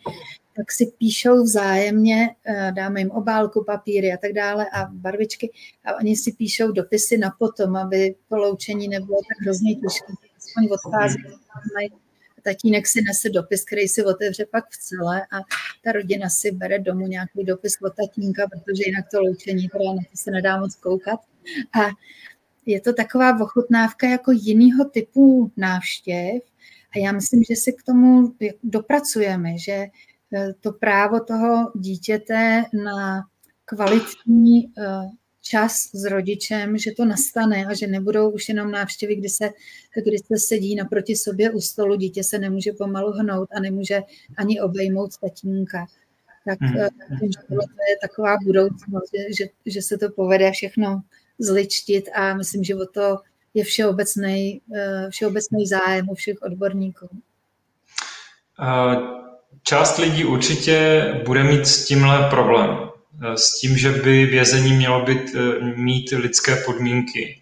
tak 0.55 0.71
si 0.71 0.85
píšou 0.97 1.43
vzájemně, 1.43 2.35
eh, 2.45 2.71
dáme 2.75 2.99
jim 2.99 3.11
obálku, 3.11 3.63
papíry 3.63 4.13
a 4.13 4.17
tak 4.17 4.33
dále 4.33 4.65
a 4.73 4.85
barvičky 4.85 5.51
a 5.85 5.95
oni 5.95 6.15
si 6.15 6.31
píšou 6.31 6.71
dopisy 6.71 7.17
na 7.17 7.31
potom, 7.39 7.75
aby 7.75 8.15
to 8.29 8.37
loučení 8.37 8.87
nebylo 8.87 9.17
tak 9.17 9.45
hrozně 9.45 9.75
těžké. 9.75 10.13
Aspoň 10.37 10.69
odchází, 10.71 11.17
tatínek 12.43 12.87
si 12.87 13.01
nese 13.01 13.29
dopis, 13.29 13.65
který 13.65 13.87
si 13.87 14.03
otevře 14.03 14.45
pak 14.45 14.65
v 14.69 14.77
celé 14.77 15.21
a 15.21 15.37
ta 15.83 15.91
rodina 15.91 16.29
si 16.29 16.51
bere 16.51 16.79
domů 16.79 17.07
nějaký 17.07 17.43
dopis 17.43 17.73
od 17.81 17.93
tatínka, 17.95 18.47
protože 18.47 18.83
jinak 18.85 19.05
to 19.11 19.21
loučení, 19.21 19.69
teda 19.69 19.93
na 19.93 20.01
to 20.11 20.17
se 20.17 20.31
nedá 20.31 20.59
moc 20.59 20.75
koukat. 20.75 21.19
A 21.81 21.89
je 22.65 22.81
to 22.81 22.93
taková 22.93 23.39
ochutnávka 23.41 24.07
jako 24.07 24.31
jiného 24.31 24.85
typu 24.85 25.51
návštěv 25.57 26.41
a 26.95 26.99
já 26.99 27.11
myslím, 27.11 27.43
že 27.43 27.55
si 27.55 27.73
k 27.73 27.83
tomu 27.83 28.33
dopracujeme, 28.63 29.57
že 29.57 29.85
to 30.61 30.71
právo 30.71 31.19
toho 31.19 31.71
dítěte 31.75 32.63
na 32.83 33.23
kvalitní 33.65 34.73
eh, 34.77 35.09
čas 35.41 35.73
s 35.93 36.05
rodičem, 36.05 36.77
že 36.77 36.91
to 36.91 37.05
nastane 37.05 37.65
a 37.65 37.73
že 37.73 37.87
nebudou 37.87 38.29
už 38.29 38.49
jenom 38.49 38.71
návštěvy, 38.71 39.15
kdy 39.15 39.29
se, 39.29 39.49
kdy 40.05 40.17
se 40.17 40.39
sedí 40.47 40.75
naproti 40.75 41.15
sobě 41.15 41.51
u 41.51 41.61
stolu, 41.61 41.95
dítě 41.95 42.23
se 42.23 42.39
nemůže 42.39 42.71
pomalu 42.73 43.11
hnout 43.11 43.49
a 43.51 43.59
nemůže 43.59 44.01
ani 44.37 44.61
obejmout 44.61 45.17
tatínka. 45.17 45.85
Tak 46.45 46.61
mm. 46.61 46.73
to 47.47 47.53
je 47.89 47.97
taková 48.01 48.37
budoucnost, 48.45 49.11
že, 49.15 49.33
že, 49.37 49.49
že 49.65 49.81
se 49.81 49.97
to 49.97 50.11
povede 50.11 50.51
všechno 50.51 51.01
zličtit 51.39 52.09
a 52.13 52.33
myslím, 52.33 52.63
že 52.63 52.75
o 52.75 52.85
to 52.85 53.17
je 53.53 53.63
všeobecný, 53.63 54.61
všeobecný 55.09 55.67
zájem 55.67 56.09
u 56.09 56.15
všech 56.15 56.41
odborníků. 56.41 57.09
Část 59.63 59.97
lidí 59.97 60.25
určitě 60.25 61.03
bude 61.25 61.43
mít 61.43 61.67
s 61.67 61.85
tímhle 61.85 62.29
problém. 62.29 62.77
S 63.35 63.59
tím, 63.59 63.77
že 63.77 63.91
by 63.91 64.25
vězení 64.25 64.73
mělo 64.73 65.05
být, 65.05 65.35
mít 65.75 66.11
lidské 66.11 66.55
podmínky. 66.55 67.39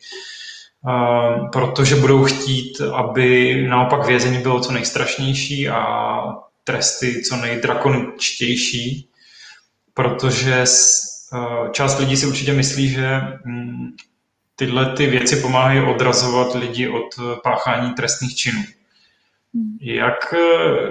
Protože 1.52 1.96
budou 1.96 2.24
chtít, 2.24 2.82
aby 2.82 3.56
naopak 3.70 4.08
vězení 4.08 4.38
bylo 4.38 4.60
co 4.60 4.72
nejstrašnější 4.72 5.70
a 5.70 6.20
tresty 6.64 7.22
co 7.22 7.36
nejdrakoničtější. 7.36 9.10
Protože 9.94 10.64
část 11.72 12.00
lidí 12.00 12.18
si 12.18 12.26
určitě 12.26 12.54
myslí, 12.54 12.90
že 12.90 13.22
mm, 13.46 13.88
tyhle 14.56 14.96
ty 14.96 15.08
věci 15.08 15.36
pomáhají 15.36 15.82
odrazovat 15.82 16.56
lidi 16.56 16.88
od 16.88 17.40
páchání 17.44 17.94
trestných 17.94 18.36
činů. 18.36 18.64
Hmm. 19.54 19.78
Jak, 19.82 20.34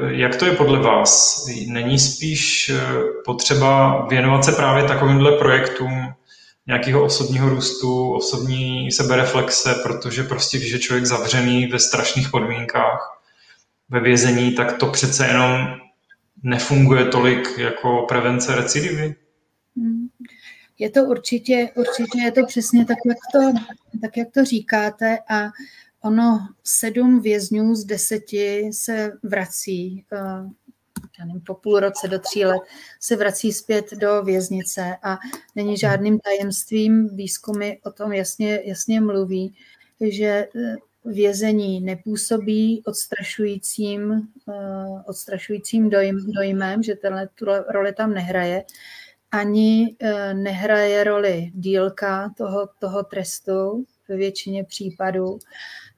jak 0.08 0.36
to 0.36 0.46
je 0.46 0.52
podle 0.52 0.78
vás? 0.78 1.44
Není 1.66 1.98
spíš 1.98 2.68
eh, 2.68 2.80
potřeba 3.24 4.06
věnovat 4.06 4.44
se 4.44 4.52
právě 4.52 4.84
takovýmhle 4.84 5.38
projektům 5.38 6.12
nějakého 6.66 7.04
osobního 7.04 7.48
růstu, 7.48 8.12
osobní 8.12 8.92
sebereflexe, 8.92 9.74
protože 9.82 10.22
prostě, 10.22 10.58
když 10.58 10.72
je 10.72 10.78
člověk 10.78 11.06
zavřený 11.06 11.66
ve 11.66 11.78
strašných 11.78 12.30
podmínkách 12.30 13.22
ve 13.88 14.00
vězení, 14.00 14.52
tak 14.52 14.78
to 14.78 14.86
přece 14.86 15.26
jenom 15.26 15.66
nefunguje 16.42 17.04
tolik 17.04 17.58
jako 17.58 18.04
prevence 18.08 18.56
recidivy? 18.56 19.14
Hmm. 19.76 20.08
Je 20.78 20.90
to 20.90 21.04
určitě, 21.04 21.70
určitě 21.74 22.18
je 22.24 22.32
to 22.32 22.46
přesně 22.46 22.84
tak, 22.84 22.98
jak 23.08 23.18
to, 23.32 23.52
tak, 24.00 24.16
jak 24.16 24.28
to 24.34 24.44
říkáte 24.44 25.18
a 25.30 25.48
Ono 26.08 26.48
sedm 26.64 27.20
vězňů 27.20 27.74
z 27.74 27.84
deseti 27.84 28.70
se 28.72 29.12
vrací, 29.22 30.04
eh, 30.12 30.16
já 31.18 31.24
nevím, 31.24 31.40
po 31.40 31.54
půl 31.54 31.80
roce 31.80 32.08
do 32.08 32.18
tří 32.18 32.44
let, 32.44 32.62
se 33.00 33.16
vrací 33.16 33.52
zpět 33.52 33.90
do 34.00 34.22
věznice 34.22 34.96
a 35.02 35.18
není 35.56 35.76
žádným 35.76 36.18
tajemstvím, 36.18 37.16
výzkumy 37.16 37.78
o 37.84 37.92
tom 37.92 38.12
jasně, 38.12 38.60
jasně 38.64 39.00
mluví, 39.00 39.54
že 40.00 40.48
eh, 40.56 40.76
vězení 41.04 41.80
nepůsobí 41.80 42.82
odstrašujícím, 42.86 44.28
eh, 44.48 45.02
odstrašujícím 45.06 45.90
dojm, 45.90 46.32
dojmem, 46.32 46.82
že 46.82 46.94
tenhle 46.94 47.28
tu 47.34 47.44
roli 47.68 47.92
tam 47.92 48.14
nehraje, 48.14 48.64
ani 49.30 49.96
nehraje 50.32 51.04
roli 51.04 51.50
dílka 51.54 52.34
toho, 52.36 52.68
toho 52.78 53.02
trestu 53.02 53.84
ve 54.08 54.16
většině 54.16 54.64
případů. 54.64 55.38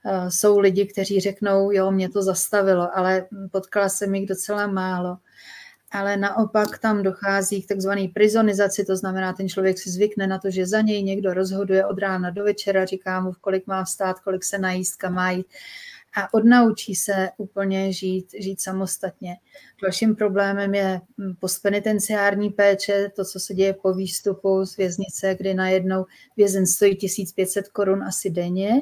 Eh, 0.05 0.31
jsou 0.31 0.59
lidi, 0.59 0.85
kteří 0.85 1.19
řeknou, 1.19 1.71
jo, 1.71 1.91
mě 1.91 2.09
to 2.09 2.21
zastavilo, 2.23 2.97
ale 2.97 3.27
potkala 3.51 3.89
se 3.89 4.07
mi 4.07 4.25
docela 4.25 4.67
málo. 4.67 5.17
Ale 5.91 6.17
naopak 6.17 6.79
tam 6.79 7.03
dochází 7.03 7.61
k 7.61 7.67
takzvané 7.67 8.07
prizonizaci, 8.13 8.85
to 8.85 8.97
znamená, 8.97 9.33
ten 9.33 9.49
člověk 9.49 9.79
si 9.79 9.89
zvykne 9.89 10.27
na 10.27 10.39
to, 10.39 10.51
že 10.51 10.67
za 10.67 10.81
něj 10.81 11.03
někdo 11.03 11.33
rozhoduje 11.33 11.85
od 11.85 11.99
rána 11.99 12.29
do 12.29 12.43
večera, 12.43 12.85
říká 12.85 13.21
mu, 13.21 13.31
kolik 13.41 13.67
má 13.67 13.83
vstát, 13.83 14.19
kolik 14.19 14.43
se 14.43 14.57
najíst, 14.57 14.95
kam 14.95 15.13
má 15.13 15.31
jít 15.31 15.47
a 16.13 16.33
odnaučí 16.33 16.95
se 16.95 17.29
úplně 17.37 17.93
žít, 17.93 18.27
žít 18.39 18.61
samostatně. 18.61 19.37
Dalším 19.81 20.15
problémem 20.15 20.75
je 20.75 21.01
hm, 21.17 21.33
postpenitenciární 21.39 22.49
péče, 22.49 23.11
to, 23.15 23.25
co 23.25 23.39
se 23.39 23.53
děje 23.53 23.73
po 23.73 23.93
výstupu 23.93 24.65
z 24.65 24.77
věznice, 24.77 25.35
kdy 25.35 25.53
najednou 25.53 26.05
vězen 26.37 26.67
stojí 26.67 26.95
1500 26.95 27.67
korun 27.67 28.03
asi 28.03 28.29
denně 28.29 28.81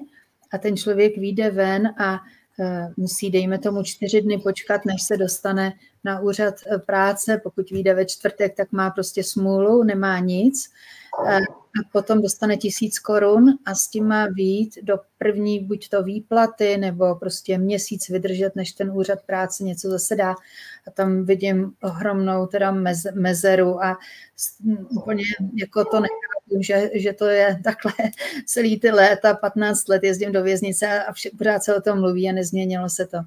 a 0.51 0.57
ten 0.57 0.77
člověk 0.77 1.17
vyjde 1.17 1.49
ven 1.49 1.87
a 1.87 2.19
e, 2.59 2.93
musí, 2.97 3.31
dejme 3.31 3.59
tomu, 3.59 3.83
čtyři 3.83 4.21
dny 4.21 4.37
počkat, 4.37 4.85
než 4.85 5.03
se 5.03 5.17
dostane 5.17 5.73
na 6.03 6.19
úřad 6.19 6.55
e, 6.67 6.79
práce. 6.79 7.41
Pokud 7.43 7.69
vyjde 7.69 7.93
ve 7.93 8.05
čtvrtek, 8.05 8.55
tak 8.55 8.71
má 8.71 8.89
prostě 8.89 9.23
smůlu, 9.23 9.83
nemá 9.83 10.19
nic. 10.19 10.69
E, 11.27 11.39
a 11.69 11.89
potom 11.91 12.21
dostane 12.21 12.57
tisíc 12.57 12.99
korun 12.99 13.57
a 13.65 13.75
s 13.75 13.87
tím 13.87 14.07
má 14.07 14.27
výjít 14.27 14.77
do 14.81 14.99
první 15.17 15.59
buď 15.65 15.89
to 15.89 16.03
výplaty, 16.03 16.77
nebo 16.77 17.15
prostě 17.15 17.57
měsíc 17.57 18.09
vydržet, 18.09 18.55
než 18.55 18.71
ten 18.71 18.91
úřad 18.91 19.19
práce 19.25 19.63
něco 19.63 19.89
zase 19.89 20.15
dá. 20.15 20.35
A 20.87 20.91
tam 20.91 21.25
vidím 21.25 21.73
ohromnou 21.81 22.47
teda 22.47 22.71
mez, 22.71 23.03
mezeru 23.13 23.83
a 23.83 23.97
úplně 24.89 25.23
jako 25.55 25.85
to 25.85 25.99
nechápu, 25.99 26.28
že, 26.59 26.89
že 26.93 27.13
to 27.13 27.25
je 27.25 27.59
takhle 27.63 27.93
celý 28.45 28.79
ty 28.79 28.91
léta, 28.91 29.33
15 29.33 29.87
let 29.87 30.03
jezdím 30.03 30.31
do 30.31 30.43
věznice 30.43 31.03
a 31.03 31.13
vše, 31.13 31.29
pořád 31.37 31.63
se 31.63 31.75
o 31.75 31.81
tom 31.81 31.99
mluví 31.99 32.29
a 32.29 32.33
nezměnilo 32.33 32.89
se 32.89 33.05
to. 33.05 33.17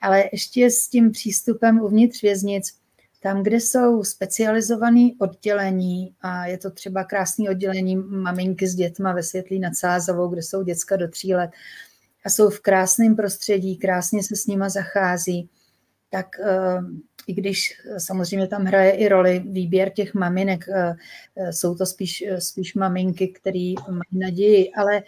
Ale 0.00 0.24
ještě 0.32 0.70
s 0.70 0.88
tím 0.88 1.10
přístupem 1.10 1.80
uvnitř 1.80 2.22
věznic, 2.22 2.80
tam, 3.22 3.42
kde 3.42 3.56
jsou 3.56 4.04
specializované 4.04 5.10
oddělení, 5.20 6.14
a 6.20 6.46
je 6.46 6.58
to 6.58 6.70
třeba 6.70 7.04
krásné 7.04 7.50
oddělení 7.50 7.96
maminky 7.96 8.66
s 8.66 8.74
dětma 8.74 9.12
ve 9.12 9.22
Světlí 9.22 9.58
nad 9.58 9.76
Sázovou, 9.76 10.28
kde 10.28 10.42
jsou 10.42 10.62
děcka 10.62 10.96
do 10.96 11.08
tří 11.08 11.34
let 11.34 11.50
a 12.24 12.30
jsou 12.30 12.50
v 12.50 12.60
krásném 12.60 13.16
prostředí, 13.16 13.76
krásně 13.76 14.22
se 14.22 14.36
s 14.36 14.46
nima 14.46 14.68
zachází, 14.68 15.48
tak 16.10 16.26
eh, 16.40 16.80
i 17.26 17.32
když 17.32 17.80
samozřejmě 17.98 18.46
tam 18.46 18.64
hraje 18.64 18.90
i 18.92 19.08
roli 19.08 19.42
výběr 19.46 19.90
těch 19.90 20.14
maminek, 20.14 20.68
eh, 20.68 20.94
eh, 21.36 21.52
jsou 21.52 21.74
to 21.74 21.86
spíš, 21.86 22.24
spíš 22.38 22.74
maminky, 22.74 23.28
které 23.28 23.72
mají 23.88 24.18
naději, 24.20 24.72
ale 24.72 25.02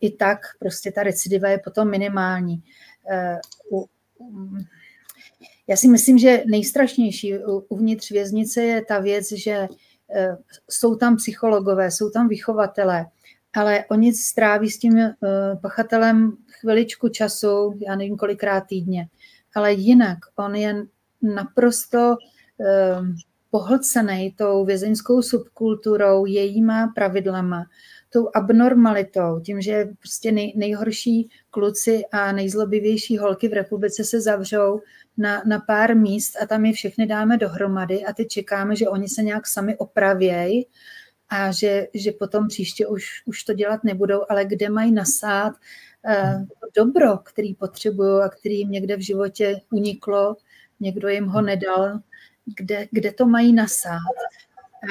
i 0.00 0.10
tak 0.10 0.38
prostě 0.58 0.92
ta 0.92 1.02
recidiva 1.02 1.48
je 1.48 1.58
potom 1.58 1.90
minimální. 1.90 2.62
Já 5.66 5.76
si 5.76 5.88
myslím, 5.88 6.18
že 6.18 6.42
nejstrašnější 6.46 7.34
uvnitř 7.68 8.10
věznice 8.10 8.62
je 8.62 8.84
ta 8.84 8.98
věc, 8.98 9.32
že 9.32 9.68
jsou 10.70 10.96
tam 10.96 11.16
psychologové, 11.16 11.90
jsou 11.90 12.10
tam 12.10 12.28
vychovatelé, 12.28 13.06
ale 13.54 13.84
oni 13.90 14.14
stráví 14.14 14.70
s 14.70 14.78
tím 14.78 14.98
pachatelem 15.62 16.36
chviličku 16.60 17.08
času, 17.08 17.78
já 17.88 17.96
nevím 17.96 18.16
kolikrát 18.16 18.60
týdně, 18.60 19.08
ale 19.54 19.72
jinak 19.72 20.18
on 20.36 20.54
je 20.54 20.86
naprosto 21.22 22.16
e, 22.60 22.96
pohlcený 23.50 24.34
tou 24.38 24.64
vězeňskou 24.64 25.22
subkulturou, 25.22 26.26
jejíma 26.26 26.92
pravidlama, 26.94 27.64
tou 28.10 28.28
abnormalitou, 28.34 29.40
tím, 29.40 29.60
že 29.60 29.88
prostě 29.98 30.32
nej, 30.32 30.52
nejhorší 30.56 31.30
kluci 31.50 32.02
a 32.12 32.32
nejzlobivější 32.32 33.18
holky 33.18 33.48
v 33.48 33.52
republice 33.52 34.04
se 34.04 34.20
zavřou 34.20 34.80
na, 35.16 35.42
na 35.46 35.58
pár 35.60 35.96
míst 35.96 36.42
a 36.42 36.46
tam 36.46 36.64
je 36.64 36.72
všechny 36.72 37.06
dáme 37.06 37.36
dohromady 37.36 38.04
a 38.04 38.12
teď 38.12 38.28
čekáme, 38.28 38.76
že 38.76 38.88
oni 38.88 39.08
se 39.08 39.22
nějak 39.22 39.46
sami 39.46 39.76
opravějí 39.76 40.66
a 41.28 41.52
že, 41.52 41.86
že 41.94 42.12
potom 42.12 42.48
příště 42.48 42.86
už, 42.86 43.04
už 43.26 43.44
to 43.44 43.52
dělat 43.52 43.84
nebudou, 43.84 44.20
ale 44.28 44.44
kde 44.44 44.68
mají 44.68 44.92
nasát 44.92 45.52
uh, 45.52 46.44
dobro, 46.76 47.18
který 47.18 47.54
potřebují 47.54 48.22
a 48.22 48.28
který 48.28 48.58
jim 48.58 48.70
někde 48.70 48.96
v 48.96 49.00
životě 49.06 49.60
uniklo, 49.72 50.36
někdo 50.80 51.08
jim 51.08 51.26
ho 51.26 51.42
nedal, 51.42 52.00
kde, 52.56 52.88
kde 52.90 53.12
to 53.12 53.26
mají 53.26 53.52
nasát. 53.52 53.98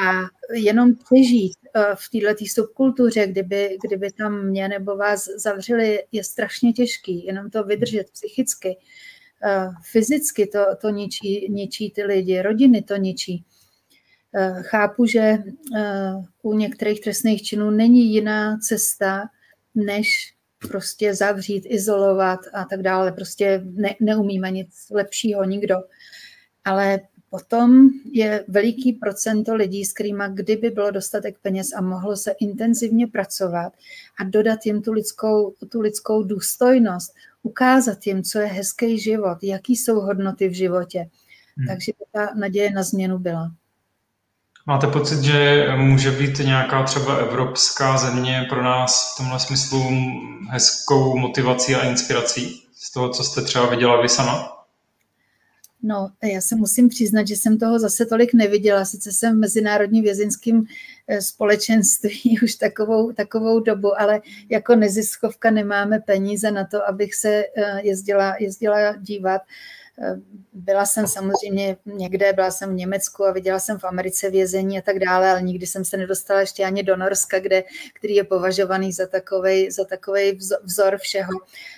A 0.06 0.22
jenom 0.54 0.96
přežít 0.96 1.58
uh, 1.76 1.84
v 1.96 2.10
této 2.10 2.46
subkultuře, 2.46 3.28
kdyby, 3.28 3.78
kdyby 3.88 4.12
tam 4.12 4.46
mě 4.46 4.68
nebo 4.68 4.98
vás 4.98 5.26
zavřeli, 5.26 6.04
je 6.12 6.24
strašně 6.24 6.74
těžký, 6.74 7.26
jenom 7.26 7.50
to 7.50 7.64
vydržet 7.64 8.12
psychicky. 8.12 8.78
Eh, 9.44 9.70
fyzicky 9.82 10.48
to, 10.48 10.66
to 10.82 10.90
ničí, 10.90 11.52
ničí 11.52 11.92
ty 11.92 12.04
lidi, 12.04 12.42
rodiny 12.42 12.82
to 12.82 12.96
ničí. 12.96 13.46
Eh, 14.36 14.64
chápu, 14.64 15.06
že 15.06 15.20
eh, 15.20 16.14
u 16.42 16.54
některých 16.54 17.02
trestných 17.02 17.44
činů 17.44 17.70
není 17.70 18.14
jiná 18.14 18.58
cesta, 18.58 19.30
než 19.76 20.34
prostě 20.70 21.16
zavřít, 21.16 21.66
izolovat 21.68 22.40
a 22.54 22.66
tak 22.66 22.82
dále. 22.82 23.12
Prostě 23.12 23.62
ne, 23.66 23.96
neumíme 24.00 24.52
nic 24.52 24.88
lepšího 24.92 25.44
nikdo. 25.44 25.76
Ale 26.66 27.00
potom 27.30 27.90
je 28.12 28.46
veliký 28.48 28.94
procento 28.94 29.56
lidí, 29.56 29.86
s 29.86 29.94
kterými 29.94 30.24
kdyby 30.34 30.70
bylo 30.70 30.92
dostatek 30.92 31.38
peněz 31.42 31.74
a 31.76 31.82
mohlo 31.82 32.18
se 32.18 32.32
intenzivně 32.32 33.08
pracovat 33.08 33.74
a 34.20 34.24
dodat 34.24 34.66
jim 34.66 34.82
tu 34.82 34.92
lidskou, 34.92 35.54
tu 35.70 35.82
lidskou 35.82 36.24
důstojnost, 36.24 37.14
ukázat 37.44 38.08
jim, 38.08 38.24
co 38.24 38.40
je 38.40 38.46
hezký 38.46 39.00
život, 39.00 39.38
jaký 39.42 39.76
jsou 39.76 40.00
hodnoty 40.00 40.48
v 40.48 40.54
životě. 40.54 41.10
Hmm. 41.58 41.68
Takže 41.68 41.92
ta 42.12 42.34
naděje 42.36 42.72
na 42.72 42.84
změnu 42.84 43.18
byla. 43.18 43.52
Máte 44.70 44.88
pocit, 44.88 45.24
že 45.24 45.68
může 45.76 46.12
být 46.12 46.40
nějaká 46.40 46.84
třeba 46.84 47.16
evropská 47.18 47.98
země 47.98 48.46
pro 48.50 48.64
nás 48.64 49.14
v 49.14 49.18
tomhle 49.18 49.40
smyslu 49.40 49.82
hezkou 50.50 51.18
motivací 51.18 51.76
a 51.76 51.90
inspirací 51.90 52.64
z 52.76 52.92
toho, 52.92 53.10
co 53.10 53.24
jste 53.24 53.42
třeba 53.42 53.70
viděla 53.70 54.02
vy 54.02 54.10
sama? 54.10 54.66
No, 55.84 56.10
já 56.24 56.42
se 56.42 56.56
musím 56.56 56.90
přiznat, 56.90 57.28
že 57.28 57.36
jsem 57.36 57.58
toho 57.58 57.80
zase 57.80 58.06
tolik 58.06 58.34
neviděla. 58.34 58.86
Sice 58.86 59.12
jsem 59.12 59.36
v 59.36 59.40
Mezinárodním 59.40 60.04
vězeňským 60.04 60.66
eh, 61.08 61.22
společenství 61.22 62.40
už 62.44 62.56
takovou, 62.56 63.12
takovou 63.12 63.60
dobu, 63.60 64.02
ale 64.02 64.22
jako 64.50 64.76
neziskovka 64.76 65.52
nemáme 65.52 66.00
peníze 66.00 66.52
na 66.52 66.66
to, 66.66 66.88
abych 66.90 67.16
se 67.16 67.30
eh, 67.30 67.82
jezdila, 67.82 68.36
jezdila 68.40 68.96
dívat. 68.96 69.42
Byla 70.54 70.86
jsem 70.86 71.08
samozřejmě 71.08 71.78
někde, 71.86 72.34
byla 72.34 72.52
jsem 72.52 72.70
v 72.70 72.76
Německu 72.76 73.26
a 73.26 73.32
viděla 73.32 73.60
jsem 73.60 73.80
v 73.80 73.84
Americe 73.84 74.30
vězení 74.30 74.78
a 74.78 74.82
tak 74.82 75.00
dále, 75.00 75.32
ale 75.32 75.42
nikdy 75.42 75.68
jsem 75.68 75.86
se 75.86 75.98
nedostala 75.98 76.40
ještě 76.40 76.66
ani 76.66 76.84
do 76.84 76.98
Norska, 76.98 77.40
kde, 77.40 77.64
který 77.94 78.16
je 78.16 78.24
považovaný 78.24 78.92
za 78.92 79.08
takový 79.08 79.72
za 79.72 79.86
takovej 79.86 80.40
vzor 80.64 80.98
všeho. 80.98 81.32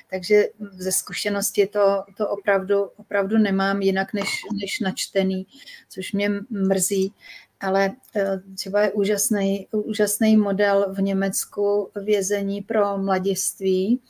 Takže 0.10 0.46
ze 0.72 0.92
zkušenosti 0.92 1.68
to, 1.68 2.04
to 2.18 2.30
opravdu, 2.30 2.84
opravdu 2.98 3.38
nemám 3.38 3.82
jinak 3.82 4.14
než, 4.14 4.30
než 4.62 4.80
načtený, 4.80 5.48
což 5.90 6.14
mě 6.14 6.30
mrzí. 6.50 7.14
Ale 7.60 7.92
eh, 8.16 8.42
třeba 8.56 8.82
je 8.82 8.92
úžasný, 8.92 9.68
úžasný 9.72 10.38
model 10.38 10.94
v 10.94 11.02
Německu 11.02 11.92
vězení 11.96 12.62
pro 12.62 12.98
mladiství, 12.98 14.02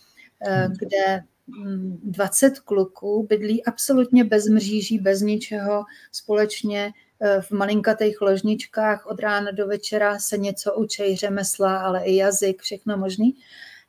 eh, 0.45 0.67
kde 0.79 1.23
20 2.03 2.59
kluků 2.59 3.25
bydlí 3.29 3.65
absolutně 3.65 4.23
bez 4.23 4.47
mříží, 4.47 4.99
bez 4.99 5.21
ničeho, 5.21 5.83
společně 6.11 6.91
eh, 7.21 7.41
v 7.41 7.51
malinkatých 7.51 8.21
ložničkách 8.21 9.05
od 9.05 9.19
rána 9.19 9.51
do 9.51 9.67
večera 9.67 10.19
se 10.19 10.37
něco 10.37 10.75
učí, 10.75 11.15
řemesla, 11.15 11.77
ale 11.77 12.03
i 12.03 12.15
jazyk, 12.15 12.61
všechno 12.61 12.97
možný. 12.97 13.35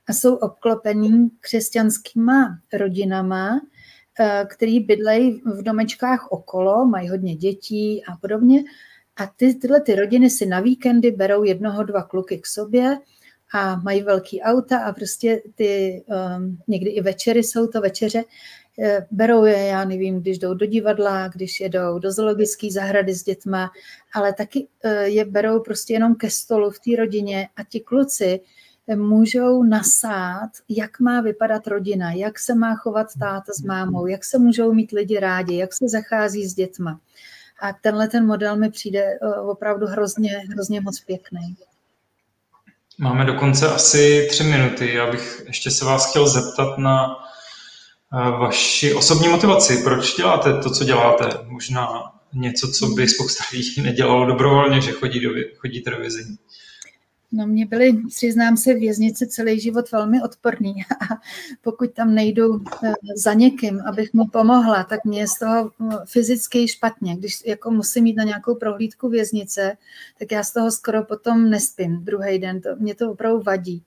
A 0.06 0.12
jsou 0.12 0.34
obklopení 0.34 1.30
křesťanskýma 1.40 2.58
rodinama, 2.72 3.60
eh, 4.20 4.46
který 4.50 4.80
bydlejí 4.80 5.42
v 5.44 5.62
domečkách 5.62 6.32
okolo, 6.32 6.84
mají 6.84 7.08
hodně 7.08 7.36
dětí 7.36 8.04
a 8.04 8.16
podobně. 8.16 8.64
A 9.16 9.26
ty, 9.26 9.54
tyhle 9.54 9.80
ty 9.80 9.94
rodiny 9.94 10.30
si 10.30 10.46
na 10.46 10.60
víkendy 10.60 11.10
berou 11.10 11.44
jednoho, 11.44 11.84
dva 11.84 12.02
kluky 12.02 12.38
k 12.38 12.46
sobě, 12.46 12.98
a 13.52 13.76
mají 13.76 14.02
velký 14.02 14.42
auta 14.42 14.78
a 14.78 14.92
prostě 14.92 15.42
ty 15.54 16.02
um, 16.36 16.58
někdy 16.68 16.90
i 16.90 17.00
večery 17.00 17.42
jsou 17.42 17.66
to 17.66 17.80
večeře, 17.80 18.24
eh, 18.82 19.06
berou 19.10 19.44
je, 19.44 19.66
já 19.66 19.84
nevím, 19.84 20.20
když 20.20 20.38
jdou 20.38 20.54
do 20.54 20.66
divadla, 20.66 21.28
když 21.28 21.60
jedou 21.60 21.98
do 21.98 22.12
zoologické 22.12 22.68
zahrady 22.72 23.14
s 23.14 23.24
dětma, 23.24 23.70
ale 24.14 24.32
taky 24.32 24.68
eh, 24.82 25.08
je 25.08 25.24
berou 25.24 25.60
prostě 25.60 25.92
jenom 25.92 26.14
ke 26.14 26.30
stolu 26.30 26.70
v 26.70 26.78
té 26.78 26.96
rodině 26.96 27.48
a 27.56 27.64
ti 27.64 27.80
kluci 27.80 28.40
eh, 28.88 28.96
můžou 28.96 29.62
nasát, 29.62 30.50
jak 30.68 31.00
má 31.00 31.20
vypadat 31.20 31.66
rodina, 31.66 32.12
jak 32.12 32.38
se 32.38 32.54
má 32.54 32.74
chovat 32.74 33.06
táta 33.20 33.52
s 33.52 33.62
mámou, 33.62 34.06
jak 34.06 34.24
se 34.24 34.38
můžou 34.38 34.72
mít 34.72 34.92
lidi 34.92 35.20
rádi, 35.20 35.56
jak 35.56 35.74
se 35.74 35.88
zachází 35.88 36.46
s 36.46 36.54
dětma. 36.54 37.00
A 37.62 37.72
tenhle 37.72 38.08
ten 38.08 38.26
model 38.26 38.56
mi 38.56 38.70
přijde 38.70 39.18
opravdu 39.42 39.86
hrozně, 39.86 40.38
hrozně 40.38 40.80
moc 40.80 41.00
pěkný. 41.00 41.56
Máme 43.02 43.24
dokonce 43.24 43.68
asi 43.68 44.26
tři 44.30 44.44
minuty. 44.44 44.94
Já 44.94 45.10
bych 45.10 45.42
ještě 45.46 45.70
se 45.70 45.84
vás 45.84 46.10
chtěl 46.10 46.28
zeptat 46.28 46.78
na 46.78 47.16
eh, 48.14 48.30
vaši 48.30 48.94
osobní 48.94 49.28
motivaci. 49.28 49.82
Proč 49.84 50.16
děláte 50.16 50.62
to, 50.62 50.70
co 50.70 50.84
děláte? 50.84 51.28
Možná 51.44 51.88
něco, 52.32 52.72
co 52.72 52.86
by 52.86 53.08
spousta 53.08 53.44
lidí 53.52 53.82
nedělalo 53.82 54.26
dobrovolně, 54.26 54.80
že 54.80 54.92
chodí 54.92 55.20
do, 55.20 55.30
chodíte 55.56 55.90
do 55.90 55.96
vězení. 55.96 56.36
No 57.32 57.46
mě 57.46 57.66
byly, 57.66 57.92
přiznám 58.08 58.56
se, 58.56 58.74
věznice 58.74 59.26
celý 59.26 59.60
život 59.60 59.92
velmi 59.92 60.22
odporný 60.22 60.74
a 61.10 61.14
pokud 61.62 61.92
tam 61.92 62.14
nejdu 62.14 62.64
eh, 62.84 62.92
za 63.16 63.34
někým, 63.34 63.80
abych 63.86 64.12
mu 64.12 64.26
pomohla, 64.26 64.84
tak 64.84 65.04
mě 65.04 65.20
je 65.20 65.28
z 65.28 65.38
toho 65.38 65.70
hm, 65.78 65.90
fyzicky 66.06 66.68
špatně. 66.68 67.16
Když 67.16 67.42
jako 67.46 67.70
musím 67.70 68.06
jít 68.06 68.16
na 68.16 68.24
nějakou 68.24 68.54
prohlídku 68.54 69.08
věznice, 69.08 69.76
tak 70.18 70.32
já 70.32 70.42
z 70.42 70.52
toho 70.52 70.70
skoro 70.70 71.04
potom 71.04 71.50
nespím 71.50 72.04
druhý 72.04 72.38
den. 72.38 72.60
To, 72.60 72.68
mě 72.78 72.94
to 72.94 73.10
opravdu 73.12 73.42
vadí. 73.42 73.84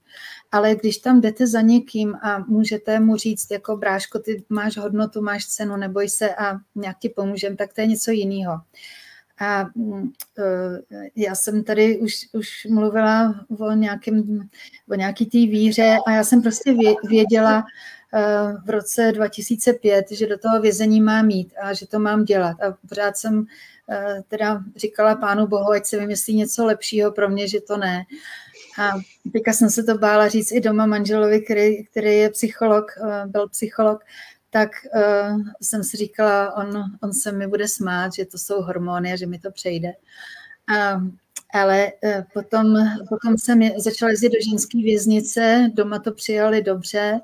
Ale 0.52 0.76
když 0.76 0.98
tam 0.98 1.22
jdete 1.22 1.48
za 1.48 1.62
někým 1.62 2.16
a 2.16 2.40
můžete 2.40 3.00
mu 3.00 3.16
říct, 3.16 3.52
jako 3.52 3.78
bráško, 3.78 4.20
ty 4.20 4.44
máš 4.50 4.78
hodnotu, 4.78 5.22
máš 5.22 5.46
cenu, 5.46 5.78
neboj 5.78 6.10
se 6.10 6.36
a 6.36 6.60
nějak 6.76 7.00
ti 7.00 7.10
pomůžem, 7.10 7.58
tak 7.58 7.74
to 7.74 7.82
je 7.82 7.88
něco 7.88 8.12
jiného. 8.12 8.54
A 9.44 9.66
mm, 9.76 10.12
e, 10.40 11.10
já 11.16 11.36
jsem 11.36 11.64
tady 11.64 11.98
už, 11.98 12.14
už 12.34 12.66
mluvila 12.70 13.46
o, 13.60 13.72
nějakém, 13.72 14.50
o 14.90 14.96
nějaký 14.96 15.26
té 15.26 15.38
víře 15.38 15.98
a 16.08 16.12
já 16.12 16.24
jsem 16.24 16.42
prostě 16.42 16.76
věděla 17.04 17.64
e, 18.14 18.24
v 18.66 18.70
roce 18.70 19.12
2005, 19.12 20.12
že 20.12 20.28
do 20.28 20.38
toho 20.38 20.62
vězení 20.62 21.02
mám 21.02 21.26
mít 21.26 21.54
a 21.62 21.74
že 21.74 21.88
to 21.88 22.00
mám 22.00 22.26
dělat. 22.26 22.58
A 22.62 22.78
pořád 22.90 23.18
jsem 23.18 23.46
e, 23.90 24.24
teda 24.28 24.64
říkala 24.76 25.16
pánu 25.16 25.48
Bohu, 25.48 25.72
ať 25.72 25.86
se 25.86 26.00
vymyslí 26.00 26.36
něco 26.36 26.66
lepšího 26.66 27.12
pro 27.12 27.30
mě, 27.30 27.48
že 27.48 27.62
to 27.62 27.78
ne. 27.78 28.04
A 28.80 28.92
teďka 29.34 29.54
jsem 29.54 29.70
se 29.70 29.84
to 29.84 29.98
bála 29.98 30.28
říct 30.28 30.52
i 30.52 30.62
doma 30.62 30.86
manželovi, 30.86 31.42
který, 31.42 31.86
který 31.86 32.18
je 32.18 32.30
psycholog, 32.30 32.86
byl 33.26 33.50
psycholog, 33.50 34.04
tak 34.54 34.72
uh, 34.96 35.42
jsem 35.62 35.84
si 35.84 35.98
říkala, 35.98 36.56
on, 36.56 36.84
on 37.02 37.14
se 37.14 37.32
mi 37.32 37.48
bude 37.48 37.68
smát, 37.68 38.14
že 38.14 38.26
to 38.26 38.38
jsou 38.38 38.62
hormony 38.62 39.14
a 39.14 39.16
že 39.16 39.26
mi 39.26 39.40
to 39.40 39.52
přejde. 39.52 39.94
Uh, 40.72 41.08
ale 41.54 41.92
uh, 42.04 42.22
potom, 42.34 42.76
potom 43.10 43.38
jsem 43.38 43.62
je, 43.62 43.74
začala 43.78 44.12
jezdit 44.12 44.30
do 44.30 44.38
ženské 44.50 44.78
věznice, 44.78 45.72
doma 45.74 46.00
to 46.00 46.12
přijali 46.12 46.62
dobře 46.62 47.20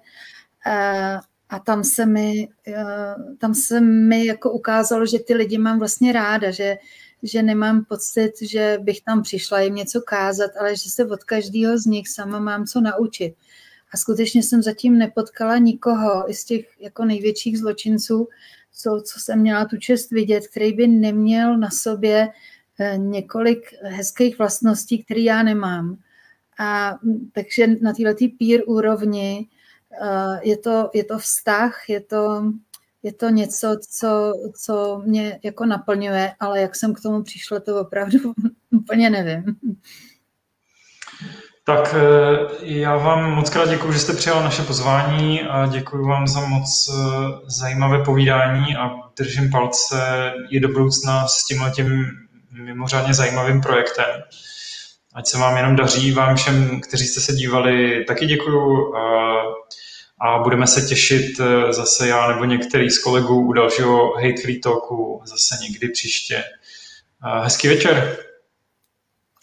uh, 0.67 1.19
a 1.49 1.59
tam 1.65 1.83
se 1.83 2.05
mi, 2.05 2.47
uh, 2.67 3.35
tam 3.37 3.53
se 3.55 3.81
mi 3.81 4.25
jako 4.25 4.51
ukázalo, 4.51 5.05
že 5.05 5.19
ty 5.19 5.33
lidi 5.33 5.57
mám 5.57 5.79
vlastně 5.79 6.13
ráda, 6.13 6.51
že, 6.51 6.77
že 7.23 7.43
nemám 7.43 7.85
pocit, 7.85 8.31
že 8.41 8.77
bych 8.81 9.01
tam 9.01 9.23
přišla 9.23 9.59
jim 9.59 9.75
něco 9.75 10.01
kázat, 10.01 10.51
ale 10.59 10.75
že 10.75 10.89
se 10.89 11.05
od 11.05 11.23
každého 11.23 11.77
z 11.77 11.85
nich 11.85 12.09
sama 12.09 12.39
mám 12.39 12.65
co 12.65 12.81
naučit. 12.81 13.35
A 13.93 13.97
skutečně 13.97 14.43
jsem 14.43 14.61
zatím 14.61 14.97
nepotkala 14.97 15.57
nikoho 15.57 16.31
i 16.31 16.33
z 16.33 16.45
těch 16.45 16.65
jako 16.79 17.05
největších 17.05 17.59
zločinců, 17.59 18.27
co, 18.73 19.01
co 19.05 19.19
jsem 19.19 19.39
měla 19.39 19.65
tu 19.65 19.77
čest 19.77 20.11
vidět, 20.11 20.47
který 20.47 20.73
by 20.73 20.87
neměl 20.87 21.57
na 21.57 21.69
sobě 21.69 22.29
eh, 22.79 22.97
několik 22.97 23.73
hezkých 23.83 24.37
vlastností, 24.37 25.03
které 25.03 25.21
já 25.21 25.43
nemám. 25.43 25.97
A 26.59 26.99
takže 27.31 27.67
na 27.67 27.93
této 27.93 28.25
peer 28.39 28.61
úrovni 28.67 29.47
eh, 30.01 30.39
je 30.43 30.57
to, 30.57 30.89
je 30.93 31.03
to 31.03 31.17
vztah, 31.17 31.89
je 31.89 31.99
to, 31.99 32.43
je 33.03 33.13
to 33.13 33.29
něco, 33.29 33.77
co, 33.89 34.33
co 34.63 35.01
mě 35.05 35.39
jako 35.43 35.65
naplňuje, 35.65 36.31
ale 36.39 36.61
jak 36.61 36.75
jsem 36.75 36.93
k 36.93 37.01
tomu 37.01 37.23
přišla, 37.23 37.59
to 37.59 37.81
opravdu 37.81 38.33
úplně 38.71 39.09
nevím. 39.09 39.43
Tak 41.69 41.95
eh, 41.97 42.47
já 42.61 42.97
vám 42.97 43.31
moc 43.31 43.49
krát 43.49 43.69
děkuji, 43.69 43.91
že 43.91 43.99
jste 43.99 44.13
přijal 44.13 44.43
naše 44.43 44.61
pozvání 44.61 45.41
a 45.41 45.67
děkuji 45.67 46.07
vám 46.07 46.27
za 46.27 46.39
moc 46.39 46.89
eh, 46.89 46.93
zajímavé 47.45 48.03
povídání 48.03 48.75
a 48.75 48.89
držím 49.17 49.51
palce 49.51 50.33
i 50.49 50.59
do 50.59 50.67
budoucna 50.67 51.27
s 51.27 51.45
tímhle 51.45 51.71
tím 51.71 52.05
mimořádně 52.51 53.13
zajímavým 53.13 53.61
projektem. 53.61 54.05
Ať 55.13 55.27
se 55.27 55.37
vám 55.37 55.57
jenom 55.57 55.75
daří, 55.75 56.11
vám 56.11 56.35
všem, 56.35 56.81
kteří 56.81 57.07
jste 57.07 57.21
se 57.21 57.33
dívali, 57.33 58.05
taky 58.07 58.25
děkuju 58.25 58.93
a 60.21 60.39
budeme 60.43 60.67
se 60.67 60.81
těšit 60.81 61.39
eh, 61.39 61.73
zase 61.73 62.07
já 62.07 62.31
nebo 62.31 62.45
některý 62.45 62.89
z 62.89 63.03
kolegů 63.03 63.47
u 63.47 63.53
dalšího 63.53 64.13
Hate 64.15 64.41
Free 64.41 64.59
Talku 64.59 65.21
zase 65.25 65.55
někdy 65.63 65.89
příště. 65.89 66.43
Hezký 67.43 67.67
večer. 67.67 68.17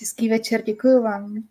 Hezký 0.01 0.29
večer, 0.29 0.62
děkuji 0.62 1.03
vám. 1.03 1.43